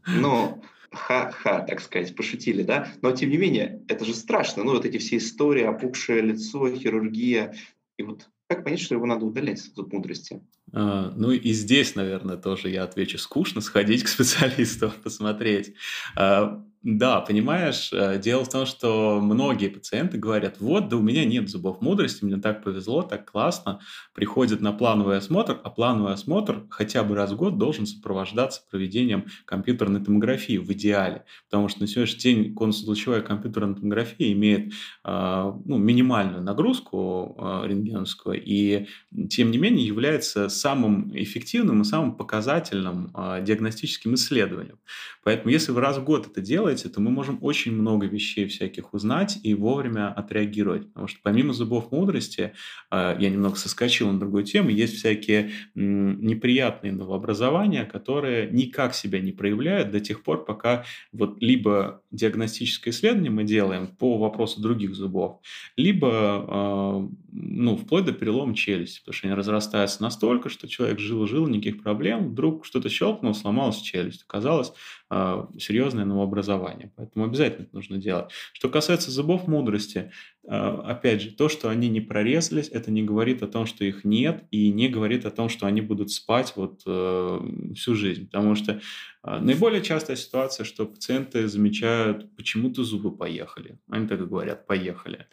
Ну, 0.07 0.63
ха-ха, 0.91 1.61
так 1.61 1.81
сказать, 1.81 2.15
пошутили, 2.15 2.63
да? 2.63 2.87
Но, 3.01 3.11
тем 3.11 3.29
не 3.29 3.37
менее, 3.37 3.83
это 3.87 4.05
же 4.05 4.13
страшно. 4.13 4.63
Ну, 4.63 4.71
вот 4.71 4.85
эти 4.85 4.97
все 4.97 5.17
истории, 5.17 5.63
опухшее 5.63 6.21
лицо, 6.21 6.69
хирургия. 6.69 7.55
И 7.97 8.03
вот 8.03 8.27
как 8.47 8.63
понять, 8.63 8.79
что 8.79 8.95
его 8.95 9.05
надо 9.05 9.25
удалять, 9.25 9.59
зуб 9.59 9.91
мудрости? 9.91 10.41
А, 10.71 11.11
ну 11.15 11.31
и 11.31 11.51
здесь, 11.51 11.95
наверное, 11.95 12.37
тоже 12.37 12.69
я 12.69 12.83
отвечу 12.83 13.17
скучно, 13.17 13.59
сходить 13.59 14.03
к 14.03 14.07
специалисту, 14.07 14.93
посмотреть. 15.03 15.73
А, 16.15 16.63
да, 16.89 17.19
понимаешь, 17.19 17.89
э, 17.91 18.17
дело 18.17 18.45
в 18.45 18.49
том, 18.49 18.65
что 18.65 19.19
многие 19.21 19.67
пациенты 19.67 20.17
говорят, 20.17 20.61
вот, 20.61 20.87
да 20.87 20.95
у 20.95 21.01
меня 21.01 21.25
нет 21.25 21.49
зубов 21.49 21.81
мудрости, 21.81 22.23
мне 22.23 22.37
так 22.37 22.63
повезло, 22.63 23.01
так 23.01 23.29
классно, 23.29 23.81
приходят 24.13 24.61
на 24.61 24.71
плановый 24.71 25.17
осмотр, 25.17 25.59
а 25.65 25.69
плановый 25.69 26.13
осмотр 26.13 26.65
хотя 26.69 27.03
бы 27.03 27.15
раз 27.15 27.33
в 27.33 27.35
год 27.35 27.57
должен 27.57 27.85
сопровождаться 27.85 28.61
проведением 28.71 29.25
компьютерной 29.43 30.01
томографии 30.01 30.57
в 30.57 30.71
идеале, 30.71 31.25
потому 31.49 31.67
что 31.67 31.81
на 31.81 31.87
сегодняшний 31.87 32.21
день 32.21 32.55
консультационная 32.55 33.21
компьютерная 33.21 33.75
томография 33.75 34.31
имеет 34.31 34.71
э, 35.03 35.53
ну, 35.65 35.77
минимальную 35.77 36.41
нагрузку 36.41 37.35
э, 37.37 37.67
рентгеновскую 37.67 38.41
и, 38.41 38.87
тем 39.29 39.51
не 39.51 39.57
менее, 39.57 39.85
является 39.85 40.47
самым 40.47 41.11
эффективным 41.13 41.81
и 41.81 41.83
самым 41.83 42.15
показательным 42.15 43.13
диагностическим 43.43 44.13
исследованием. 44.13 44.79
Поэтому, 45.27 45.51
если 45.51 45.73
вы 45.73 45.81
раз 45.81 45.97
в 45.97 46.05
год 46.05 46.27
это 46.27 46.39
делаете, 46.39 46.76
делаете, 46.77 46.89
то 46.89 47.01
мы 47.01 47.11
можем 47.11 47.37
очень 47.41 47.73
много 47.73 48.07
вещей 48.07 48.47
всяких 48.47 48.93
узнать 48.93 49.39
и 49.43 49.53
вовремя 49.53 50.13
отреагировать. 50.13 50.87
Потому 50.87 51.07
что 51.07 51.19
помимо 51.23 51.53
зубов 51.53 51.91
мудрости, 51.91 52.53
э, 52.91 53.15
я 53.19 53.29
немного 53.29 53.55
соскочил 53.55 54.11
на 54.11 54.19
другую 54.19 54.43
тему, 54.43 54.69
есть 54.69 54.95
всякие 54.95 55.51
неприятные 55.75 56.93
новообразования, 56.93 57.85
которые 57.85 58.49
никак 58.51 58.93
себя 58.93 59.19
не 59.19 59.31
проявляют 59.31 59.91
до 59.91 59.99
тех 59.99 60.23
пор, 60.23 60.45
пока 60.45 60.83
вот 61.11 61.41
либо 61.41 62.01
диагностическое 62.11 62.93
исследование 62.93 63.31
мы 63.31 63.43
делаем 63.43 63.87
по 63.87 64.17
вопросу 64.17 64.61
других 64.61 64.95
зубов, 64.95 65.39
либо 65.77 66.09
э, 66.11 67.07
ну, 67.39 67.77
вплоть 67.77 68.05
до 68.05 68.13
перелома 68.13 68.55
челюсти, 68.55 68.99
потому 68.99 69.13
что 69.13 69.27
они 69.27 69.35
разрастаются 69.35 70.01
настолько, 70.01 70.49
что 70.49 70.67
человек 70.67 70.99
жил-жил, 70.99 71.47
никаких 71.47 71.83
проблем, 71.83 72.29
вдруг 72.29 72.65
что-то 72.65 72.89
щелкнул, 72.89 73.35
сломалась 73.35 73.77
челюсть. 73.77 74.23
Оказалось, 74.27 74.73
э, 75.11 75.45
серьезное 75.59 76.05
новообразование. 76.05 76.91
Поэтому 76.95 77.25
обязательно 77.25 77.65
это 77.65 77.75
нужно 77.75 77.97
делать. 77.97 78.31
Что 78.53 78.69
касается 78.69 79.11
зубов 79.11 79.47
мудрости, 79.47 80.11
опять 80.47 81.21
же, 81.21 81.31
то, 81.31 81.49
что 81.49 81.69
они 81.69 81.89
не 81.89 81.99
прорезались, 81.99 82.69
это 82.69 82.89
не 82.89 83.03
говорит 83.03 83.43
о 83.43 83.47
том, 83.47 83.65
что 83.65 83.83
их 83.83 84.05
нет, 84.05 84.45
и 84.49 84.71
не 84.71 84.87
говорит 84.87 85.25
о 85.25 85.31
том, 85.31 85.49
что 85.49 85.67
они 85.67 85.81
будут 85.81 86.11
спать 86.11 86.53
вот 86.55 86.81
э, 86.85 87.39
всю 87.75 87.95
жизнь. 87.95 88.27
Потому 88.27 88.55
что 88.55 88.79
э, 89.23 89.39
наиболее 89.39 89.81
частая 89.81 90.15
ситуация, 90.15 90.63
что 90.63 90.85
пациенты 90.85 91.47
замечают, 91.47 92.33
почему-то 92.37 92.83
зубы 92.83 93.15
поехали. 93.15 93.77
Они 93.89 94.07
так 94.07 94.21
и 94.21 94.25
говорят, 94.25 94.65
поехали. 94.67 95.27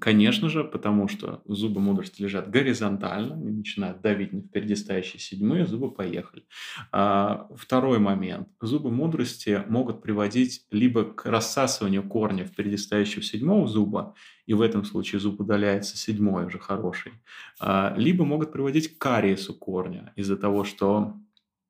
Конечно 0.00 0.48
же, 0.48 0.64
потому 0.64 1.06
что 1.06 1.42
зубы 1.44 1.80
мудрости 1.80 2.20
лежат 2.20 2.50
горизонтально, 2.50 3.34
и 3.34 3.52
начинают 3.52 4.00
давить 4.00 4.32
на 4.32 4.40
впереди 4.40 4.74
стоящие 4.74 5.20
седьмые, 5.20 5.66
зубы 5.66 5.92
поехали. 5.92 6.44
А, 6.90 7.48
второй 7.54 7.98
момент. 7.98 8.48
Зубы 8.60 8.90
мудрости 8.90 9.62
могут 9.68 10.02
приводить 10.02 10.64
либо 10.70 11.04
к 11.04 11.26
рассасыванию 11.26 12.02
корня 12.02 12.44
впереди 12.44 12.76
стоящего 12.76 13.22
седьмого 13.22 13.68
зуба, 13.68 14.14
и 14.46 14.54
в 14.54 14.60
этом 14.60 14.84
случае 14.84 15.20
зуб 15.20 15.40
удаляется 15.40 15.96
седьмой 15.96 16.46
уже 16.46 16.58
хороший, 16.58 17.12
а, 17.60 17.94
либо 17.96 18.24
могут 18.24 18.52
приводить 18.52 18.96
к 18.96 18.98
кариесу 18.98 19.54
корня 19.54 20.12
из-за 20.16 20.36
того, 20.36 20.64
что 20.64 21.14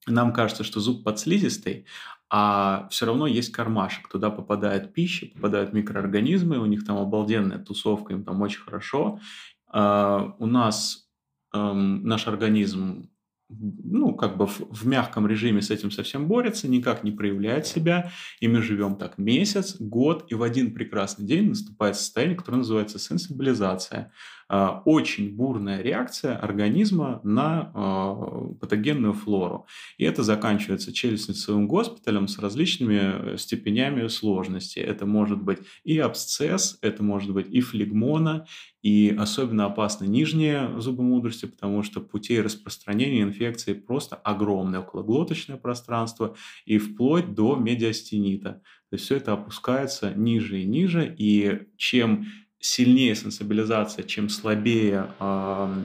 нам 0.07 0.33
кажется, 0.33 0.62
что 0.62 0.81
зуб 0.81 1.03
подслизистый, 1.03 1.87
а 2.29 2.89
все 2.91 3.07
равно 3.07 3.27
есть 3.27 3.53
кармашек, 3.53 4.09
туда 4.09 4.31
попадает 4.31 4.93
пища, 4.93 5.27
попадают 5.35 5.72
микроорганизмы, 5.72 6.59
у 6.59 6.66
них 6.66 6.85
там 6.85 6.99
обалденная 6.99 7.59
тусовка, 7.59 8.12
им 8.12 8.24
там 8.24 8.43
очень 8.43 8.61
хорошо. 8.61 9.20
А, 9.68 10.35
у 10.39 10.47
нас 10.47 11.09
эм, 11.53 12.05
наш 12.05 12.27
организм 12.27 13.11
ну, 13.49 14.14
как 14.14 14.36
бы 14.36 14.47
в, 14.47 14.61
в 14.70 14.86
мягком 14.86 15.26
режиме 15.26 15.62
с 15.62 15.70
этим 15.70 15.90
совсем 15.90 16.26
борется, 16.26 16.68
никак 16.68 17.05
не 17.05 17.12
проявляет 17.12 17.66
себя, 17.66 18.11
и 18.40 18.49
мы 18.49 18.61
живем 18.62 18.97
так 18.97 19.18
месяц, 19.18 19.76
год, 19.78 20.26
и 20.28 20.34
в 20.34 20.42
один 20.42 20.74
прекрасный 20.74 21.26
день 21.26 21.51
наступает 21.51 21.97
состояние, 21.97 22.36
которое 22.36 22.59
называется 22.59 22.99
сенсибилизация. 22.99 24.12
А, 24.49 24.82
очень 24.84 25.34
бурная 25.34 25.82
реакция 25.82 26.36
организма 26.36 27.20
на 27.24 27.72
а, 27.74 28.14
патогенную 28.61 29.12
флору. 29.12 29.66
И 29.99 30.05
это 30.05 30.22
заканчивается 30.22 30.92
челюстно-лицевым 30.92 31.66
госпиталем 31.66 32.28
с 32.28 32.38
различными 32.38 33.34
э, 33.34 33.36
степенями 33.38 34.07
сложности. 34.07 34.78
Это 34.78 35.05
может 35.05 35.42
быть 35.42 35.59
и 35.82 35.99
абсцесс, 35.99 36.78
это 36.80 37.03
может 37.03 37.32
быть 37.32 37.49
и 37.51 37.61
флегмона, 37.61 38.47
и 38.82 39.16
особенно 39.18 39.64
опасны 39.64 40.05
нижние 40.05 40.80
зубы 40.80 41.03
мудрости, 41.03 41.47
потому 41.47 41.82
что 41.82 42.01
путей 42.01 42.40
распространения 42.40 43.22
инфекции 43.22 43.74
просто 43.74 44.14
огромное 44.14 44.78
окологлоточное 44.78 45.57
пространство 45.57 46.36
и 46.66 46.78
вплоть 46.78 47.34
до 47.34 47.57
медиастенита. 47.57 48.62
То 48.90 48.94
есть 48.94 49.07
все 49.07 49.16
это 49.16 49.32
опускается 49.32 50.14
ниже 50.14 50.61
и 50.61 50.64
ниже, 50.64 51.12
и 51.18 51.66
чем 51.76 52.26
сильнее 52.61 53.14
сенсибилизация, 53.14 54.04
чем 54.04 54.28
слабее 54.28 55.11
э, 55.20 55.82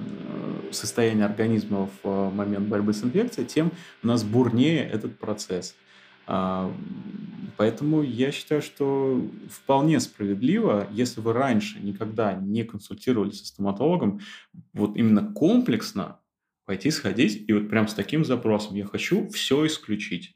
состояние 0.71 1.25
организма 1.25 1.87
в 1.87 2.07
э, 2.07 2.29
момент 2.31 2.67
борьбы 2.67 2.93
с 2.93 3.03
инфекцией, 3.03 3.47
тем 3.47 3.71
у 4.03 4.07
нас 4.07 4.23
бурнее 4.23 4.87
этот 4.87 5.17
процесс. 5.19 5.75
Э, 6.27 6.71
поэтому 7.57 8.01
я 8.01 8.31
считаю, 8.31 8.61
что 8.61 9.21
вполне 9.49 9.99
справедливо, 9.99 10.87
если 10.91 11.19
вы 11.19 11.33
раньше 11.33 11.79
никогда 11.79 12.33
не 12.33 12.63
консультировались 12.63 13.39
со 13.39 13.47
стоматологом, 13.47 14.21
вот 14.73 14.95
именно 14.95 15.31
комплексно 15.33 16.19
пойти 16.65 16.89
сходить 16.89 17.43
и 17.49 17.53
вот 17.53 17.69
прям 17.69 17.87
с 17.87 17.93
таким 17.93 18.23
запросом 18.23 18.75
«я 18.75 18.85
хочу 18.85 19.29
все 19.29 19.65
исключить» 19.67 20.35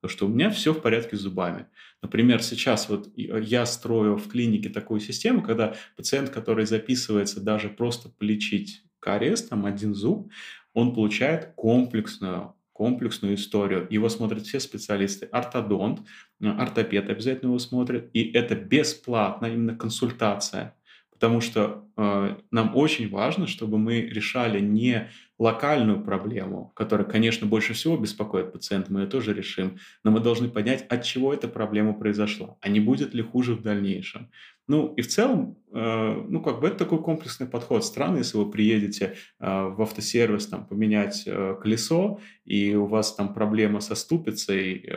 то 0.00 0.08
что 0.08 0.26
у 0.26 0.28
меня 0.28 0.50
все 0.50 0.72
в 0.72 0.80
порядке 0.80 1.16
с 1.16 1.20
зубами. 1.20 1.66
Например, 2.02 2.42
сейчас 2.42 2.88
вот 2.88 3.08
э, 3.16 3.42
я 3.42 3.66
строю 3.66 4.16
в 4.16 4.28
клинике 4.28 4.68
такую 4.68 5.00
систему, 5.00 5.42
когда 5.42 5.74
пациент, 5.96 6.30
который 6.30 6.66
записывается 6.66 7.40
даже 7.40 7.68
просто 7.68 8.08
полечить 8.08 8.82
кариес, 9.00 9.42
там 9.42 9.66
один 9.66 9.94
зуб, 9.94 10.30
он 10.74 10.94
получает 10.94 11.52
комплексную 11.54 12.56
комплексную 12.76 13.36
историю. 13.36 13.86
Его 13.88 14.10
смотрят 14.10 14.42
все 14.42 14.60
специалисты. 14.60 15.24
Ортодонт, 15.32 16.00
э, 16.40 16.46
ортопед 16.46 17.08
обязательно 17.08 17.48
его 17.48 17.58
смотрят. 17.58 18.10
И 18.12 18.30
это 18.32 18.54
бесплатно, 18.54 19.46
именно 19.46 19.74
консультация. 19.74 20.74
Потому 21.10 21.40
что 21.40 21.88
э, 21.96 22.36
нам 22.50 22.76
очень 22.76 23.08
важно, 23.08 23.46
чтобы 23.46 23.78
мы 23.78 24.02
решали 24.02 24.60
не 24.60 25.08
локальную 25.38 26.02
проблему, 26.02 26.72
которая, 26.74 27.06
конечно, 27.06 27.46
больше 27.46 27.74
всего 27.74 27.96
беспокоит 27.96 28.52
пациента, 28.52 28.92
мы 28.92 29.00
ее 29.00 29.06
тоже 29.06 29.34
решим, 29.34 29.78
но 30.02 30.10
мы 30.10 30.20
должны 30.20 30.48
понять, 30.48 30.86
от 30.88 31.04
чего 31.04 31.34
эта 31.34 31.48
проблема 31.48 31.92
произошла, 31.92 32.56
а 32.60 32.68
не 32.68 32.80
будет 32.80 33.14
ли 33.14 33.22
хуже 33.22 33.54
в 33.54 33.62
дальнейшем. 33.62 34.30
Ну 34.68 34.92
и 34.94 35.02
в 35.02 35.06
целом, 35.06 35.56
э, 35.72 36.24
ну 36.28 36.42
как 36.42 36.60
бы 36.60 36.66
это 36.66 36.78
такой 36.78 37.00
комплексный 37.00 37.46
подход. 37.46 37.84
Странно, 37.84 38.18
если 38.18 38.36
вы 38.36 38.50
приедете 38.50 39.14
э, 39.38 39.46
в 39.46 39.80
автосервис 39.80 40.48
там 40.48 40.66
поменять 40.66 41.22
э, 41.24 41.54
колесо, 41.60 42.18
и 42.44 42.74
у 42.74 42.86
вас 42.86 43.14
там 43.14 43.32
проблема 43.32 43.78
со 43.80 43.94
ступицей, 43.94 44.84
э, 44.84 44.90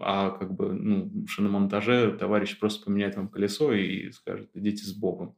а 0.00 0.30
как 0.30 0.52
бы 0.54 0.72
ну, 0.72 1.10
в 1.26 1.28
шиномонтаже 1.28 2.16
товарищ 2.18 2.58
просто 2.58 2.86
поменяет 2.86 3.16
вам 3.16 3.28
колесо 3.28 3.72
и 3.72 4.10
скажет, 4.10 4.50
идите 4.54 4.84
с 4.84 4.92
Богом. 4.92 5.36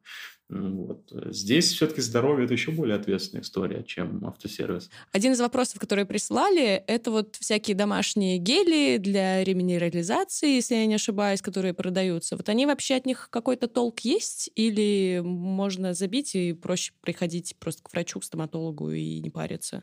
Вот. 0.49 1.12
Здесь 1.30 1.72
все-таки 1.72 2.01
здоровье– 2.01 2.44
это 2.47 2.55
еще 2.55 2.70
более 2.70 2.97
ответственная 2.97 3.42
история, 3.42 3.82
чем 3.82 4.24
автосервис. 4.24 4.90
Один 5.11 5.32
из 5.32 5.40
вопросов, 5.40 5.80
которые 5.80 6.07
прислали, 6.07 6.84
это 6.86 7.11
вот 7.11 7.34
всякие 7.36 7.74
домашние 7.74 8.38
гели 8.38 8.99
для 8.99 9.42
реминерализации, 9.42 10.55
если 10.55 10.76
я 10.76 10.86
не 10.86 10.94
ошибаюсь, 10.94 11.42
которые 11.42 11.74
продаются. 11.74 12.36
Вот 12.36 12.49
они 12.49 12.64
вообще 12.64 12.94
от 12.94 13.07
них 13.07 13.28
какой-то 13.30 13.66
толк 13.66 14.01
есть? 14.01 14.51
Или 14.55 15.20
можно 15.24 15.94
забить 15.94 16.36
и 16.36 16.53
проще 16.53 16.92
приходить 17.01 17.57
просто 17.59 17.82
к 17.82 17.92
врачу, 17.92 18.20
к 18.20 18.24
стоматологу 18.24 18.92
и 18.92 19.18
не 19.18 19.30
париться? 19.30 19.82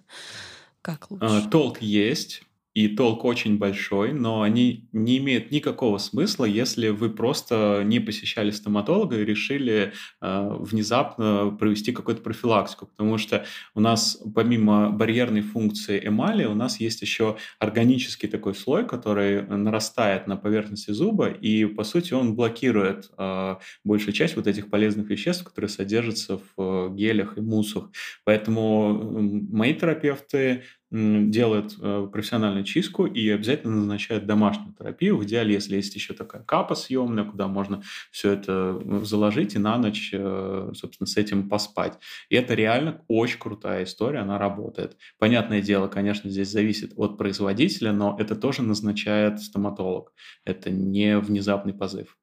Как 0.81 1.11
лучше? 1.11 1.25
А, 1.25 1.49
толк 1.49 1.81
есть 1.81 2.43
и 2.73 2.87
толк 2.87 3.23
очень 3.23 3.57
большой, 3.57 4.13
но 4.13 4.41
они 4.41 4.89
не 4.91 5.17
имеют 5.17 5.51
никакого 5.51 5.99
смысла, 5.99 6.45
если 6.45 6.89
вы 6.89 7.09
просто 7.09 7.83
не 7.85 7.99
посещали 7.99 8.51
стоматолога 8.51 9.19
и 9.19 9.25
решили 9.25 9.93
э, 10.21 10.49
внезапно 10.59 11.55
провести 11.59 11.91
какую-то 11.91 12.21
профилактику, 12.21 12.87
потому 12.87 13.17
что 13.17 13.45
у 13.75 13.79
нас 13.79 14.19
помимо 14.33 14.89
барьерной 14.89 15.41
функции 15.41 16.01
эмали 16.03 16.45
у 16.45 16.55
нас 16.55 16.79
есть 16.79 17.01
еще 17.01 17.37
органический 17.59 18.27
такой 18.27 18.55
слой, 18.55 18.87
который 18.87 19.43
нарастает 19.43 20.27
на 20.27 20.35
поверхности 20.35 20.91
зуба, 20.91 21.29
и 21.29 21.65
по 21.65 21.83
сути 21.83 22.13
он 22.13 22.35
блокирует 22.35 23.11
э, 23.17 23.55
большую 23.83 24.13
часть 24.13 24.35
вот 24.35 24.47
этих 24.47 24.69
полезных 24.69 25.09
веществ, 25.09 25.43
которые 25.43 25.69
содержатся 25.69 26.39
в 26.57 26.89
э, 26.89 26.95
гелях 26.95 27.37
и 27.37 27.41
муссах. 27.41 27.91
Поэтому 28.23 29.21
мои 29.51 29.73
терапевты 29.73 30.63
делает 30.93 31.75
э, 31.81 32.07
профессиональную 32.11 32.63
чистку 32.63 33.07
и 33.07 33.27
обязательно 33.29 33.77
назначает 33.77 34.27
домашнюю 34.27 34.75
терапию. 34.77 35.17
В 35.17 35.23
идеале, 35.23 35.55
если 35.55 35.75
есть 35.75 35.95
еще 35.95 36.13
такая 36.13 36.43
капа 36.43 36.75
съемная, 36.75 37.23
куда 37.23 37.47
можно 37.47 37.81
все 38.11 38.33
это 38.33 38.79
ну, 38.85 39.03
заложить 39.03 39.55
и 39.55 39.57
на 39.57 39.77
ночь, 39.77 40.11
э, 40.13 40.71
собственно, 40.75 41.07
с 41.07 41.17
этим 41.17 41.49
поспать. 41.49 41.97
И 42.29 42.35
это 42.35 42.53
реально 42.53 43.01
очень 43.07 43.39
крутая 43.39 43.85
история, 43.85 44.19
она 44.19 44.37
работает. 44.37 44.95
Понятное 45.17 45.63
дело, 45.63 45.87
конечно, 45.87 46.29
здесь 46.29 46.49
зависит 46.49 46.93
от 46.95 47.17
производителя, 47.17 47.91
но 47.91 48.15
это 48.19 48.35
тоже 48.35 48.61
назначает 48.61 49.41
стоматолог. 49.41 50.13
Это 50.45 50.69
не 50.69 51.17
внезапный 51.17 51.73
позыв 51.73 52.17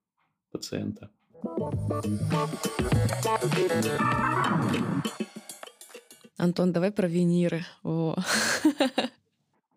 пациента. 0.53 1.11
Антон, 6.41 6.73
давай 6.73 6.91
про 6.91 7.07
виниры. 7.07 7.67
О. 7.83 8.17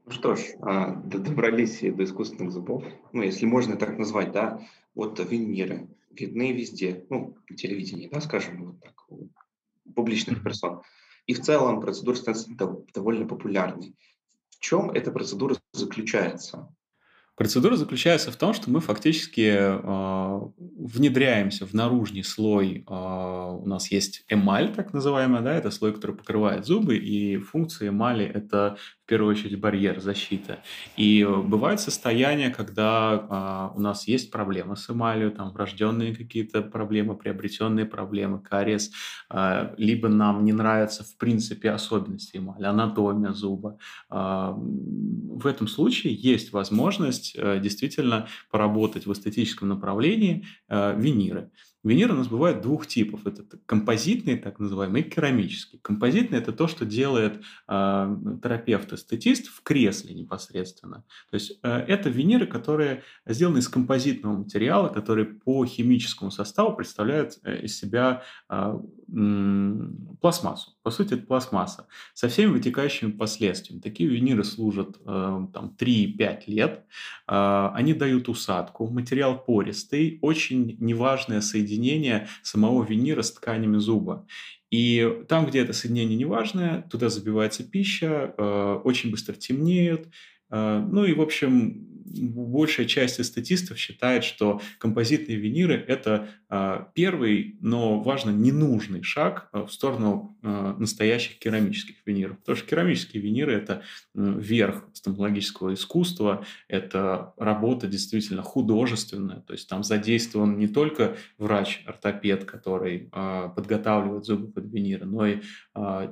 Ну 0.05 0.11
что 0.11 0.35
ж, 0.35 0.41
а, 0.61 0.95
добрались 0.95 1.81
и 1.81 1.91
до 1.91 2.03
искусственных 2.03 2.51
зубов. 2.51 2.83
Ну, 3.11 3.21
если 3.21 3.45
можно 3.45 3.75
так 3.75 3.97
назвать, 3.97 4.31
да. 4.31 4.61
Вот 4.95 5.19
виниры 5.19 5.87
видны 6.11 6.53
везде. 6.53 7.05
Ну, 7.09 7.35
на 7.49 7.55
телевидении, 7.57 8.07
да, 8.07 8.21
скажем, 8.21 8.65
вот 8.65 8.79
так, 8.81 8.93
у 9.09 9.27
публичных 9.93 10.43
персон. 10.43 10.81
И 11.25 11.33
в 11.33 11.41
целом 11.41 11.81
процедура 11.81 12.15
становится 12.15 12.49
довольно 12.93 13.27
популярной. 13.27 13.95
В 14.49 14.59
чем 14.59 14.91
эта 14.91 15.11
процедура 15.11 15.55
заключается? 15.73 16.73
Процедура 17.35 17.75
заключается 17.75 18.31
в 18.31 18.35
том, 18.35 18.53
что 18.53 18.69
мы 18.69 18.79
фактически 18.79 19.55
э, 19.57 20.39
внедряемся 20.77 21.65
в 21.65 21.73
наружный 21.73 22.23
слой. 22.23 22.85
Э, 22.87 22.93
у 22.93 23.65
нас 23.65 23.89
есть 23.89 24.23
эмаль, 24.29 24.71
так 24.71 24.93
называемая, 24.93 25.41
да, 25.41 25.53
это 25.55 25.71
слой, 25.71 25.93
который 25.93 26.15
покрывает 26.15 26.65
зубы, 26.65 26.95
и 26.95 27.37
функция 27.37 27.89
эмали– 27.89 28.23
это 28.33 28.77
в 29.03 29.09
первую 29.09 29.31
очередь 29.31 29.59
барьер, 29.59 29.99
защита. 29.99 30.59
И 30.95 31.25
бывают 31.25 31.81
состояния, 31.81 32.51
когда 32.51 33.71
э, 33.73 33.77
у 33.77 33.81
нас 33.81 34.07
есть 34.07 34.29
проблемы 34.29 34.77
с 34.77 34.87
эмалью, 34.89 35.31
там 35.31 35.51
врожденные 35.51 36.15
какие-то 36.15 36.61
проблемы, 36.61 37.15
приобретенные 37.17 37.85
проблемы, 37.85 38.41
кариес, 38.41 38.91
э, 39.31 39.73
либо 39.77 40.07
нам 40.07 40.45
не 40.45 40.53
нравятся 40.53 41.03
в 41.03 41.17
принципе 41.17 41.71
особенности 41.71 42.37
эмали, 42.37 42.65
анатомия 42.65 43.33
зуба. 43.33 43.79
Э, 44.11 44.53
в 44.55 45.47
этом 45.47 45.67
случае 45.67 46.13
есть 46.13 46.53
возможность 46.53 47.22
э, 47.35 47.59
действительно 47.59 48.27
поработать 48.51 49.05
в 49.05 49.13
эстетическом 49.13 49.69
направлении 49.69 50.45
э, 50.69 50.95
виниры. 50.97 51.51
Виниры 51.83 52.13
у 52.13 52.17
нас 52.17 52.27
бывает 52.27 52.61
двух 52.61 52.87
типов. 52.87 53.27
Это 53.27 53.43
композитные, 53.65 54.37
так 54.37 54.59
называемые, 54.59 55.03
и 55.03 55.09
керамические. 55.09 55.81
Композитные– 55.81 56.39
это 56.41 56.53
то, 56.53 56.67
что 56.67 56.85
делает 56.85 57.41
э, 57.67 58.17
терапевт-эстетист 58.41 59.47
в 59.47 59.61
кресле 59.63 60.13
непосредственно. 60.13 61.03
То 61.29 61.35
есть 61.35 61.59
э, 61.61 61.69
это 61.69 62.09
виниры, 62.09 62.47
которые 62.47 63.03
сделаны 63.25 63.57
из 63.57 63.67
композитного 63.67 64.37
материала, 64.37 64.87
которые 64.87 65.25
по 65.25 65.65
химическому 65.65 66.31
составу 66.31 66.73
представляют 66.73 67.37
э, 67.43 67.63
из 67.63 67.77
себя 67.77 68.23
э, 68.49 68.79
пластмассу. 70.21 70.71
По 70.83 70.91
сути, 70.91 71.15
это 71.15 71.25
пластмасса 71.27 71.87
со 72.13 72.29
всеми 72.29 72.51
вытекающими 72.51 73.11
последствиями. 73.11 73.81
Такие 73.81 74.09
виниры 74.09 74.45
служат 74.45 74.97
э, 75.05 75.47
там 75.53 75.75
3-5 75.77 76.43
лет. 76.47 76.85
Э, 77.27 77.71
они 77.73 77.93
дают 77.93 78.29
усадку. 78.29 78.87
Материал 78.87 79.37
пористый. 79.37 80.19
Очень 80.21 80.77
неважное 80.79 81.41
соединение 81.41 81.72
самого 82.41 82.83
винира 82.83 83.21
с 83.21 83.31
тканями 83.31 83.77
зуба. 83.77 84.27
И 84.71 85.23
там, 85.27 85.45
где 85.45 85.59
это 85.59 85.71
соединение 85.71 86.17
неважное, 86.17 86.81
туда 86.89 87.09
забивается 87.09 87.63
пища, 87.63 88.33
э, 88.37 88.81
очень 88.83 89.11
быстро 89.11 89.33
темнеют. 89.33 90.07
Э, 90.53 90.85
ну 90.87 91.03
и, 91.03 91.13
в 91.13 91.21
общем, 91.21 91.93
большая 92.13 92.85
часть 92.85 93.19
эстетистов 93.19 93.77
считает, 93.77 94.23
что 94.23 94.61
композитные 94.77 95.37
виниры– 95.37 95.75
это 95.87 96.29
а, 96.49 96.89
первый, 96.93 97.57
но 97.61 97.99
важно 97.99 98.29
ненужный 98.29 99.01
шаг 99.03 99.49
а, 99.51 99.65
в 99.65 99.73
сторону 99.73 100.37
а, 100.43 100.75
настоящих 100.77 101.39
керамических 101.39 101.95
виниров. 102.05 102.37
Потому 102.39 102.57
что 102.57 102.67
керамические 102.67 103.23
виниры– 103.23 103.53
это 103.53 103.81
верх 104.13 104.85
стоматологического 104.93 105.73
искусства, 105.73 106.45
это 106.67 107.33
работа 107.37 107.87
действительно 107.87 108.43
художественная, 108.43 109.41
то 109.41 109.53
есть 109.53 109.67
там 109.67 109.83
задействован 109.83 110.57
не 110.57 110.67
только 110.67 111.17
врач-ортопед, 111.37 112.45
который 112.45 113.09
подготавливает 113.55 114.25
зубы 114.25 114.51
под 114.51 114.71
виниры, 114.71 115.05
но 115.05 115.25
и 115.25 115.41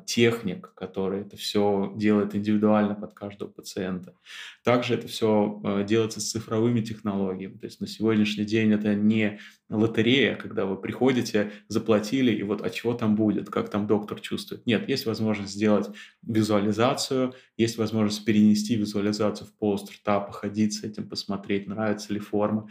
техник, 0.05 0.73
который 0.73 1.21
это 1.21 1.37
все 1.37 1.93
делает 1.95 2.35
индивидуально 2.35 2.95
под 2.95 3.13
каждого 3.13 3.49
пациента. 3.49 4.15
Также 4.63 4.93
это 4.93 5.07
все 5.07 5.83
делается 5.87 6.19
с 6.19 6.29
цифровыми 6.29 6.81
технологиями. 6.81 7.57
То 7.57 7.65
есть 7.65 7.81
на 7.81 7.87
сегодняшний 7.87 8.45
день 8.45 8.71
это 8.71 8.93
не 8.93 9.39
лотерея, 9.69 10.35
когда 10.35 10.65
вы 10.65 10.79
приходите, 10.79 11.51
заплатили, 11.67 12.31
и 12.31 12.43
вот 12.43 12.61
а 12.61 12.69
чего 12.69 12.93
там 12.93 13.15
будет, 13.15 13.49
как 13.49 13.69
там 13.69 13.87
доктор 13.87 14.19
чувствует. 14.19 14.65
Нет, 14.67 14.87
есть 14.87 15.05
возможность 15.05 15.53
сделать 15.53 15.89
визуализацию, 16.21 17.33
есть 17.57 17.77
возможность 17.77 18.23
перенести 18.25 18.75
визуализацию 18.75 19.47
в 19.47 19.53
пост 19.57 19.91
рта, 19.91 20.19
походить 20.19 20.73
с 20.73 20.83
этим, 20.83 21.09
посмотреть, 21.09 21.67
нравится 21.67 22.13
ли 22.13 22.19
форма, 22.19 22.67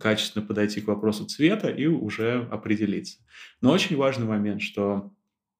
качественно 0.00 0.46
подойти 0.46 0.80
к 0.80 0.86
вопросу 0.88 1.26
цвета 1.26 1.68
и 1.68 1.86
уже 1.86 2.48
определиться. 2.50 3.18
Но 3.60 3.72
очень 3.72 3.96
важный 3.96 4.26
момент, 4.26 4.62
что 4.62 5.12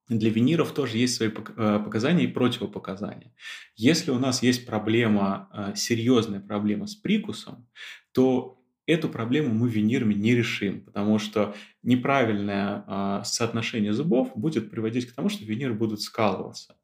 для 0.09 0.31
виниров 0.31 0.73
тоже 0.73 0.99
есть 0.99 1.17
свои 1.17 1.31
э, 1.31 1.81
показания 1.85 2.25
и 2.25 2.29
противопоказания. 2.29 3.33
Если 3.75 4.11
у 4.11 4.19
нас 4.19 4.43
есть 4.43 4.67
проблема, 4.67 5.49
э, 5.53 5.73
серьезная 5.75 6.41
проблема 6.41 6.87
с 6.87 6.95
прикусом, 6.95 7.69
то 8.13 8.63
эту 8.87 9.09
проблему 9.09 9.53
мы 9.53 9.69
винирами 9.69 10.15
не 10.15 10.35
решим, 10.35 10.83
потому 10.83 11.19
что 11.19 11.55
неправильное 11.83 12.85
э, 12.87 13.23
соотношение 13.25 13.93
зубов 13.93 14.33
будет 14.37 14.71
приводить 14.71 15.07
к 15.07 15.15
тому, 15.15 15.29
что 15.29 15.45
виниры 15.45 15.75
будут 15.75 16.01
скалываться. 16.01 16.77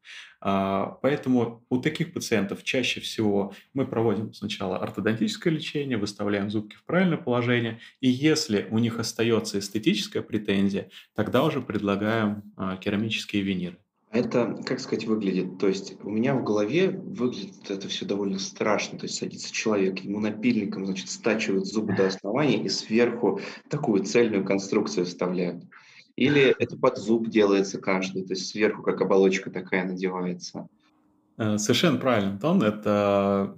Э, 0.43 0.87
поэтому 1.01 1.65
у 1.69 1.79
таких 1.79 2.13
пациентов 2.13 2.65
чаще 2.65 3.01
всего 3.01 3.55
мы 3.75 3.87
проводим 3.87 4.35
сначала 4.35 4.79
ортодонтическое 4.79 5.53
лечение, 5.53 5.97
выставляем 5.97 6.51
зубки 6.51 6.77
в 6.77 6.85
правильное 6.85 7.19
положение, 7.19 7.81
и 8.01 8.09
если 8.09 8.67
у 8.71 8.79
них 8.79 8.99
остается 8.99 9.59
эстетическая 9.59 10.23
претензия, 10.23 10.91
тогда 11.15 11.45
уже 11.45 11.61
предлагаем 11.61 12.43
э, 12.57 12.77
керамические 12.81 13.43
виниры. 13.43 13.79
Это, 14.11 14.63
как 14.67 14.79
сказать, 14.79 15.07
выглядит? 15.07 15.59
То 15.59 15.69
есть 15.69 15.95
у 16.03 16.11
меня 16.11 16.35
в 16.35 16.45
голове 16.45 16.91
выглядит 16.91 17.71
это 17.71 17.89
все 17.89 18.05
довольно 18.05 18.39
страшно. 18.39 18.99
То 18.99 19.05
есть 19.05 19.17
садится 19.17 19.51
человек, 19.51 20.01
ему 20.01 20.21
напильником, 20.21 20.85
значит, 20.85 21.09
стачивают 21.09 21.67
зубы 21.67 21.97
до 21.97 22.09
основания 22.09 22.63
и 22.63 22.69
сверху 22.69 23.41
такую 23.71 24.05
цельную 24.05 24.45
конструкцию 24.45 25.07
вставляют. 25.07 25.65
Или 26.17 26.55
это 26.59 26.77
под 26.77 26.99
зуб 26.99 27.29
делается 27.29 27.79
каждый, 27.79 28.25
то 28.25 28.35
есть 28.35 28.49
сверху 28.49 28.83
как 28.83 29.01
оболочка 29.01 29.51
такая 29.51 29.85
надевается? 29.85 30.69
Э, 31.39 31.59
совершенно 31.59 31.99
правильно, 31.99 32.33
Антон. 32.33 32.63
Это, 32.63 33.55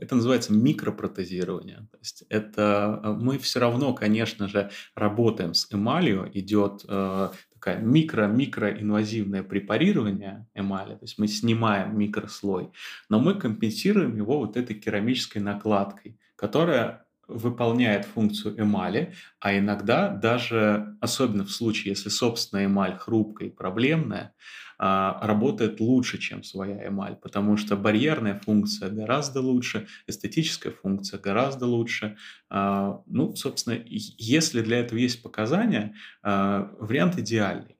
это 0.00 0.14
называется 0.16 0.52
микропротезирование. 0.52 1.86
То 1.92 1.98
есть 1.98 2.24
это 2.28 3.00
э, 3.02 3.12
мы 3.12 3.38
все 3.38 3.60
равно, 3.60 3.94
конечно 3.94 4.48
же, 4.48 4.70
работаем 4.94 5.54
с 5.54 5.72
эмалью, 5.72 6.30
идет 6.34 6.84
э, 6.88 7.30
такая 7.54 7.80
микро-микроинвазивное 7.80 9.42
препарирование 9.42 10.46
эмали, 10.54 10.94
то 10.94 11.04
есть 11.04 11.18
мы 11.18 11.26
снимаем 11.26 11.98
микрослой, 11.98 12.70
но 13.08 13.18
мы 13.18 13.34
компенсируем 13.34 14.16
его 14.16 14.38
вот 14.38 14.56
этой 14.56 14.76
керамической 14.76 15.40
накладкой, 15.40 16.18
которая 16.36 17.05
выполняет 17.28 18.04
функцию 18.04 18.60
эмали, 18.60 19.14
а 19.40 19.56
иногда 19.58 20.08
даже, 20.08 20.96
особенно 21.00 21.44
в 21.44 21.50
случае, 21.50 21.90
если 21.92 22.08
собственная 22.08 22.66
эмаль 22.66 22.96
хрупкая 22.96 23.48
и 23.48 23.52
проблемная, 23.52 24.34
а, 24.78 25.18
работает 25.26 25.80
лучше, 25.80 26.18
чем 26.18 26.42
своя 26.42 26.86
эмаль, 26.86 27.16
потому 27.16 27.56
что 27.56 27.76
барьерная 27.76 28.38
функция 28.38 28.90
гораздо 28.90 29.40
лучше, 29.40 29.86
эстетическая 30.06 30.72
функция 30.72 31.18
гораздо 31.18 31.66
лучше. 31.66 32.16
А, 32.50 33.00
ну, 33.06 33.34
собственно, 33.36 33.78
если 33.86 34.60
для 34.62 34.80
этого 34.80 34.98
есть 34.98 35.22
показания, 35.22 35.94
а, 36.22 36.70
вариант 36.78 37.18
идеальный. 37.18 37.75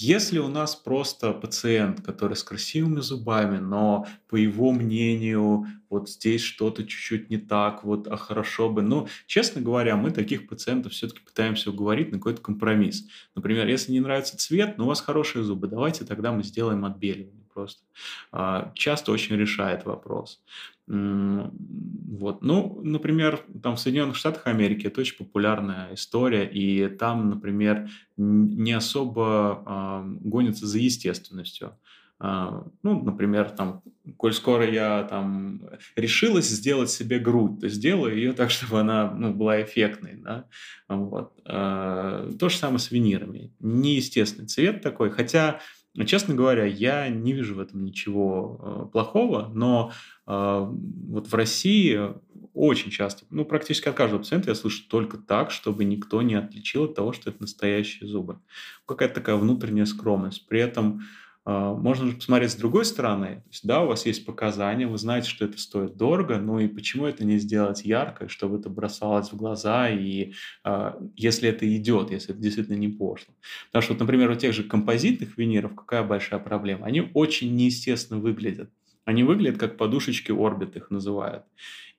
Если 0.00 0.38
у 0.38 0.46
нас 0.46 0.76
просто 0.76 1.32
пациент, 1.32 2.02
который 2.02 2.36
с 2.36 2.44
красивыми 2.44 3.00
зубами, 3.00 3.58
но 3.58 4.06
по 4.28 4.36
его 4.36 4.70
мнению 4.70 5.66
вот 5.90 6.08
здесь 6.08 6.40
что-то 6.40 6.84
чуть-чуть 6.84 7.30
не 7.30 7.36
так, 7.36 7.82
вот, 7.82 8.06
а 8.06 8.16
хорошо 8.16 8.70
бы. 8.70 8.82
Ну, 8.82 9.08
честно 9.26 9.60
говоря, 9.60 9.96
мы 9.96 10.12
таких 10.12 10.48
пациентов 10.48 10.92
все-таки 10.92 11.20
пытаемся 11.24 11.70
уговорить 11.70 12.12
на 12.12 12.18
какой-то 12.18 12.40
компромисс. 12.40 13.08
Например, 13.34 13.66
если 13.66 13.90
не 13.90 13.98
нравится 13.98 14.36
цвет, 14.38 14.78
но 14.78 14.84
у 14.84 14.86
вас 14.86 15.00
хорошие 15.00 15.42
зубы, 15.42 15.66
давайте 15.66 16.04
тогда 16.04 16.30
мы 16.30 16.44
сделаем 16.44 16.84
отбеливание 16.84 17.47
просто. 17.58 17.82
А, 18.30 18.70
часто 18.74 19.10
очень 19.10 19.36
решает 19.36 19.84
вопрос. 19.84 20.40
Вот. 20.86 22.42
Ну, 22.42 22.80
например, 22.82 23.44
там 23.62 23.74
в 23.74 23.80
Соединенных 23.80 24.16
Штатах 24.16 24.46
Америки 24.46 24.86
это 24.86 25.00
очень 25.00 25.16
популярная 25.16 25.92
история, 25.94 26.46
и 26.46 26.88
там, 26.88 27.28
например, 27.28 27.90
не 28.16 28.72
особо 28.72 29.62
э, 29.66 30.28
гонятся 30.28 30.66
за 30.66 30.78
естественностью. 30.78 31.76
Э, 32.20 32.62
ну, 32.82 33.02
например, 33.02 33.50
там, 33.50 33.82
коль 34.16 34.32
скоро 34.32 34.66
я 34.70 35.02
там 35.02 35.60
решилась 35.94 36.48
сделать 36.48 36.90
себе 36.90 37.18
грудь, 37.18 37.60
то 37.60 37.68
сделаю 37.68 38.16
ее 38.16 38.32
так, 38.32 38.50
чтобы 38.56 38.80
она 38.80 39.10
ну, 39.10 39.34
была 39.34 39.60
эффектной. 39.62 40.14
Да? 40.14 40.46
Вот. 40.88 41.42
То 41.44 42.48
же 42.48 42.56
самое 42.56 42.78
с 42.78 42.90
винирами. 42.90 43.52
Неестественный 43.60 44.48
цвет 44.48 44.80
такой, 44.80 45.10
хотя 45.10 45.60
но, 45.98 46.04
честно 46.04 46.32
говоря, 46.32 46.64
я 46.64 47.08
не 47.08 47.32
вижу 47.32 47.56
в 47.56 47.60
этом 47.60 47.84
ничего 47.84 48.60
э, 48.60 48.92
плохого, 48.92 49.50
но 49.52 49.90
э, 50.28 50.66
вот 51.08 51.26
в 51.26 51.34
России 51.34 52.14
очень 52.54 52.92
часто, 52.92 53.24
ну, 53.30 53.44
практически 53.44 53.88
от 53.88 53.96
каждого 53.96 54.20
пациента 54.20 54.50
я 54.50 54.54
слышу 54.54 54.88
только 54.88 55.16
так, 55.16 55.50
чтобы 55.50 55.82
никто 55.82 56.22
не 56.22 56.36
отличил 56.36 56.84
от 56.84 56.94
того, 56.94 57.12
что 57.12 57.30
это 57.30 57.42
настоящие 57.42 58.08
зубы. 58.08 58.38
Какая-то 58.86 59.16
такая 59.16 59.34
внутренняя 59.34 59.86
скромность. 59.86 60.46
При 60.46 60.60
этом 60.60 61.00
можно 61.48 62.08
же 62.08 62.16
посмотреть 62.16 62.50
с 62.50 62.56
другой 62.56 62.84
стороны. 62.84 63.36
То 63.36 63.48
есть, 63.50 63.66
да, 63.66 63.82
у 63.82 63.86
вас 63.86 64.04
есть 64.04 64.26
показания, 64.26 64.86
вы 64.86 64.98
знаете, 64.98 65.30
что 65.30 65.46
это 65.46 65.58
стоит 65.58 65.96
дорого, 65.96 66.36
ну 66.38 66.58
и 66.58 66.68
почему 66.68 67.06
это 67.06 67.24
не 67.24 67.38
сделать 67.38 67.86
ярко, 67.86 68.28
чтобы 68.28 68.58
это 68.58 68.68
бросалось 68.68 69.32
в 69.32 69.36
глаза, 69.36 69.88
и 69.88 70.34
э, 70.64 70.92
если 71.16 71.48
это 71.48 71.74
идет, 71.74 72.10
если 72.10 72.34
это 72.34 72.42
действительно 72.42 72.76
не 72.76 72.88
пошло. 72.88 73.34
Потому 73.68 73.82
что, 73.82 73.92
вот, 73.94 74.00
например, 74.00 74.30
у 74.30 74.34
тех 74.34 74.52
же 74.52 74.62
композитных 74.62 75.38
виниров 75.38 75.74
какая 75.74 76.02
большая 76.02 76.38
проблема? 76.38 76.84
Они 76.84 77.10
очень 77.14 77.54
неестественно 77.54 78.20
выглядят. 78.20 78.70
Они 79.06 79.22
выглядят 79.22 79.58
как 79.58 79.78
подушечки 79.78 80.32
орбит, 80.32 80.76
их 80.76 80.90
называют. 80.90 81.44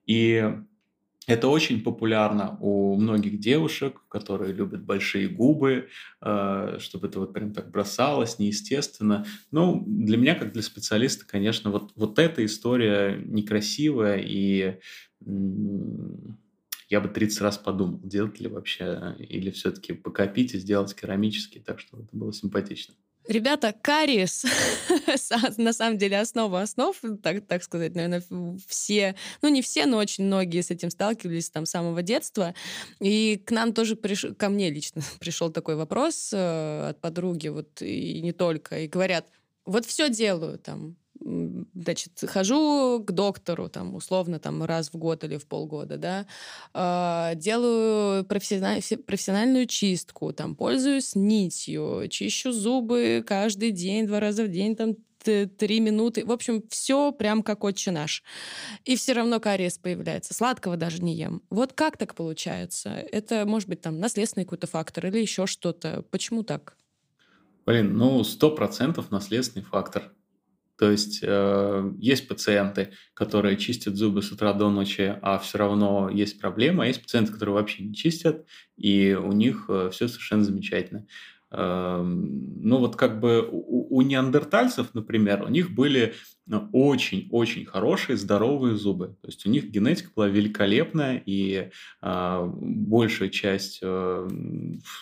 И 0.05 0.53
это 1.29 1.47
очень 1.47 1.81
популярно 1.83 2.57
у 2.59 2.95
многих 2.95 3.39
девушек, 3.39 4.01
которые 4.09 4.51
любят 4.51 4.83
большие 4.83 5.27
губы, 5.27 5.89
э, 6.21 6.77
чтобы 6.79 7.07
это 7.07 7.19
вот 7.19 7.33
прям 7.33 7.53
так 7.53 7.69
бросалось, 7.69 8.39
неестественно. 8.39 9.25
Ну, 9.51 9.83
для 9.85 10.17
меня, 10.17 10.33
как 10.35 10.51
для 10.53 10.63
специалиста, 10.63 11.25
конечно, 11.27 11.69
вот, 11.69 11.91
вот 11.95 12.17
эта 12.17 12.43
история 12.43 13.21
некрасивая, 13.23 14.17
и 14.17 14.79
я 16.89 16.99
бы 17.01 17.09
30 17.09 17.41
раз 17.41 17.57
подумал, 17.59 17.99
делать 18.03 18.39
ли 18.39 18.47
вообще, 18.47 19.15
или 19.19 19.51
все-таки 19.51 19.93
покопить 19.93 20.55
и 20.55 20.59
сделать 20.59 20.95
керамический, 20.95 21.61
так 21.61 21.79
что 21.79 21.99
это 21.99 22.09
было 22.11 22.33
симпатично. 22.33 22.95
Ребята, 23.29 23.75
кариес, 23.79 24.43
на 25.57 25.71
самом 25.71 25.99
деле, 25.99 26.19
основа 26.19 26.61
основ, 26.61 26.99
так, 27.21 27.45
так 27.45 27.61
сказать, 27.61 27.93
наверное, 27.93 28.23
все, 28.67 29.15
ну 29.43 29.49
не 29.49 29.61
все, 29.61 29.85
но 29.85 29.97
очень 29.97 30.23
многие 30.23 30.61
с 30.61 30.71
этим 30.71 30.89
сталкивались 30.89 31.51
там 31.51 31.67
с 31.67 31.69
самого 31.69 32.01
детства. 32.01 32.55
И 32.99 33.39
к 33.45 33.51
нам 33.51 33.73
тоже, 33.73 33.95
приш... 33.95 34.25
ко 34.35 34.49
мне 34.49 34.71
лично 34.71 35.03
пришел 35.19 35.51
такой 35.51 35.75
вопрос 35.75 36.31
э, 36.33 36.89
от 36.89 37.01
подруги, 37.01 37.49
вот 37.49 37.83
и 37.83 38.19
не 38.23 38.31
только, 38.31 38.79
и 38.79 38.87
говорят, 38.87 39.27
вот 39.63 39.85
все 39.85 40.09
делаю 40.09 40.57
там, 40.57 40.95
значит, 41.21 42.13
хожу 42.27 43.03
к 43.05 43.11
доктору, 43.11 43.69
там, 43.69 43.95
условно, 43.95 44.39
там, 44.39 44.63
раз 44.63 44.89
в 44.89 44.97
год 44.97 45.23
или 45.23 45.37
в 45.37 45.45
полгода, 45.45 45.97
да, 45.97 46.25
э, 46.73 47.35
делаю 47.35 48.25
профессиональ, 48.25 48.81
профессиональную 49.05 49.65
чистку, 49.65 50.33
там, 50.33 50.55
пользуюсь 50.55 51.15
нитью, 51.15 52.07
чищу 52.09 52.51
зубы 52.51 53.23
каждый 53.25 53.71
день, 53.71 54.07
два 54.07 54.19
раза 54.19 54.43
в 54.43 54.49
день, 54.49 54.75
там, 54.75 54.95
три 55.21 55.79
минуты. 55.79 56.25
В 56.25 56.31
общем, 56.31 56.63
все 56.69 57.11
прям 57.11 57.43
как 57.43 57.63
отче 57.63 57.91
наш. 57.91 58.23
И 58.85 58.95
все 58.95 59.11
равно 59.13 59.41
кариес 59.41 59.77
появляется. 59.77 60.33
Сладкого 60.33 60.77
даже 60.77 61.03
не 61.03 61.13
ем. 61.15 61.41
Вот 61.49 61.73
как 61.73 61.97
так 61.97 62.15
получается? 62.15 62.89
Это, 62.89 63.45
может 63.45 63.67
быть, 63.67 63.81
там, 63.81 63.99
наследственный 63.99 64.45
какой-то 64.45 64.67
фактор 64.67 65.07
или 65.07 65.19
еще 65.19 65.45
что-то. 65.45 66.05
Почему 66.09 66.43
так? 66.43 66.77
Блин, 67.65 67.97
ну, 67.97 68.23
сто 68.23 68.49
процентов 68.51 69.11
наследственный 69.11 69.65
фактор. 69.65 70.11
То 70.79 70.89
есть 70.91 71.19
э, 71.21 71.91
есть 71.97 72.29
пациенты, 72.29 72.93
которые 73.13 73.57
чистят 73.57 73.97
зубы 73.97 74.21
с 74.21 74.31
утра 74.31 74.53
до 74.53 74.69
ночи, 74.69 75.19
а 75.21 75.37
все 75.37 75.57
равно 75.57 76.09
есть 76.09 76.39
проблема. 76.39 76.85
А 76.85 76.87
есть 76.87 77.01
пациенты, 77.01 77.33
которые 77.33 77.55
вообще 77.55 77.83
не 77.83 77.93
чистят, 77.93 78.45
и 78.77 79.13
у 79.13 79.33
них 79.33 79.65
э, 79.67 79.89
все 79.91 80.07
совершенно 80.07 80.45
замечательно. 80.45 81.05
Эм, 81.51 82.61
ну 82.61 82.77
вот 82.77 82.95
как 82.95 83.19
бы 83.19 83.47
у, 83.51 83.97
у 83.97 84.01
неандертальцев, 84.03 84.93
например, 84.93 85.43
у 85.43 85.47
них 85.47 85.71
были 85.71 86.13
очень-очень 86.73 87.65
хорошие, 87.65 88.17
здоровые 88.17 88.75
зубы. 88.75 89.17
То 89.21 89.27
есть 89.27 89.45
у 89.45 89.49
них 89.49 89.65
генетика 89.65 90.11
была 90.15 90.27
великолепная, 90.27 91.21
и 91.25 91.69
э, 92.01 92.49
большая 92.51 93.29
часть, 93.29 93.79
э, 93.81 94.27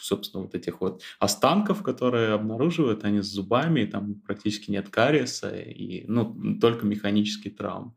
собственно, 0.02 0.44
вот 0.44 0.56
этих 0.56 0.82
вот 0.82 1.02
останков, 1.20 1.84
которые 1.84 2.34
обнаруживают, 2.34 3.04
они 3.04 3.22
с 3.22 3.28
зубами, 3.28 3.82
и 3.82 3.88
там 3.88 4.16
практически 4.16 4.72
нет 4.72 4.90
кариеса, 4.90 5.50
и 5.58 6.06
ну, 6.08 6.58
только 6.60 6.86
механические 6.86 7.54
травмы. 7.54 7.94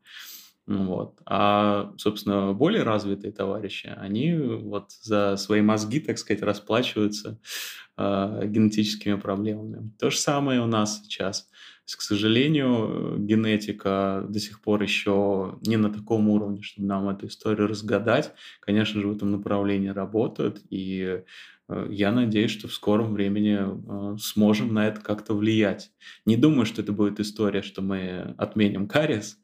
Вот. 0.67 1.19
А, 1.25 1.93
собственно, 1.97 2.53
более 2.53 2.83
развитые 2.83 3.31
товарищи, 3.31 3.91
они 3.97 4.33
вот 4.35 4.91
за 4.91 5.35
свои 5.37 5.61
мозги, 5.61 5.99
так 5.99 6.17
сказать, 6.17 6.43
расплачиваются 6.43 7.39
э, 7.97 8.43
генетическими 8.45 9.15
проблемами. 9.15 9.91
То 9.99 10.11
же 10.11 10.17
самое 10.17 10.61
у 10.61 10.67
нас 10.67 11.01
сейчас. 11.03 11.49
К 11.85 12.01
сожалению, 12.01 13.17
генетика 13.17 14.25
до 14.29 14.39
сих 14.39 14.61
пор 14.61 14.81
еще 14.81 15.59
не 15.65 15.77
на 15.77 15.91
таком 15.91 16.29
уровне, 16.29 16.61
чтобы 16.61 16.87
нам 16.87 17.09
эту 17.09 17.27
историю 17.27 17.67
разгадать. 17.67 18.33
Конечно 18.61 19.01
же, 19.01 19.07
в 19.07 19.15
этом 19.15 19.31
направлении 19.31 19.89
работают, 19.89 20.61
и 20.69 21.23
э, 21.67 21.87
я 21.89 22.11
надеюсь, 22.11 22.51
что 22.51 22.67
в 22.67 22.73
скором 22.73 23.13
времени 23.13 23.59
э, 24.13 24.17
сможем 24.19 24.73
на 24.73 24.87
это 24.87 25.01
как-то 25.01 25.33
влиять. 25.33 25.91
Не 26.25 26.37
думаю, 26.37 26.65
что 26.65 26.81
это 26.81 26.93
будет 26.93 27.19
история, 27.19 27.61
что 27.61 27.81
мы 27.81 28.35
отменим 28.37 28.87
кариес, 28.87 29.37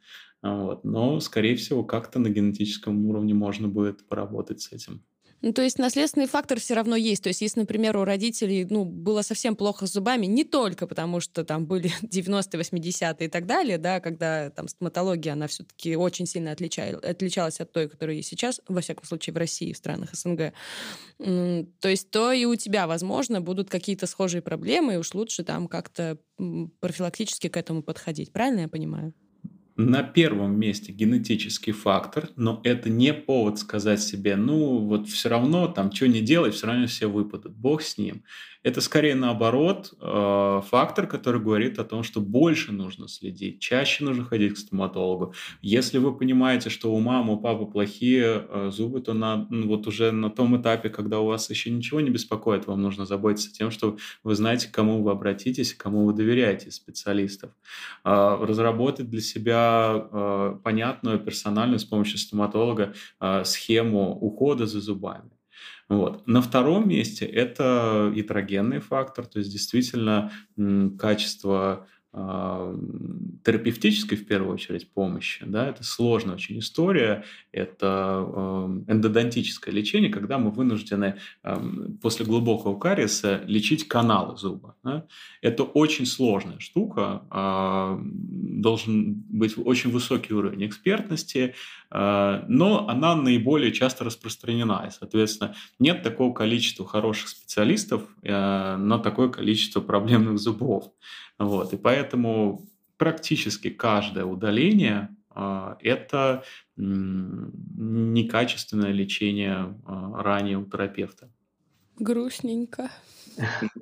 вот. 0.55 0.83
Но, 0.83 1.19
скорее 1.19 1.55
всего, 1.55 1.83
как-то 1.83 2.19
на 2.19 2.29
генетическом 2.29 3.05
уровне 3.07 3.33
можно 3.33 3.67
будет 3.67 4.07
поработать 4.07 4.61
с 4.61 4.71
этим. 4.71 5.03
Ну, 5.41 5.53
то 5.53 5.61
есть 5.61 5.77
наследственный 5.77 6.25
фактор 6.25 6.59
все 6.59 6.73
равно 6.73 6.95
есть. 6.95 7.21
То 7.21 7.29
есть, 7.29 7.41
если, 7.41 7.59
например, 7.59 7.95
у 7.97 8.05
родителей 8.05 8.65
ну, 8.67 8.85
было 8.85 9.21
совсем 9.21 9.55
плохо 9.55 9.85
с 9.85 9.91
зубами, 9.93 10.25
не 10.25 10.43
только 10.43 10.87
потому, 10.87 11.19
что 11.19 11.43
там 11.43 11.67
были 11.67 11.91
90-е, 12.01 12.59
80-е 12.59 13.27
и 13.27 13.29
так 13.29 13.45
далее, 13.45 13.77
да, 13.77 13.99
когда 13.99 14.49
там 14.49 14.67
стоматология, 14.67 15.33
она 15.33 15.47
все-таки 15.47 15.95
очень 15.95 16.25
сильно 16.25 16.51
отличалась, 16.51 17.03
отличалась 17.03 17.59
от 17.61 17.71
той, 17.71 17.87
которая 17.87 18.15
есть 18.15 18.29
сейчас, 18.29 18.61
во 18.67 18.81
всяком 18.81 19.05
случае, 19.05 19.35
в 19.35 19.37
России, 19.37 19.73
в 19.73 19.77
странах 19.77 20.09
СНГ. 20.13 20.53
То 21.19 21.89
есть, 21.89 22.09
то 22.09 22.31
и 22.31 22.45
у 22.45 22.55
тебя, 22.55 22.87
возможно, 22.87 23.39
будут 23.39 23.69
какие-то 23.69 24.07
схожие 24.07 24.41
проблемы, 24.41 24.95
и 24.95 24.97
уж 24.97 25.13
лучше 25.13 25.43
там 25.43 25.67
как-то 25.67 26.17
профилактически 26.79 27.47
к 27.47 27.57
этому 27.57 27.83
подходить. 27.83 28.31
Правильно 28.31 28.61
я 28.61 28.67
понимаю? 28.67 29.13
На 29.77 30.01
первом 30.01 30.59
месте 30.59 30.91
генетический 30.91 31.71
фактор, 31.71 32.29
но 32.35 32.59
это 32.63 32.89
не 32.89 33.13
повод 33.13 33.59
сказать 33.59 34.01
себе, 34.01 34.35
ну 34.35 34.79
вот 34.79 35.07
все 35.07 35.29
равно 35.29 35.67
там 35.67 35.91
что 35.91 36.07
не 36.07 36.21
делай, 36.21 36.51
все 36.51 36.67
равно 36.67 36.87
все 36.87 37.07
выпадут, 37.07 37.55
бог 37.55 37.83
с 37.83 37.97
ним. 37.97 38.23
Это 38.67 38.81
скорее 38.81 39.15
наоборот 39.15 39.93
э, 39.97 40.61
фактор, 40.69 41.07
который 41.07 41.39
говорит 41.39 41.79
о 41.79 41.85
том, 41.85 42.03
что 42.03 42.19
больше 42.19 42.73
нужно 42.73 43.07
следить, 43.07 43.61
чаще 43.61 44.03
нужно 44.03 44.25
ходить 44.25 44.55
к 44.55 44.57
стоматологу. 44.57 45.33
Если 45.61 45.99
вы 45.99 46.13
понимаете, 46.13 46.69
что 46.69 46.93
у 46.93 46.99
мамы, 46.99 47.35
у 47.35 47.37
папы 47.37 47.65
плохие 47.65 48.45
э, 48.45 48.69
зубы, 48.73 48.99
то 48.99 49.13
на, 49.13 49.47
ну, 49.49 49.69
вот 49.69 49.87
уже 49.87 50.11
на 50.11 50.29
том 50.29 50.59
этапе, 50.59 50.89
когда 50.89 51.21
у 51.21 51.27
вас 51.27 51.49
еще 51.49 51.69
ничего 51.69 52.01
не 52.01 52.09
беспокоит, 52.09 52.67
вам 52.67 52.81
нужно 52.81 53.05
заботиться 53.05 53.53
тем, 53.53 53.71
что 53.71 53.95
вы 54.21 54.35
знаете, 54.35 54.67
к 54.67 54.71
кому 54.71 55.01
вы 55.01 55.11
обратитесь, 55.11 55.73
кому 55.73 56.05
вы 56.05 56.11
доверяете 56.11 56.69
специалистов. 56.69 57.51
Э, 58.03 58.37
разработать 58.41 59.09
для 59.09 59.21
себя 59.21 60.09
э, 60.11 60.57
понятную, 60.61 61.19
персональную 61.19 61.79
с 61.79 61.85
помощью 61.85 62.17
стоматолога 62.17 62.93
схему 63.45 64.11
ухода 64.19 64.65
за 64.65 64.81
зубами. 64.81 65.36
Вот. 65.89 66.27
На 66.27 66.41
втором 66.41 66.89
месте 66.89 67.25
это 67.25 68.11
ятрогенный 68.13 68.79
фактор, 68.79 69.25
то 69.25 69.39
есть 69.39 69.51
действительно 69.51 70.31
качество 70.99 71.87
терапевтической, 73.43 74.17
в 74.17 74.25
первую 74.25 74.53
очередь, 74.53 74.91
помощи. 74.91 75.43
Да, 75.45 75.67
это 75.67 75.83
сложная 75.83 76.35
очень 76.35 76.59
история, 76.59 77.23
это 77.51 78.25
эндодонтическое 78.87 79.73
лечение, 79.73 80.11
когда 80.11 80.37
мы 80.37 80.51
вынуждены 80.51 81.17
после 82.01 82.25
глубокого 82.25 82.77
кариеса 82.77 83.41
лечить 83.45 83.87
каналы 83.87 84.37
зуба. 84.37 84.75
Да. 84.83 85.05
Это 85.41 85.63
очень 85.63 86.05
сложная 86.05 86.59
штука, 86.59 87.23
а, 87.29 87.99
должен 88.01 89.13
быть 89.29 89.57
очень 89.57 89.91
высокий 89.91 90.33
уровень 90.33 90.65
экспертности, 90.65 91.55
а, 91.89 92.45
но 92.47 92.87
она 92.87 93.15
наиболее 93.15 93.71
часто 93.71 94.03
распространена. 94.03 94.85
И, 94.87 94.91
соответственно, 94.91 95.55
нет 95.79 96.03
такого 96.03 96.33
количества 96.33 96.85
хороших 96.85 97.29
специалистов 97.29 98.03
на 98.21 98.99
такое 98.99 99.29
количество 99.29 99.81
проблемных 99.81 100.39
зубов. 100.39 100.91
Вот, 101.39 101.73
и 101.73 101.77
поэтому 101.77 102.67
практически 102.97 103.69
каждое 103.69 104.25
удаление 104.25 105.15
а, 105.29 105.77
это 105.81 106.43
некачественное 106.75 108.91
лечение 108.91 109.79
а, 109.85 110.23
ранее 110.23 110.57
у 110.57 110.65
терапевта. 110.65 111.29
Грустненько. 111.99 112.89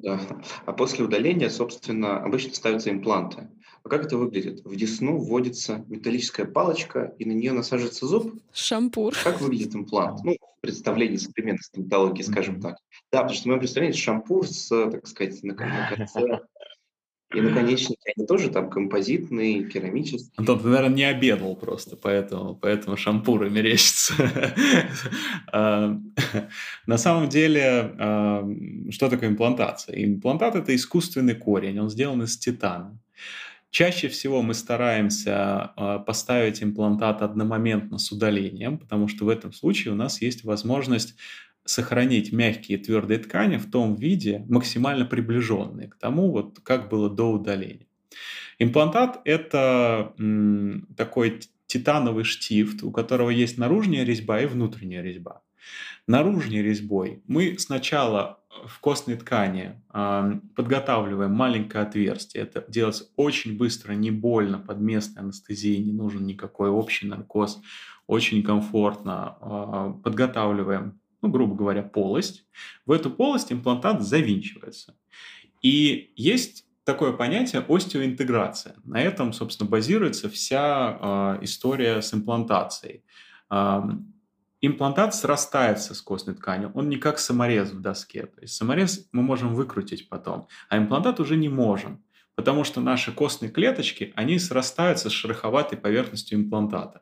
Да. 0.04 0.20
А 0.66 0.74
после 0.74 1.06
удаления, 1.06 1.50
собственно, 1.50 2.22
обычно 2.22 2.54
ставятся 2.54 2.90
импланты. 2.90 3.50
А 3.84 3.90
как 3.90 4.06
это 4.06 4.18
выглядит? 4.18 4.66
В 4.66 4.76
десну 4.76 5.18
вводится 5.18 5.86
металлическая 5.88 6.46
палочка, 6.46 7.14
и 7.20 7.26
на 7.26 7.32
нее 7.32 7.54
насаживается 7.54 8.08
зуб? 8.08 8.34
Шампур. 8.52 9.14
Как 9.24 9.40
выглядит 9.40 9.76
имплант? 9.76 10.22
Ну, 10.24 10.34
в 10.34 10.62
представлении 10.62 11.18
современной 11.18 11.62
стоматологии, 11.62 12.24
скажем 12.24 12.60
так. 12.60 12.78
Да, 13.14 13.22
потому 13.22 13.38
что 13.38 13.50
мы 13.50 13.60
представляем 13.60 13.96
шампур 13.96 14.46
с, 14.46 14.68
так 14.68 15.08
сказать, 15.08 15.42
на, 15.44 15.54
на 15.54 15.92
конце 15.96 16.42
и 17.34 17.42
наконечники, 17.42 18.14
они 18.16 18.26
тоже 18.26 18.50
там 18.50 18.70
композитные, 18.70 19.66
керамические. 19.66 20.32
Антон, 20.38 20.60
ты, 20.60 20.68
наверное, 20.68 20.96
не 20.96 21.04
обедал 21.04 21.56
просто, 21.56 21.98
поэтому, 21.98 22.56
поэтому 22.56 22.98
шампуры 22.98 23.50
мерещатся. 23.50 24.14
А, 25.52 25.98
на 26.88 26.98
самом 26.98 27.30
деле, 27.30 27.96
а, 27.98 28.48
что 28.90 29.10
такое 29.10 29.30
имплантация? 29.30 30.04
Имплантат– 30.04 30.56
это 30.56 30.76
искусственный 30.76 31.36
корень, 31.36 31.80
он 31.80 31.90
сделан 31.90 32.24
из 32.24 32.38
титана. 32.38 33.00
Чаще 33.70 34.08
всего 34.08 34.42
мы 34.42 34.54
стараемся 34.54 35.74
а, 35.76 36.00
поставить 36.00 36.64
имплантат 36.64 37.22
одномоментно 37.22 37.98
с 37.98 38.12
удалением, 38.12 38.78
потому 38.78 39.08
что 39.08 39.26
в 39.26 39.30
этом 39.30 39.54
случае 39.54 39.94
у 39.94 39.98
нас 39.98 40.22
есть 40.22 40.44
возможность 40.44 41.16
сохранить 41.66 42.32
мягкие 42.32 42.78
и 42.78 42.82
твердые 42.82 43.20
ткани 43.20 43.58
в 43.58 43.70
том 43.70 43.96
виде, 43.96 44.46
максимально 44.48 45.06
приближенные 45.06 45.88
к 45.88 45.96
тому, 45.96 46.32
вот 46.32 46.60
как 46.64 46.90
было 46.90 47.10
до 47.10 47.32
удаления. 47.32 47.88
Имплантат– 48.60 49.22
это 49.26 50.14
м, 50.18 50.88
такой 50.96 51.42
титановый 51.68 52.24
штифт, 52.24 52.84
у 52.84 52.92
которого 52.92 53.30
есть 53.30 53.58
наружная 53.58 54.04
резьба 54.04 54.40
и 54.40 54.46
внутренняя 54.46 55.02
резьба. 55.02 55.42
Наружной 56.08 56.62
резьбой 56.62 57.24
мы 57.28 57.58
сначала 57.58 58.40
в 58.68 58.80
костной 58.80 59.18
ткани 59.18 59.82
э, 59.94 60.32
подготавливаем 60.56 61.32
маленькое 61.32 61.84
отверстие. 61.84 62.44
Это 62.44 62.64
делается 62.68 63.10
очень 63.16 63.58
быстро, 63.58 63.94
не 63.94 64.12
больно, 64.12 64.60
под 64.60 64.80
местной 64.80 65.24
анестезией, 65.24 65.84
не 65.84 65.92
нужен 65.92 66.26
никакой 66.26 66.70
общий 66.70 67.08
наркоз, 67.08 67.62
очень 68.08 68.44
комфортно. 68.44 69.38
Э, 69.42 69.94
подготавливаем 70.04 71.00
ну, 71.28 71.34
грубо 71.34 71.56
говоря, 71.56 71.84
полость. 71.84 72.46
В 72.86 72.92
эту 72.92 73.10
полость 73.10 73.52
имплантат 73.52 74.02
завинчивается. 74.02 74.96
И 75.62 76.12
есть 76.16 76.66
такое 76.84 77.12
понятие 77.12 77.66
остеоинтеграция. 77.68 78.76
На 78.84 79.02
этом, 79.02 79.34
собственно, 79.34 79.70
базируется 79.70 80.30
вся 80.30 81.38
э, 81.40 81.44
история 81.44 82.02
с 82.02 82.14
имплантацией. 82.14 83.04
Э, 83.50 83.82
имплантат 84.62 85.16
срастается 85.16 85.96
с 85.96 86.02
костной 86.02 86.36
тканью, 86.36 86.72
он 86.76 86.90
не 86.90 86.98
как 86.98 87.20
саморез 87.20 87.72
в 87.72 87.82
доске. 87.82 88.28
То 88.28 88.42
есть 88.42 88.56
саморез 88.56 89.08
мы 89.12 89.24
можем 89.24 89.56
выкрутить 89.56 90.10
потом, 90.10 90.48
а 90.70 90.78
имплантат 90.78 91.20
уже 91.20 91.36
не 91.36 91.50
можем, 91.50 92.04
потому 92.36 92.64
что 92.64 92.82
наши 92.82 93.12
костные 93.12 93.52
клеточки, 93.52 94.14
они 94.16 94.40
срастаются 94.40 95.10
с 95.10 95.14
шероховатой 95.14 95.78
поверхностью 95.78 96.38
имплантата. 96.38 97.02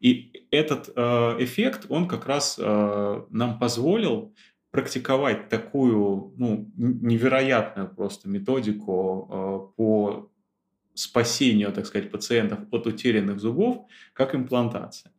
И 0.00 0.46
этот 0.50 0.90
э, 0.94 1.02
эффект, 1.40 1.86
он 1.90 2.08
как 2.08 2.26
раз 2.26 2.56
э, 2.58 3.22
нам 3.30 3.58
позволил 3.58 4.34
практиковать 4.70 5.48
такую 5.48 6.32
ну, 6.36 6.70
невероятную 6.76 7.88
просто 7.94 8.28
методику 8.28 9.28
э, 9.30 9.76
по 9.76 10.30
спасению, 10.94 11.72
так 11.72 11.86
сказать, 11.86 12.10
пациентов 12.10 12.60
от 12.70 12.86
утерянных 12.86 13.40
зубов, 13.40 13.86
как 14.12 14.34
имплантация. 14.34 15.12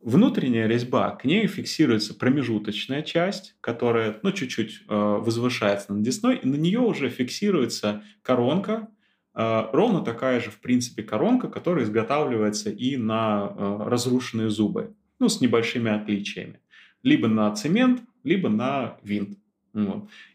Внутренняя 0.00 0.68
резьба, 0.68 1.10
к 1.16 1.24
ней 1.24 1.46
фиксируется 1.46 2.14
промежуточная 2.14 3.02
часть, 3.02 3.56
которая 3.60 4.20
ну, 4.22 4.30
чуть-чуть 4.30 4.82
э, 4.88 4.94
возвышается 4.94 5.92
над 5.92 6.02
десной, 6.02 6.36
и 6.36 6.46
на 6.46 6.54
нее 6.54 6.80
уже 6.80 7.08
фиксируется 7.08 8.04
коронка, 8.22 8.88
ровно 9.36 10.00
такая 10.00 10.40
же, 10.40 10.50
в 10.50 10.60
принципе, 10.60 11.02
коронка, 11.02 11.48
которая 11.48 11.84
изготавливается 11.84 12.70
и 12.70 12.96
на 12.96 13.44
а, 13.44 13.84
разрушенные 13.84 14.48
зубы, 14.48 14.94
ну, 15.18 15.28
с 15.28 15.42
небольшими 15.42 15.90
отличиями. 15.90 16.60
Либо 17.02 17.28
на 17.28 17.54
цемент, 17.54 18.02
либо 18.24 18.48
на 18.48 18.96
винт. 19.02 19.38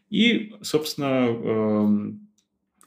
И, 0.08 0.54
собственно, 0.62 1.26
эм, 1.26 2.28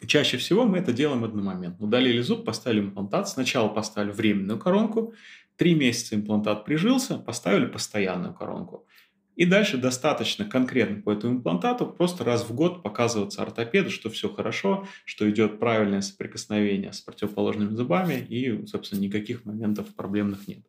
чаще 0.07 0.37
всего 0.37 0.65
мы 0.65 0.77
это 0.77 0.93
делаем 0.93 1.23
одномоментно. 1.23 1.85
Удалили 1.85 2.21
зуб, 2.21 2.45
поставили 2.45 2.81
имплантат. 2.81 3.27
Сначала 3.27 3.67
поставили 3.67 4.11
временную 4.11 4.59
коронку, 4.59 5.13
три 5.57 5.75
месяца 5.75 6.15
имплантат 6.15 6.65
прижился, 6.65 7.17
поставили 7.17 7.65
постоянную 7.65 8.33
коронку. 8.33 8.87
И 9.35 9.45
дальше 9.45 9.77
достаточно 9.77 10.45
конкретно 10.45 11.01
по 11.01 11.11
этому 11.11 11.35
имплантату 11.35 11.87
просто 11.87 12.23
раз 12.23 12.43
в 12.43 12.53
год 12.55 12.83
показываться 12.83 13.41
ортопеду, 13.41 13.89
что 13.89 14.09
все 14.09 14.29
хорошо, 14.29 14.87
что 15.03 15.29
идет 15.29 15.59
правильное 15.59 16.01
соприкосновение 16.01 16.93
с 16.93 17.01
противоположными 17.01 17.75
зубами 17.75 18.13
и, 18.15 18.65
собственно, 18.65 18.99
никаких 19.01 19.45
моментов 19.45 19.93
проблемных 19.95 20.47
нет. 20.47 20.59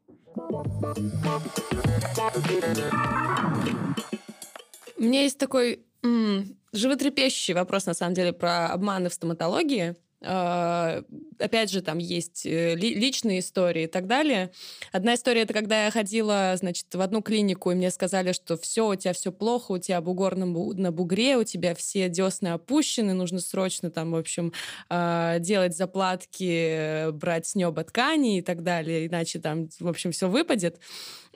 У 4.98 5.02
меня 5.02 5.22
есть 5.22 5.38
такой 5.38 5.80
м- 6.02 6.56
животрепещущий 6.72 7.54
вопрос, 7.54 7.86
на 7.86 7.94
самом 7.94 8.14
деле, 8.14 8.32
про 8.32 8.66
обманы 8.66 9.08
в 9.08 9.14
стоматологии. 9.14 9.94
А, 10.22 11.02
опять 11.38 11.70
же, 11.70 11.82
там 11.82 11.98
есть 11.98 12.46
э, 12.46 12.74
личные 12.74 13.40
истории 13.40 13.84
и 13.84 13.86
так 13.86 14.06
далее. 14.06 14.50
Одна 14.90 15.14
история 15.14 15.42
это 15.42 15.52
когда 15.52 15.84
я 15.84 15.90
ходила, 15.90 16.54
значит, 16.56 16.86
в 16.94 17.00
одну 17.00 17.20
клинику, 17.20 17.70
и 17.70 17.74
мне 17.74 17.90
сказали, 17.90 18.32
что 18.32 18.56
все, 18.56 18.88
у 18.88 18.94
тебя 18.94 19.12
все 19.12 19.30
плохо, 19.30 19.72
у 19.72 19.78
тебя 19.78 20.00
бугор 20.00 20.36
на, 20.36 20.46
на 20.46 20.90
бугре, 20.90 21.36
у 21.36 21.44
тебя 21.44 21.74
все 21.74 22.08
десны 22.08 22.48
опущены, 22.48 23.12
нужно 23.12 23.40
срочно 23.40 23.90
там, 23.90 24.12
в 24.12 24.16
общем, 24.16 24.52
а, 24.88 25.38
делать 25.38 25.76
заплатки, 25.76 27.10
брать 27.10 27.46
с 27.46 27.54
неба 27.54 27.84
ткани 27.84 28.38
и 28.38 28.42
так 28.42 28.62
далее, 28.62 29.06
иначе 29.06 29.38
там, 29.38 29.68
в 29.78 29.88
общем, 29.88 30.12
все 30.12 30.28
выпадет. 30.28 30.80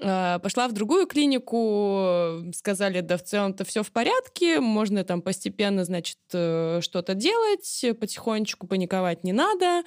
А, 0.02 0.38
пошла 0.38 0.66
в 0.68 0.72
другую 0.72 1.06
клинику, 1.06 2.42
сказали, 2.54 3.02
да 3.02 3.18
в 3.18 3.22
целом-то 3.22 3.64
все 3.64 3.82
в 3.82 3.92
порядке, 3.92 4.60
можно 4.60 5.04
там 5.04 5.20
постепенно, 5.20 5.84
значит, 5.84 6.16
э, 6.32 6.80
что-то 6.80 7.14
делать, 7.14 7.84
потихонечку 8.00 8.66
паниковать 8.70 9.24
не 9.24 9.32
надо, 9.32 9.82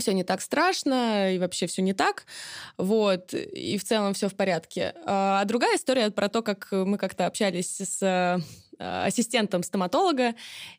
все 0.00 0.12
не 0.12 0.24
так 0.24 0.40
страшно, 0.40 1.32
и 1.34 1.38
вообще 1.38 1.66
все 1.66 1.82
не 1.82 1.92
так. 1.92 2.24
Вот, 2.78 3.34
и 3.34 3.76
в 3.78 3.84
целом 3.84 4.14
все 4.14 4.28
в 4.28 4.34
порядке. 4.34 4.94
А 5.04 5.44
другая 5.44 5.76
история 5.76 6.10
про 6.10 6.28
то, 6.28 6.42
как 6.42 6.68
мы 6.72 6.98
как-то 6.98 7.26
общались 7.26 7.76
с 7.76 8.02
э, 8.02 8.38
ассистентом 8.78 9.62
стоматолога, 9.62 10.34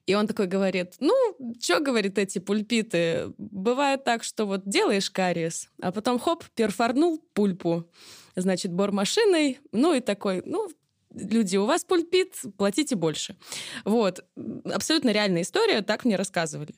и 0.06 0.16
он 0.16 0.28
такой 0.28 0.48
говорит, 0.48 0.96
ну, 1.00 1.14
что, 1.62 1.80
говорит, 1.80 2.18
эти 2.18 2.40
пульпиты? 2.40 3.34
Бывает 3.38 4.04
так, 4.04 4.24
что 4.24 4.46
вот 4.46 4.64
делаешь 4.66 5.12
кариес, 5.12 5.70
а 5.82 5.92
потом 5.92 6.20
хоп, 6.20 6.44
перфорнул 6.56 7.20
пульпу 7.34 7.90
значит, 8.36 8.74
бормашиной, 8.74 9.60
ну 9.72 9.94
и 9.94 10.00
такой, 10.00 10.42
ну, 10.46 10.70
люди, 11.14 11.58
у 11.58 11.66
вас 11.66 11.84
пульпит, 11.84 12.34
платите 12.58 12.96
больше. 12.96 13.36
Вот. 13.86 14.26
Абсолютно 14.66 15.12
реальная 15.12 15.44
история, 15.44 15.82
так 15.82 16.06
мне 16.06 16.16
рассказывали. 16.16 16.74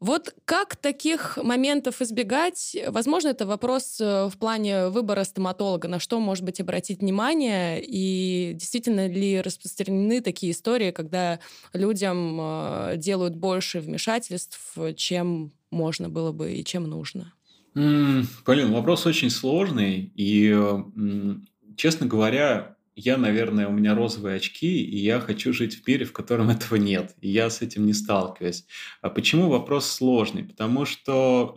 Вот 0.00 0.34
как 0.44 0.76
таких 0.76 1.36
моментов 1.36 2.02
избегать? 2.02 2.76
Возможно, 2.88 3.28
это 3.28 3.46
вопрос 3.46 4.00
э, 4.00 4.26
в 4.26 4.36
плане 4.36 4.88
выбора 4.88 5.24
стоматолога, 5.24 5.88
на 5.88 6.00
что, 6.00 6.18
может 6.18 6.44
быть, 6.44 6.60
обратить 6.60 7.00
внимание, 7.00 7.82
и 7.82 8.52
действительно 8.54 9.06
ли 9.06 9.40
распространены 9.40 10.20
такие 10.20 10.52
истории, 10.52 10.90
когда 10.90 11.38
людям 11.72 12.38
э, 12.40 12.94
делают 12.96 13.36
больше 13.36 13.80
вмешательств, 13.80 14.76
чем 14.96 15.52
можно 15.70 16.08
было 16.08 16.32
бы 16.32 16.52
и 16.52 16.64
чем 16.64 16.84
нужно? 16.84 17.32
Полин, 17.74 18.72
вопрос 18.72 19.06
очень 19.06 19.30
сложный, 19.30 20.12
и, 20.14 20.54
честно 21.76 22.06
говоря, 22.06 22.76
я, 22.94 23.16
наверное, 23.16 23.68
у 23.68 23.72
меня 23.72 23.94
розовые 23.94 24.36
очки, 24.36 24.82
и 24.82 24.98
я 24.98 25.20
хочу 25.20 25.52
жить 25.52 25.76
в 25.76 25.88
мире, 25.88 26.04
в 26.04 26.12
котором 26.12 26.50
этого 26.50 26.76
нет. 26.76 27.14
И 27.20 27.28
я 27.28 27.48
с 27.48 27.62
этим 27.62 27.86
не 27.86 27.94
сталкиваюсь. 27.94 28.66
А 29.00 29.08
почему 29.08 29.48
вопрос 29.48 29.90
сложный? 29.90 30.44
Потому 30.44 30.84
что 30.84 31.54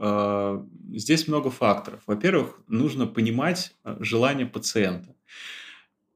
э, 0.91 0.97
здесь 0.97 1.27
много 1.27 1.49
факторов. 1.51 2.01
Во-первых, 2.07 2.61
нужно 2.67 3.05
понимать 3.05 3.73
а, 3.83 3.97
желание 3.99 4.45
пациента. 4.45 5.15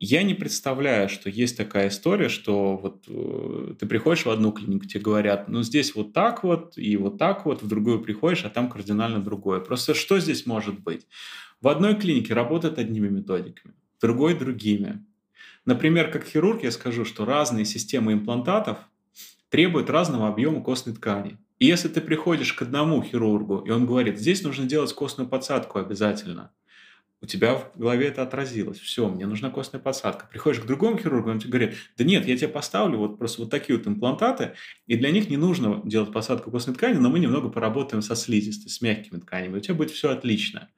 Я 0.02 0.24
не 0.24 0.34
представляю, 0.34 1.10
что 1.10 1.30
есть 1.30 1.58
такая 1.58 1.90
история, 1.90 2.30
что 2.30 2.78
вот 2.78 3.04
э, 3.10 3.74
ты 3.78 3.86
приходишь 3.86 4.26
в 4.26 4.30
одну 4.30 4.54
клинику, 4.54 4.86
тебе 4.86 5.02
говорят, 5.02 5.50
ну 5.50 5.62
здесь 5.62 5.94
вот 5.94 6.14
так 6.14 6.46
вот 6.46 6.78
и 6.78 6.96
вот 6.96 7.18
так 7.18 7.46
вот, 7.46 7.62
в 7.62 7.68
другую 7.68 8.02
приходишь, 8.02 8.46
а 8.46 8.50
там 8.50 8.70
кардинально 8.70 9.22
другое. 9.22 9.60
Просто 9.60 9.94
что 9.94 10.18
здесь 10.20 10.46
может 10.46 10.80
быть? 10.80 11.06
В 11.60 11.68
одной 11.68 11.98
клинике 11.98 12.34
работают 12.34 12.78
одними 12.78 13.10
методиками, 13.10 13.74
в 13.98 14.02
другой 14.02 14.40
другими. 14.40 15.06
Например, 15.70 16.10
как 16.10 16.26
хирург 16.26 16.64
я 16.64 16.72
скажу, 16.72 17.06
что 17.06 17.26
разные 17.26 17.64
системы 17.64 18.14
имплантатов 18.14 18.80
требуют 19.50 19.92
разного 19.92 20.28
объема 20.28 20.64
костной 20.64 20.96
ткани. 20.96 21.38
И 21.60 21.68
если 21.68 21.90
ты 21.90 22.02
приходишь 22.02 22.54
к 22.54 22.64
одному 22.64 23.04
хирургу, 23.04 23.60
и 23.60 23.70
он 23.70 23.86
говорит, 23.86 24.18
здесь 24.18 24.42
нужно 24.42 24.66
делать 24.66 24.92
костную 24.94 25.30
подсадку 25.30 25.78
обязательно, 25.78 26.52
у 27.22 27.28
тебя 27.28 27.54
в 27.54 27.78
голове 27.78 28.08
это 28.08 28.24
отразилось. 28.24 28.80
Все, 28.80 29.08
мне 29.08 29.28
нужна 29.28 29.52
костная 29.52 29.80
подсадка. 29.80 30.26
Приходишь 30.32 30.60
к 30.60 30.66
другому 30.66 30.98
хирургу, 30.98 31.30
он 31.30 31.38
тебе 31.38 31.52
говорит, 31.52 31.76
да 32.00 32.04
нет, 32.04 32.26
я 32.26 32.36
тебе 32.36 32.48
поставлю 32.48 32.98
вот 32.98 33.20
просто 33.20 33.44
вот 33.44 33.52
такие 33.52 33.78
вот 33.78 33.86
имплантаты, 33.86 34.54
и 34.88 34.96
для 34.96 35.12
них 35.12 35.30
не 35.30 35.38
нужно 35.38 35.84
делать 35.86 36.12
посадку 36.12 36.50
костной 36.50 36.76
ткани, 36.76 36.98
но 36.98 37.12
мы 37.12 37.20
немного 37.20 37.50
поработаем 37.50 38.02
со 38.02 38.16
слизистой, 38.16 38.72
с 38.72 38.82
мягкими 38.82 39.20
тканями. 39.20 39.58
У 39.58 39.60
тебя 39.60 39.76
будет 39.76 39.92
все 39.92 40.10
отлично. 40.10 40.70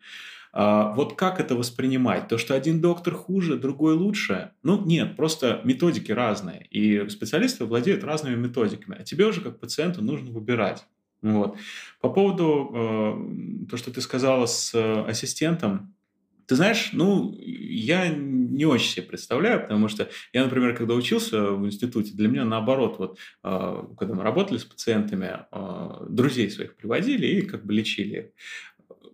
А, 0.53 0.93
вот 0.93 1.15
как 1.15 1.39
это 1.39 1.55
воспринимать? 1.55 2.27
То, 2.27 2.37
что 2.37 2.55
один 2.55 2.81
доктор 2.81 3.13
хуже, 3.13 3.57
другой 3.57 3.93
лучше? 3.93 4.51
Ну, 4.63 4.83
нет, 4.85 5.15
просто 5.15 5.61
методики 5.63 6.11
разные. 6.11 6.67
И 6.69 7.07
специалисты 7.09 7.65
владеют 7.65 8.03
разными 8.03 8.35
методиками. 8.35 8.97
А 8.99 9.03
тебе 9.03 9.25
уже 9.25 9.41
как 9.41 9.59
пациенту 9.59 10.03
нужно 10.03 10.31
выбирать. 10.31 10.85
Вот. 11.21 11.57
По 12.01 12.09
поводу 12.09 12.71
э, 12.73 13.67
то, 13.69 13.77
что 13.77 13.91
ты 13.91 14.01
сказала 14.01 14.47
с 14.47 14.73
э, 14.73 15.03
ассистентом, 15.07 15.93
ты 16.51 16.55
знаешь, 16.57 16.89
ну, 16.91 17.33
я 17.39 18.09
не 18.09 18.65
очень 18.65 18.89
себе 18.89 19.05
представляю, 19.05 19.61
потому 19.61 19.87
что 19.87 20.09
я, 20.33 20.43
например, 20.43 20.75
когда 20.75 20.95
учился 20.95 21.51
в 21.51 21.65
институте, 21.65 22.11
для 22.13 22.27
меня 22.27 22.43
наоборот, 22.43 22.99
вот, 22.99 23.19
э, 23.43 23.83
когда 23.97 24.15
мы 24.15 24.23
работали 24.23 24.57
с 24.57 24.65
пациентами, 24.65 25.45
э, 25.49 26.05
друзей 26.09 26.49
своих 26.49 26.75
приводили 26.75 27.25
и 27.25 27.41
как 27.43 27.65
бы 27.65 27.73
лечили. 27.73 28.33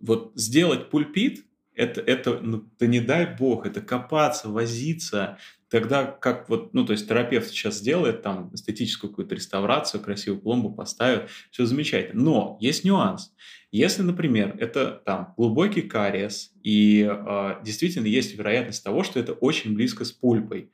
Вот 0.02 0.32
сделать 0.36 0.89
пульпит, 0.89 1.45
это, 1.76 2.02
это, 2.02 2.39
ну, 2.39 2.68
да 2.80 2.88
не 2.88 3.00
дай 3.00 3.36
бог, 3.38 3.66
это 3.66 3.82
копаться, 3.82 4.50
возиться, 4.50 5.38
Тогда 5.70 6.06
как 6.06 6.48
вот, 6.48 6.74
ну, 6.74 6.86
то 6.86 6.93
есть 6.93 7.10
терапевт 7.10 7.50
сейчас 7.50 7.80
сделает 7.80 8.22
там 8.22 8.52
эстетическую 8.54 9.10
какую-то 9.10 9.36
реставрацию, 9.36 10.02
красивую 10.02 10.41
пломбу 10.41 10.72
поставит, 10.72 11.30
все 11.52 11.66
замечательно. 11.66 12.24
Но 12.24 12.58
есть 12.62 12.86
нюанс. 12.86 13.34
Если, 13.70 14.02
например, 14.02 14.56
это 14.60 15.02
там 15.06 15.34
глубокий 15.36 15.82
кариес, 15.82 16.54
и 16.64 17.06
э, 17.10 17.56
действительно 17.66 18.08
есть 18.08 18.38
вероятность 18.38 18.82
того, 18.82 19.04
что 19.04 19.20
это 19.20 19.34
очень 19.34 19.74
близко 19.74 20.06
с 20.06 20.12
пульпой, 20.14 20.72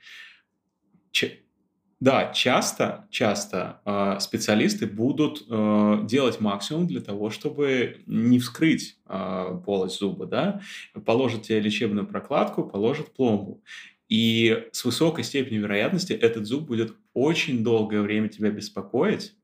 да, 2.04 2.34
часто, 2.34 3.08
часто 3.10 3.80
э, 3.86 4.18
специалисты 4.20 4.88
будут 4.88 5.46
э, 5.50 6.00
делать 6.04 6.42
максимум 6.42 6.86
для 6.86 7.00
того, 7.00 7.30
чтобы 7.30 8.02
не 8.08 8.40
вскрыть 8.40 8.98
э, 9.08 9.62
полость 9.66 10.00
зуба, 10.00 10.26
да, 10.26 10.60
положат 11.06 11.44
тебе 11.44 11.62
лечебную 11.62 12.06
прокладку, 12.06 12.66
положат 12.66 13.14
пломбу. 13.14 13.64
И 14.10 14.68
с 14.74 14.84
высокой 14.84 15.24
степенью 15.24 15.62
вероятности 15.62 16.12
этот 16.12 16.46
зуб 16.46 16.64
будет 16.64 16.94
очень 17.14 17.64
долгое 17.64 18.02
время 18.02 18.28
тебя 18.28 18.52
беспокоить, 18.52 19.38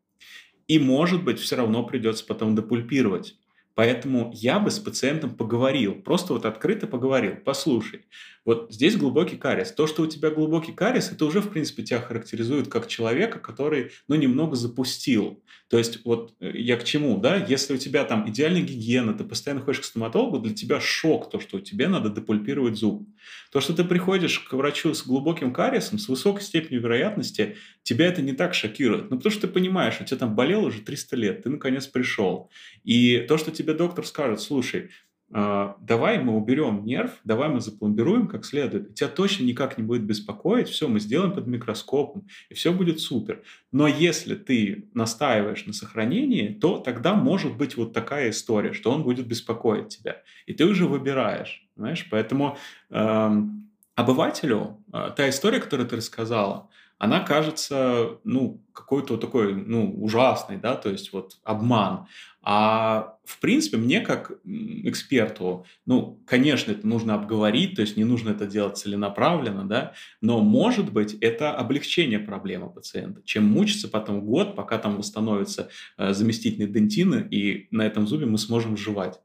и, 0.68 0.80
может 0.80 1.24
быть, 1.24 1.40
все 1.40 1.56
равно 1.56 1.84
придется 1.84 2.26
потом 2.26 2.58
депульпировать. 2.58 3.38
Поэтому 3.74 4.32
я 4.36 4.60
бы 4.60 4.70
с 4.70 4.80
пациентом 4.80 5.34
поговорил, 5.34 5.96
просто 5.96 6.34
вот 6.34 6.44
открыто 6.44 6.86
поговорил. 6.86 7.38
Послушай, 7.46 8.02
вот 8.50 8.74
здесь 8.74 8.98
глубокий 8.98 9.38
кариес. 9.38 9.72
То, 9.72 9.86
что 9.86 10.02
у 10.02 10.08
тебя 10.08 10.32
глубокий 10.32 10.72
кариес, 10.72 11.12
это 11.12 11.24
уже, 11.26 11.40
в 11.40 11.52
принципе, 11.52 11.84
тебя 11.84 12.02
характеризует 12.02 12.68
как 12.68 12.88
человека, 12.88 13.38
который, 13.38 13.92
ну, 14.08 14.16
немного 14.16 14.56
запустил. 14.56 15.44
То 15.70 15.78
есть 15.78 16.04
вот 16.04 16.34
э, 16.40 16.54
я 16.56 16.76
к 16.76 16.84
чему, 16.84 17.20
да? 17.20 17.36
Если 17.38 17.76
у 17.76 17.78
тебя 17.78 18.04
там 18.06 18.28
идеальная 18.28 18.64
гигиена, 18.64 19.14
ты 19.14 19.24
постоянно 19.24 19.62
ходишь 19.62 19.82
к 19.82 19.84
стоматологу, 19.84 20.40
для 20.40 20.56
тебя 20.56 20.80
шок 20.80 21.30
то, 21.30 21.40
что 21.40 21.60
тебе 21.60 21.88
надо 21.88 22.10
депульпировать 22.10 22.76
зуб. 22.76 23.08
То, 23.52 23.62
что 23.62 23.76
ты 23.76 23.84
приходишь 23.84 24.40
к 24.40 24.52
врачу 24.54 24.96
с 24.96 25.06
глубоким 25.06 25.54
кариесом, 25.54 26.00
с 26.00 26.10
высокой 26.10 26.42
степенью 26.42 26.82
вероятности, 26.82 27.56
тебя 27.84 28.08
это 28.08 28.24
не 28.24 28.34
так 28.34 28.56
шокирует. 28.56 29.12
Ну, 29.12 29.18
потому 29.18 29.32
что 29.32 29.42
ты 29.42 29.54
понимаешь, 29.54 30.02
у 30.02 30.06
тебя 30.06 30.18
там 30.18 30.34
болело 30.34 30.66
уже 30.66 30.82
300 30.82 31.16
лет, 31.18 31.44
ты 31.44 31.52
наконец 31.52 31.86
пришел. 31.86 32.50
И 32.84 33.20
то, 33.28 33.38
что 33.38 33.52
тебе 33.52 33.76
доктор 33.76 34.08
скажет, 34.08 34.42
слушай, 34.42 34.90
давай 35.32 36.24
мы 36.24 36.36
уберем 36.36 36.84
нерв, 36.86 37.12
давай 37.24 37.50
мы 37.50 37.62
запломбируем 37.62 38.28
как 38.28 38.46
следует. 38.46 38.96
Тебя 38.96 39.10
точно 39.10 39.44
никак 39.44 39.78
не 39.78 39.84
будет 39.84 40.04
беспокоить, 40.04 40.68
все 40.68 40.88
мы 40.88 41.00
сделаем 41.00 41.32
под 41.32 41.48
микроскопом, 41.48 42.28
и 42.50 42.54
все 42.54 42.74
будет 42.74 43.00
супер. 43.00 43.44
Но 43.72 43.88
если 43.88 44.36
ты 44.36 44.90
настаиваешь 44.94 45.66
на 45.66 45.74
сохранении, 45.74 46.50
то 46.50 46.80
тогда 46.80 47.14
может 47.14 47.58
быть 47.58 47.78
вот 47.78 47.94
такая 47.94 48.32
история, 48.32 48.74
что 48.74 48.92
он 48.92 49.04
будет 49.04 49.28
беспокоить 49.28 49.90
тебя. 49.90 50.22
И 50.48 50.54
ты 50.54 50.66
уже 50.66 50.86
выбираешь, 50.86 51.68
знаешь, 51.76 52.08
Поэтому 52.10 52.58
эм, 52.90 53.70
обывателю 53.96 54.84
э, 54.94 55.12
та 55.16 55.30
история, 55.30 55.60
которую 55.60 55.88
ты 55.88 55.96
рассказала, 55.96 56.70
она 57.00 57.22
кажется, 57.22 58.20
ну, 58.26 58.62
какой-то 58.74 59.14
вот 59.14 59.22
такой, 59.22 59.56
ну, 59.56 59.92
ужасной, 60.04 60.58
да, 60.58 60.76
то 60.76 60.90
есть 60.90 61.14
вот 61.14 61.38
обман. 61.44 62.08
А 62.42 63.18
в 63.24 63.40
принципе, 63.40 63.78
мне 63.78 64.02
как 64.02 64.34
эксперту, 64.46 65.66
ну, 65.86 66.22
конечно, 66.26 66.72
это 66.72 66.86
нужно 66.86 67.16
обговорить, 67.16 67.76
то 67.76 67.82
есть 67.82 67.96
не 67.96 68.04
нужно 68.04 68.32
это 68.32 68.46
делать 68.46 68.78
целенаправленно, 68.78 69.66
да, 69.66 69.94
но, 70.22 70.42
может 70.42 70.92
быть, 70.92 71.14
это 71.22 71.52
облегчение 71.54 72.20
проблемы 72.20 72.70
пациента, 72.70 73.22
чем 73.24 73.46
мучиться 73.46 73.88
потом 73.88 74.22
год, 74.22 74.56
пока 74.56 74.78
там 74.78 74.98
восстановятся 74.98 75.70
э, 75.98 76.14
заместительные 76.14 76.68
дентины, 76.68 77.26
и 77.32 77.68
на 77.72 77.86
этом 77.86 78.08
зубе 78.08 78.26
мы 78.26 78.38
сможем 78.38 78.76
жевать. 78.76 79.22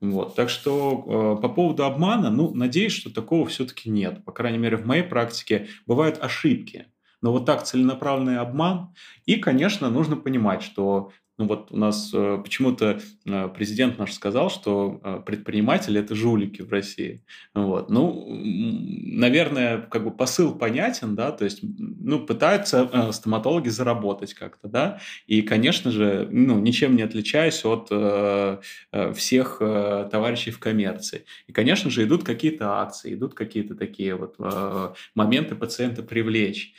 Вот. 0.00 0.34
Так 0.36 0.48
что 0.50 1.36
э, 1.38 1.42
по 1.42 1.48
поводу 1.48 1.84
обмана, 1.84 2.30
ну, 2.30 2.54
надеюсь, 2.54 2.92
что 2.92 3.12
такого 3.12 3.46
все-таки 3.46 3.90
нет. 3.90 4.24
По 4.24 4.32
крайней 4.32 4.58
мере, 4.58 4.76
в 4.76 4.86
моей 4.86 5.02
практике 5.02 5.68
бывают 5.86 6.18
ошибки 6.20 6.86
но 7.24 7.32
вот 7.32 7.46
так 7.46 7.64
целенаправленный 7.64 8.36
обман. 8.36 8.94
И, 9.24 9.36
конечно, 9.36 9.88
нужно 9.88 10.14
понимать, 10.14 10.62
что 10.62 11.10
ну 11.36 11.46
вот 11.46 11.72
у 11.72 11.76
нас 11.76 12.12
э, 12.14 12.38
почему-то 12.44 13.00
э, 13.26 13.48
президент 13.48 13.98
наш 13.98 14.12
сказал, 14.12 14.50
что 14.50 15.00
э, 15.02 15.20
предприниматели 15.26 16.00
это 16.00 16.14
жулики 16.14 16.62
в 16.62 16.70
России. 16.70 17.24
Вот. 17.54 17.90
Ну, 17.90 18.24
наверное, 18.28 19.78
как 19.78 20.04
бы 20.04 20.12
посыл 20.12 20.54
понятен, 20.54 21.16
да, 21.16 21.32
то 21.32 21.44
есть, 21.44 21.60
ну, 21.62 22.20
пытаются 22.20 22.88
э, 22.92 23.12
стоматологи 23.12 23.68
заработать 23.68 24.34
как-то, 24.34 24.68
да, 24.68 25.00
и, 25.26 25.42
конечно 25.42 25.90
же, 25.90 26.28
ну, 26.30 26.60
ничем 26.60 26.94
не 26.94 27.02
отличаясь 27.02 27.64
от 27.64 27.88
э, 27.90 28.58
э, 28.92 29.12
всех 29.14 29.56
э, 29.60 30.08
товарищей 30.12 30.52
в 30.52 30.60
коммерции. 30.60 31.24
И, 31.48 31.52
конечно 31.52 31.90
же, 31.90 32.04
идут 32.04 32.22
какие-то 32.22 32.80
акции, 32.80 33.14
идут 33.14 33.34
какие-то 33.34 33.74
такие 33.74 34.14
вот 34.14 34.36
э, 34.38 34.94
моменты 35.16 35.56
пациента 35.56 36.04
привлечь. 36.04 36.74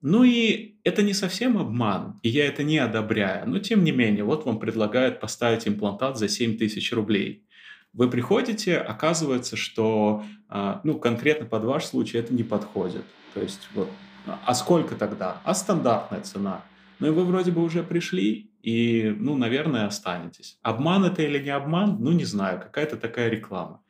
Ну 0.00 0.22
и 0.22 0.76
это 0.84 1.02
не 1.02 1.12
совсем 1.12 1.58
обман, 1.58 2.20
и 2.22 2.28
я 2.28 2.46
это 2.46 2.62
не 2.62 2.78
одобряю, 2.78 3.48
но 3.48 3.58
тем 3.58 3.82
не 3.82 3.90
менее, 3.90 4.24
вот 4.24 4.46
вам 4.46 4.60
предлагают 4.60 5.20
поставить 5.20 5.66
имплантат 5.66 6.16
за 6.16 6.28
7 6.28 6.56
тысяч 6.56 6.92
рублей. 6.92 7.44
Вы 7.92 8.08
приходите, 8.08 8.76
оказывается, 8.76 9.56
что 9.56 10.22
а, 10.48 10.80
ну, 10.84 10.98
конкретно 10.98 11.46
под 11.46 11.64
ваш 11.64 11.84
случай 11.84 12.18
это 12.18 12.32
не 12.32 12.44
подходит. 12.44 13.04
То 13.34 13.40
есть 13.40 13.68
вот, 13.74 13.88
а 14.26 14.54
сколько 14.54 14.94
тогда? 14.94 15.40
А 15.44 15.54
стандартная 15.54 16.20
цена. 16.20 16.62
Ну 17.00 17.08
и 17.08 17.10
вы 17.10 17.24
вроде 17.24 17.50
бы 17.50 17.62
уже 17.62 17.82
пришли, 17.82 18.50
и, 18.62 19.14
ну, 19.18 19.36
наверное, 19.36 19.86
останетесь. 19.86 20.58
Обман 20.62 21.04
это 21.04 21.22
или 21.22 21.42
не 21.42 21.50
обман? 21.50 21.96
Ну, 22.00 22.12
не 22.12 22.24
знаю, 22.24 22.60
какая-то 22.60 22.96
такая 22.96 23.28
реклама. 23.28 23.82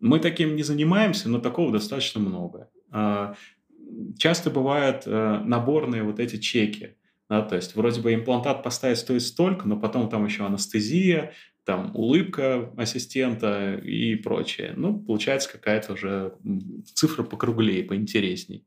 Мы 0.00 0.18
таким 0.18 0.56
не 0.56 0.62
занимаемся, 0.62 1.28
но 1.28 1.38
такого 1.38 1.72
достаточно 1.72 2.20
много. 2.20 2.68
Часто 4.18 4.50
бывают 4.50 5.02
э, 5.06 5.42
наборные 5.44 6.02
вот 6.02 6.20
эти 6.20 6.36
чеки. 6.36 6.96
Да, 7.28 7.42
то 7.42 7.56
есть 7.56 7.76
вроде 7.76 8.00
бы 8.00 8.12
имплантат 8.12 8.62
поставить 8.62 8.98
стоит 8.98 9.22
столько, 9.22 9.68
но 9.68 9.78
потом 9.78 10.08
там 10.08 10.24
еще 10.24 10.44
анестезия, 10.44 11.32
там 11.64 11.92
улыбка 11.94 12.72
ассистента 12.76 13.76
и 13.76 14.16
прочее. 14.16 14.72
Ну, 14.76 14.98
получается 14.98 15.52
какая-то 15.52 15.92
уже 15.92 16.34
цифра 16.94 17.22
покруглее, 17.22 17.84
поинтересней. 17.84 18.66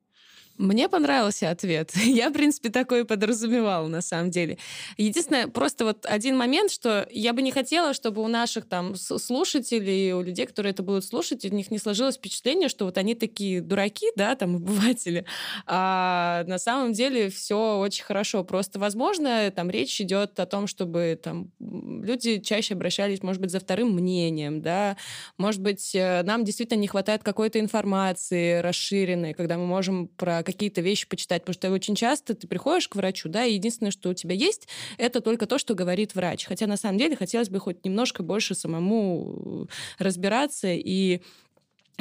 Мне 0.57 0.87
понравился 0.87 1.49
ответ. 1.49 1.91
Я, 1.95 2.29
в 2.29 2.33
принципе, 2.33 2.69
такое 2.69 3.05
подразумевала, 3.05 3.87
на 3.87 4.01
самом 4.01 4.29
деле. 4.29 4.57
Единственное, 4.97 5.47
просто 5.47 5.83
вот 5.83 6.05
один 6.05 6.37
момент, 6.37 6.71
что 6.71 7.07
я 7.11 7.33
бы 7.33 7.41
не 7.41 7.51
хотела, 7.51 7.93
чтобы 7.93 8.21
у 8.21 8.27
наших 8.27 8.67
там 8.67 8.95
слушателей, 8.95 10.13
у 10.13 10.21
людей, 10.21 10.45
которые 10.45 10.71
это 10.71 10.83
будут 10.83 11.05
слушать, 11.05 11.43
у 11.45 11.49
них 11.49 11.71
не 11.71 11.79
сложилось 11.79 12.17
впечатление, 12.17 12.69
что 12.69 12.85
вот 12.85 12.99
они 12.99 13.15
такие 13.15 13.61
дураки, 13.61 14.07
да, 14.15 14.35
там, 14.35 14.55
обыватели. 14.57 15.25
А 15.65 16.43
на 16.45 16.59
самом 16.59 16.93
деле 16.93 17.29
все 17.29 17.79
очень 17.79 18.03
хорошо. 18.03 18.43
Просто, 18.43 18.77
возможно, 18.77 19.49
там 19.51 19.71
речь 19.71 19.99
идет 20.01 20.39
о 20.39 20.45
том, 20.45 20.67
чтобы 20.67 21.19
там 21.21 21.51
люди 21.59 22.39
чаще 22.39 22.75
обращались, 22.75 23.23
может 23.23 23.41
быть, 23.41 23.49
за 23.51 23.59
вторым 23.59 23.91
мнением, 23.93 24.61
да, 24.61 24.97
может 25.37 25.61
быть, 25.61 25.95
э, 25.95 26.21
нам 26.23 26.43
действительно 26.43 26.79
не 26.79 26.87
хватает 26.87 27.23
какой-то 27.23 27.59
информации 27.59 28.59
расширенной, 28.59 29.33
когда 29.33 29.57
мы 29.57 29.65
можем 29.65 30.07
про 30.07 30.42
какие-то 30.43 30.81
вещи 30.81 31.07
почитать, 31.07 31.41
потому 31.43 31.53
что 31.53 31.71
очень 31.71 31.95
часто 31.95 32.33
ты 32.35 32.47
приходишь 32.47 32.87
к 32.87 32.95
врачу, 32.95 33.29
да, 33.29 33.45
и 33.45 33.53
единственное, 33.53 33.91
что 33.91 34.09
у 34.09 34.13
тебя 34.13 34.35
есть, 34.35 34.67
это 34.97 35.21
только 35.21 35.45
то, 35.45 35.57
что 35.57 35.73
говорит 35.75 36.15
врач. 36.15 36.45
Хотя 36.45 36.67
на 36.67 36.77
самом 36.77 36.97
деле 36.97 37.15
хотелось 37.15 37.49
бы 37.49 37.59
хоть 37.59 37.83
немножко 37.85 38.23
больше 38.23 38.55
самому 38.55 39.67
разбираться 39.97 40.67
и 40.69 41.21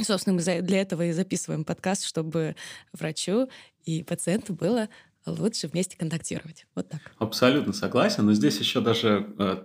Собственно, 0.00 0.36
мы 0.36 0.62
для 0.62 0.80
этого 0.80 1.04
и 1.04 1.12
записываем 1.12 1.64
подкаст, 1.64 2.06
чтобы 2.06 2.56
врачу 2.94 3.48
и 3.84 4.02
пациенту 4.02 4.54
было 4.54 4.88
лучше 5.26 5.68
вместе 5.68 5.96
контактировать. 5.96 6.66
Вот 6.74 6.88
так. 6.88 7.00
Абсолютно 7.18 7.72
согласен, 7.72 8.26
но 8.26 8.32
здесь 8.32 8.58
еще 8.58 8.80
даже 8.80 9.26
э, 9.38 9.64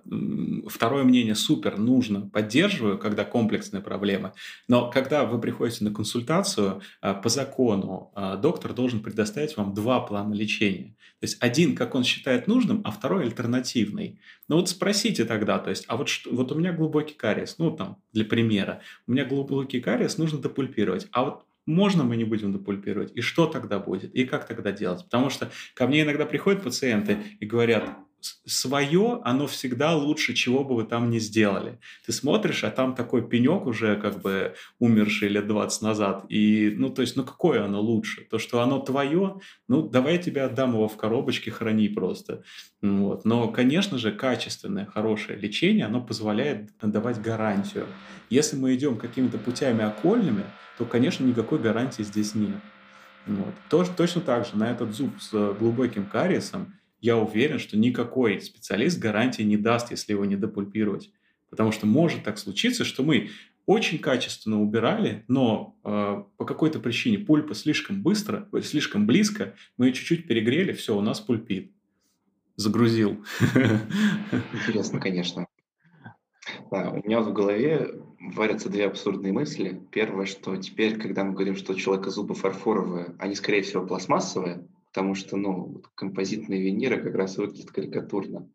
второе 0.68 1.04
мнение 1.04 1.36
супер 1.36 1.78
нужно, 1.78 2.30
поддерживаю, 2.30 2.98
когда 2.98 3.26
комплексные 3.26 3.82
проблемы. 3.82 4.34
Но 4.68 4.90
когда 4.90 5.26
вы 5.26 5.40
приходите 5.40 5.84
на 5.84 5.94
консультацию, 5.94 6.82
э, 7.02 7.14
по 7.14 7.30
закону 7.30 8.12
э, 8.16 8.38
доктор 8.42 8.74
должен 8.74 9.02
предоставить 9.02 9.58
вам 9.58 9.74
два 9.74 10.00
плана 10.02 10.34
лечения. 10.34 10.96
То 11.20 11.24
есть 11.24 11.38
один, 11.40 11.76
как 11.76 11.96
он 11.96 12.04
считает 12.04 12.48
нужным, 12.48 12.82
а 12.84 12.92
второй 12.92 13.24
альтернативный. 13.24 14.20
Но 14.48 14.58
вот 14.58 14.70
спросите 14.70 15.26
тогда, 15.26 15.58
то 15.58 15.72
есть, 15.72 15.86
а 15.88 15.98
вот, 15.98 16.10
что, 16.10 16.30
вот 16.34 16.52
у 16.52 16.56
меня 16.56 16.72
глубокий 16.74 17.16
кариес, 17.16 17.56
ну 17.58 17.72
там, 17.72 17.98
для 18.14 18.24
примера, 18.24 18.82
у 19.08 19.12
меня 19.12 19.26
глубокий 19.26 19.82
кариес, 19.82 20.20
нужно 20.20 20.40
депульпировать. 20.40 21.08
А 21.12 21.24
вот 21.24 21.47
можно 21.68 22.04
мы 22.04 22.18
не 22.18 22.24
будем 22.24 22.52
допульпировать? 22.52 23.12
И 23.16 23.22
что 23.22 23.46
тогда 23.46 23.78
будет? 23.78 24.16
И 24.16 24.26
как 24.26 24.48
тогда 24.48 24.72
делать? 24.72 25.04
Потому 25.04 25.30
что 25.30 25.52
ко 25.76 25.86
мне 25.86 26.02
иногда 26.02 26.26
приходят 26.26 26.64
пациенты 26.64 27.20
и 27.40 27.46
говорят, 27.46 27.98
свое, 28.46 29.22
оно 29.24 29.48
всегда 29.48 29.96
лучше, 29.96 30.34
чего 30.34 30.64
бы 30.64 30.76
вы 30.76 30.84
там 30.84 31.10
ни 31.10 31.20
сделали. 31.20 31.80
Ты 32.06 32.12
смотришь, 32.12 32.64
а 32.64 32.72
там 32.72 32.96
такой 32.96 33.28
пенек 33.28 33.66
уже 33.66 33.96
как 33.96 34.22
бы 34.22 34.56
умерший 34.80 35.30
лет 35.30 35.48
20 35.48 35.82
назад. 35.82 36.26
И, 36.30 36.74
ну, 36.76 36.90
то 36.90 37.02
есть, 37.02 37.16
ну, 37.16 37.24
какое 37.24 37.64
оно 37.64 37.82
лучше? 37.82 38.26
То, 38.30 38.40
что 38.40 38.62
оно 38.62 38.80
твое, 38.80 39.40
ну, 39.68 39.88
давай 39.88 40.14
я 40.14 40.20
тебе 40.20 40.44
отдам 40.44 40.74
его 40.74 40.88
в 40.88 40.98
коробочке, 40.98 41.52
храни 41.52 41.90
просто. 41.90 42.44
Вот. 42.82 43.26
Но, 43.26 43.48
конечно 43.50 43.98
же, 43.98 44.12
качественное, 44.12 44.86
хорошее 44.86 45.38
лечение, 45.38 45.86
оно 45.86 46.02
позволяет 46.02 46.70
давать 46.82 47.22
гарантию. 47.22 47.86
Если 48.30 48.58
мы 48.58 48.76
идем 48.76 48.98
какими-то 48.98 49.38
путями 49.38 49.84
окольными, 49.84 50.44
то, 50.78 50.86
конечно, 50.86 51.24
никакой 51.24 51.60
гарантии 51.60 52.04
здесь 52.04 52.36
нет. 52.36 52.60
Вот. 53.26 53.54
Тоже, 53.70 53.92
точно 53.96 54.22
так 54.22 54.46
же 54.46 54.58
на 54.58 54.72
этот 54.72 54.94
зуб 54.94 55.12
с 55.20 55.54
глубоким 55.54 56.06
кариесом 56.06 56.74
я 57.00 57.18
уверен, 57.18 57.60
что 57.60 57.78
никакой 57.78 58.42
специалист 58.42 59.00
гарантии 59.00 59.44
не 59.44 59.58
даст, 59.58 59.92
если 59.92 60.14
его 60.14 60.26
не 60.26 60.36
допульпировать. 60.36 61.12
Потому 61.50 61.72
что 61.72 61.86
может 61.86 62.24
так 62.24 62.38
случиться, 62.38 62.84
что 62.84 63.04
мы 63.04 63.30
очень 63.66 64.00
качественно 64.00 64.62
убирали, 64.62 65.26
но 65.28 65.78
э, 65.84 66.24
по 66.38 66.46
какой-то 66.46 66.80
причине 66.80 67.20
пульпа 67.20 67.54
слишком 67.54 68.02
быстро, 68.02 68.48
слишком 68.64 69.06
близко, 69.06 69.56
мы 69.78 69.88
ее 69.88 69.94
чуть-чуть 69.94 70.26
перегрели, 70.28 70.72
все, 70.72 70.98
у 70.98 71.02
нас 71.02 71.20
пульпит. 71.20 71.72
Загрузил. 72.56 73.24
Интересно, 74.54 75.00
конечно. 75.00 75.48
Да, 76.72 76.92
у 76.92 77.06
меня 77.06 77.20
в 77.20 77.34
голове 77.34 77.90
варятся 78.20 78.70
две 78.70 78.88
абсурдные 78.88 79.34
мысли. 79.34 79.82
Первое, 79.92 80.26
что 80.26 80.56
теперь, 80.58 80.98
когда 80.98 81.24
мы 81.24 81.34
говорим, 81.34 81.56
что 81.56 81.74
у 81.74 81.76
человека 81.76 82.10
зубы 82.10 82.36
фарфоровые, 82.36 83.16
они, 83.20 83.36
скорее 83.36 83.62
всего, 83.62 83.86
пластмассовые, 83.86 84.66
потому 84.98 85.14
что, 85.14 85.38
ну, 85.38 85.84
композитные 85.94 86.60
виниры 86.60 87.00
как 87.00 87.14
раз 87.14 87.38
выглядят 87.38 87.70
карикатурно. 87.70 88.50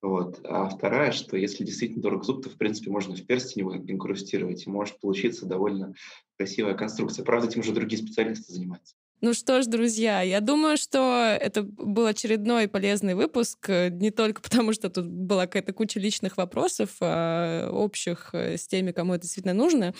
Вот. 0.00 0.38
А 0.44 0.68
вторая, 0.68 1.10
что 1.10 1.36
если 1.36 1.64
действительно 1.64 2.00
дорог 2.00 2.24
зуб, 2.24 2.44
то, 2.44 2.50
в 2.50 2.56
принципе, 2.56 2.88
можно 2.88 3.16
в 3.16 3.26
перстень 3.26 3.62
его 3.62 3.76
инкрустировать, 3.76 4.64
и 4.64 4.70
может 4.70 5.00
получиться 5.00 5.44
довольно 5.44 5.92
красивая 6.38 6.74
конструкция. 6.74 7.24
Правда, 7.24 7.48
этим 7.48 7.62
уже 7.62 7.72
другие 7.72 8.00
специалисты 8.00 8.52
занимаются. 8.52 8.94
Ну 9.22 9.34
что 9.34 9.60
ж, 9.60 9.66
друзья, 9.66 10.22
я 10.22 10.40
думаю, 10.40 10.76
что 10.76 11.36
это 11.40 11.64
был 11.64 12.06
очередной 12.06 12.68
полезный 12.68 13.16
выпуск, 13.16 13.68
э, 13.68 13.88
не 13.88 14.12
только 14.12 14.40
потому, 14.40 14.72
что 14.72 14.88
тут 14.88 15.06
была 15.06 15.46
какая-то 15.46 15.72
куча 15.72 15.98
личных 15.98 16.36
вопросов, 16.36 16.90
а 17.00 17.68
общих 17.72 18.30
э, 18.34 18.56
с 18.56 18.68
теми, 18.68 18.92
кому 18.92 19.14
это 19.14 19.22
действительно 19.22 19.54
нужно. 19.54 19.94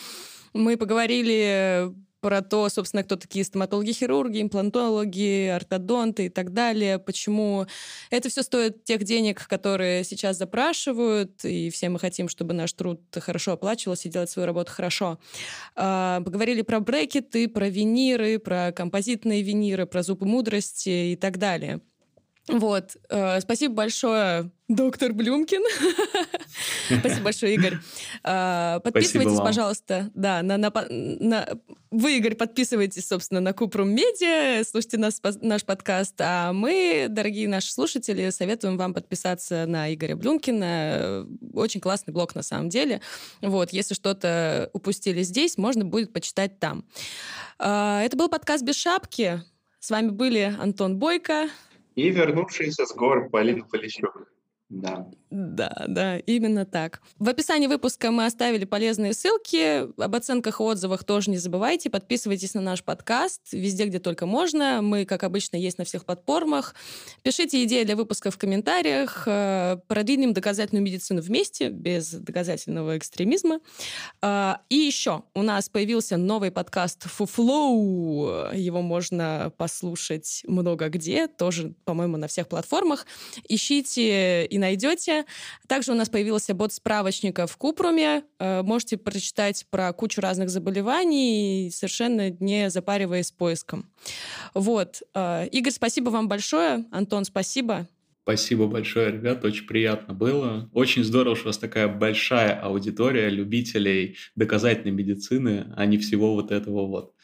Мы 0.54 0.76
поговорили 0.76 1.92
про 2.22 2.40
то, 2.40 2.68
собственно, 2.68 3.02
кто 3.02 3.16
такие 3.16 3.44
стоматологи-хирурги, 3.44 4.40
имплантологи, 4.40 5.48
ортодонты 5.48 6.26
и 6.26 6.28
так 6.28 6.52
далее, 6.52 7.00
почему 7.00 7.66
это 8.10 8.28
все 8.28 8.44
стоит 8.44 8.84
тех 8.84 9.02
денег, 9.02 9.48
которые 9.48 10.04
сейчас 10.04 10.38
запрашивают, 10.38 11.44
и 11.44 11.68
все 11.70 11.88
мы 11.88 11.98
хотим, 11.98 12.28
чтобы 12.28 12.54
наш 12.54 12.72
труд 12.72 13.00
хорошо 13.12 13.52
оплачивался 13.52 14.08
и 14.08 14.10
делать 14.12 14.30
свою 14.30 14.46
работу 14.46 14.70
хорошо. 14.70 15.18
А, 15.74 16.20
поговорили 16.20 16.62
про 16.62 16.78
брекеты, 16.78 17.48
про 17.48 17.68
виниры, 17.68 18.38
про 18.38 18.70
композитные 18.70 19.42
виниры, 19.42 19.86
про 19.86 20.04
зубы 20.04 20.24
мудрости 20.24 21.12
и 21.12 21.16
так 21.16 21.38
далее. 21.38 21.80
Вот. 22.48 22.96
Э, 23.08 23.40
спасибо 23.40 23.74
большое, 23.74 24.50
доктор 24.74 25.12
Блюмкин. 25.12 25.62
Спасибо 27.00 27.24
большое, 27.24 27.54
Игорь. 27.54 27.78
Э, 28.24 28.80
подписывайтесь, 28.82 29.38
пожалуйста, 29.38 30.10
да, 30.14 30.42
на, 30.42 30.56
на, 30.56 30.72
на... 30.90 31.48
Вы, 31.90 32.16
Игорь, 32.18 32.34
подписывайтесь, 32.34 33.06
собственно, 33.06 33.40
на 33.40 33.52
Купрум 33.52 33.90
Медиа, 33.90 34.64
слушайте 34.64 34.98
нас, 34.98 35.20
наш 35.40 35.64
подкаст, 35.64 36.14
а 36.18 36.52
мы, 36.52 37.06
дорогие 37.08 37.48
наши 37.48 37.72
слушатели, 37.72 38.30
советуем 38.30 38.76
вам 38.76 38.94
подписаться 38.94 39.66
на 39.66 39.92
Игоря 39.92 40.16
Блюмкина. 40.16 41.26
Очень 41.54 41.80
классный 41.80 42.12
блог, 42.12 42.34
на 42.34 42.42
самом 42.42 42.68
деле. 42.68 43.00
Вот, 43.40 43.70
если 43.70 43.94
что-то 43.94 44.70
упустили 44.72 45.22
здесь, 45.22 45.58
можно 45.58 45.84
будет 45.84 46.12
почитать 46.12 46.58
там. 46.58 46.84
Э, 47.58 48.00
это 48.04 48.16
был 48.16 48.28
подкаст 48.28 48.64
«Без 48.64 48.76
шапки». 48.76 49.42
С 49.80 49.90
вами 49.90 50.10
были 50.10 50.54
Антон 50.60 50.96
Бойко, 50.96 51.48
и 51.94 52.10
вернувшийся 52.10 52.86
с 52.86 52.94
гор 52.94 53.28
Полина 53.28 53.64
Полищук. 53.64 54.26
Да. 54.72 55.10
Да, 55.32 55.86
да, 55.88 56.18
именно 56.18 56.66
так. 56.66 57.00
В 57.18 57.26
описании 57.26 57.66
выпуска 57.66 58.10
мы 58.10 58.26
оставили 58.26 58.66
полезные 58.66 59.14
ссылки. 59.14 59.88
Об 59.98 60.14
оценках 60.14 60.60
и 60.60 60.62
отзывах 60.62 61.04
тоже 61.04 61.30
не 61.30 61.38
забывайте. 61.38 61.88
Подписывайтесь 61.88 62.52
на 62.52 62.60
наш 62.60 62.84
подкаст 62.84 63.40
везде, 63.50 63.86
где 63.86 63.98
только 63.98 64.26
можно. 64.26 64.82
Мы, 64.82 65.06
как 65.06 65.22
обычно, 65.22 65.56
есть 65.56 65.78
на 65.78 65.84
всех 65.84 66.04
платформах. 66.04 66.74
Пишите 67.22 67.64
идеи 67.64 67.84
для 67.84 67.96
выпуска 67.96 68.30
в 68.30 68.36
комментариях. 68.36 69.22
Э, 69.26 69.78
продвинем 69.86 70.34
доказательную 70.34 70.84
медицину 70.84 71.22
вместе, 71.22 71.70
без 71.70 72.10
доказательного 72.10 72.98
экстремизма. 72.98 73.60
Э, 74.20 74.56
и 74.68 74.76
еще 74.76 75.22
у 75.34 75.40
нас 75.40 75.70
появился 75.70 76.18
новый 76.18 76.50
подкаст 76.50 77.04
Фуфлоу. 77.04 78.52
Его 78.52 78.82
можно 78.82 79.50
послушать 79.56 80.42
много 80.46 80.90
где, 80.90 81.26
тоже, 81.26 81.72
по-моему, 81.86 82.18
на 82.18 82.26
всех 82.26 82.48
платформах. 82.48 83.06
Ищите 83.48 84.44
и 84.44 84.58
найдете. 84.58 85.21
Также 85.66 85.92
у 85.92 85.94
нас 85.94 86.08
появился 86.08 86.54
бот-справочника 86.54 87.46
в 87.46 87.56
Купруме. 87.56 88.24
Э, 88.38 88.62
можете 88.62 88.96
прочитать 88.96 89.66
про 89.70 89.92
кучу 89.92 90.20
разных 90.20 90.50
заболеваний, 90.50 91.70
совершенно 91.72 92.30
не 92.30 92.70
запариваясь 92.70 93.30
поиском. 93.30 93.90
Вот. 94.54 95.02
Э, 95.14 95.46
Игорь, 95.50 95.72
спасибо 95.72 96.10
вам 96.10 96.28
большое. 96.28 96.84
Антон, 96.90 97.24
спасибо. 97.24 97.88
Спасибо 98.24 98.68
большое, 98.68 99.10
ребят, 99.10 99.44
очень 99.44 99.66
приятно 99.66 100.14
было. 100.14 100.70
Очень 100.72 101.02
здорово, 101.02 101.34
что 101.34 101.46
у 101.46 101.48
вас 101.48 101.58
такая 101.58 101.88
большая 101.88 102.52
аудитория 102.52 103.28
любителей 103.28 104.16
доказательной 104.36 104.92
медицины, 104.92 105.72
а 105.76 105.86
не 105.86 105.98
всего 105.98 106.34
вот 106.34 106.52
этого 106.52 106.86
вот. 106.86 107.14